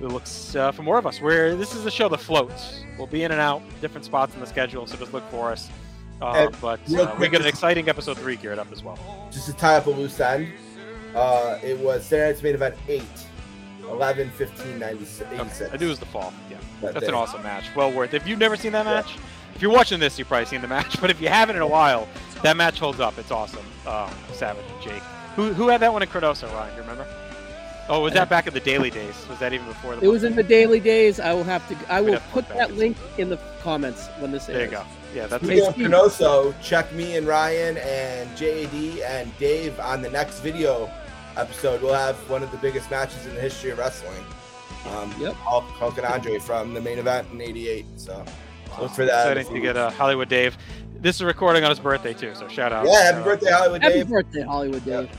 It 0.00 0.08
looks 0.08 0.56
uh, 0.56 0.72
for 0.72 0.82
more 0.82 0.98
of 0.98 1.06
us. 1.06 1.20
Where 1.20 1.54
this 1.54 1.74
is 1.74 1.84
a 1.86 1.90
show 1.90 2.08
that 2.08 2.18
floats. 2.20 2.82
We'll 2.96 3.06
be 3.06 3.22
in 3.24 3.32
and 3.32 3.40
out 3.40 3.62
different 3.80 4.04
spots 4.04 4.34
in 4.34 4.40
the 4.40 4.46
schedule, 4.46 4.86
so 4.86 4.96
just 4.96 5.12
look 5.12 5.28
for 5.30 5.50
us. 5.52 5.68
Uh, 6.22 6.50
but 6.60 6.80
uh, 6.94 7.14
we 7.18 7.28
got 7.28 7.40
an 7.40 7.46
exciting 7.46 7.88
episode 7.88 8.18
three 8.18 8.36
geared 8.36 8.58
up 8.58 8.70
as 8.72 8.82
well. 8.82 8.98
Just 9.30 9.46
to 9.46 9.52
tie 9.54 9.76
up 9.76 9.86
a 9.86 9.90
loose 9.90 10.20
end, 10.20 10.48
uh, 11.14 11.58
it 11.62 11.78
was 11.78 12.04
Saturday 12.04 12.28
Night's 12.30 12.42
main 12.42 12.54
event 12.54 12.74
8, 12.88 13.02
11, 13.88 14.30
15, 14.30 14.78
96. 14.78 15.30
I 15.72 15.76
knew 15.76 15.86
it 15.86 15.88
was 15.88 15.98
the 15.98 16.06
fall. 16.06 16.32
Yeah, 16.50 16.58
That 16.82 16.94
that's 16.94 17.06
day. 17.06 17.08
an 17.08 17.14
awesome 17.14 17.42
match. 17.42 17.64
Well 17.74 17.90
worth. 17.92 18.12
it. 18.14 18.18
If 18.18 18.28
you've 18.28 18.38
never 18.38 18.56
seen 18.56 18.72
that 18.72 18.84
match, 18.84 19.16
if 19.54 19.62
you're 19.62 19.72
watching 19.72 19.98
this, 19.98 20.18
you've 20.18 20.28
probably 20.28 20.46
seen 20.46 20.60
the 20.60 20.68
match. 20.68 20.98
But 21.00 21.10
if 21.10 21.20
you 21.20 21.28
haven't 21.28 21.56
in 21.56 21.62
a 21.62 21.66
while, 21.66 22.06
that 22.42 22.56
match 22.56 22.78
holds 22.78 23.00
up. 23.00 23.18
It's 23.18 23.30
awesome. 23.30 23.64
Um, 23.86 24.10
Savage 24.32 24.64
and 24.74 24.82
Jake. 24.82 25.02
Who 25.36 25.52
who 25.54 25.68
had 25.68 25.80
that 25.80 25.92
one 25.92 26.02
in 26.02 26.08
Cardoso, 26.08 26.52
Ryan? 26.52 26.70
Do 26.70 26.76
you 26.76 26.80
remember? 26.82 27.06
Oh, 27.90 28.00
was 28.00 28.14
that 28.14 28.28
back 28.28 28.46
in 28.46 28.54
the 28.54 28.60
daily 28.60 28.88
days? 28.88 29.26
Was 29.28 29.40
that 29.40 29.52
even 29.52 29.66
before 29.66 29.96
the? 29.96 30.04
It 30.04 30.08
was 30.08 30.22
in 30.22 30.36
the 30.36 30.44
daily 30.44 30.78
days. 30.78 31.18
I 31.18 31.32
will 31.32 31.42
have 31.44 31.66
to. 31.68 31.92
I 31.92 32.00
will 32.00 32.20
put 32.30 32.48
that 32.50 32.76
link 32.76 32.96
in 33.18 33.30
the 33.30 33.36
comments 33.62 34.06
when 34.20 34.30
this 34.30 34.46
There 34.46 34.64
you 34.64 34.70
go. 34.70 34.84
Yeah, 35.12 35.26
that's 35.26 35.44
Speaking 35.44 35.66
of 35.66 35.74
Steve. 35.74 35.86
Canoso, 35.88 36.54
check 36.62 36.92
me 36.92 37.16
and 37.16 37.26
Ryan 37.26 37.78
and 37.78 38.30
JAD 38.36 39.00
and 39.00 39.36
Dave 39.38 39.78
on 39.80 40.02
the 40.02 40.10
next 40.10 40.38
video 40.38 40.88
episode. 41.36 41.82
We'll 41.82 41.94
have 41.94 42.14
one 42.30 42.44
of 42.44 42.52
the 42.52 42.58
biggest 42.58 42.92
matches 42.92 43.26
in 43.26 43.34
the 43.34 43.40
history 43.40 43.70
of 43.72 43.78
wrestling. 43.78 44.24
Um, 44.90 45.12
Yep. 45.18 45.34
Hulk, 45.34 45.64
Hulk 45.64 45.96
and 45.98 46.06
Andre 46.06 46.38
from 46.38 46.74
the 46.74 46.80
main 46.80 47.00
event 47.00 47.26
in 47.32 47.40
'88. 47.40 47.86
So 47.96 48.24
look 48.80 48.92
for 48.92 49.04
that. 49.04 49.36
exciting 49.36 49.52
to 49.52 49.60
get 49.60 49.76
uh, 49.76 49.90
Hollywood 49.90 50.28
Dave. 50.28 50.56
This 51.00 51.16
is 51.16 51.22
a 51.22 51.26
recording 51.26 51.64
on 51.64 51.70
his 51.70 51.80
birthday 51.80 52.14
too, 52.14 52.36
so 52.36 52.46
shout 52.46 52.72
out. 52.72 52.86
Yeah, 52.86 53.02
happy 53.02 53.18
out. 53.18 53.24
birthday, 53.24 53.50
Hollywood 53.50 53.82
Happy 53.82 53.94
Dave. 53.94 54.06
Happy 54.06 54.12
birthday, 54.12 54.42
Hollywood 54.42 54.84
Dave. 54.84 55.10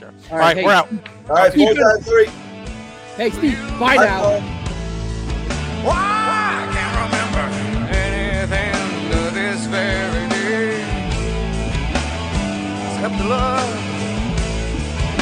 All 0.00 0.08
right, 0.08 0.32
All 0.32 0.38
right 0.38 0.56
hey, 0.56 0.64
we're 0.64 0.72
out. 0.72 0.88
All 1.28 1.36
right, 1.36 1.52
four 1.52 1.98
three. 2.00 2.26
Hey, 3.16 3.28
Steve. 3.30 3.58
Bye, 3.78 3.96
bye 3.96 4.04
now. 4.06 4.22
Bye. 4.22 4.40
Why 5.84 5.96
I 5.96 6.72
can't 6.72 6.96
remember 7.04 7.44
anything 7.92 9.10
to 9.10 9.18
this 9.34 9.66
very 9.66 10.28
day 10.30 10.80
except 12.94 13.18
the 13.18 13.24
love, 13.28 13.68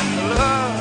the 0.05 0.35
love. 0.37 0.80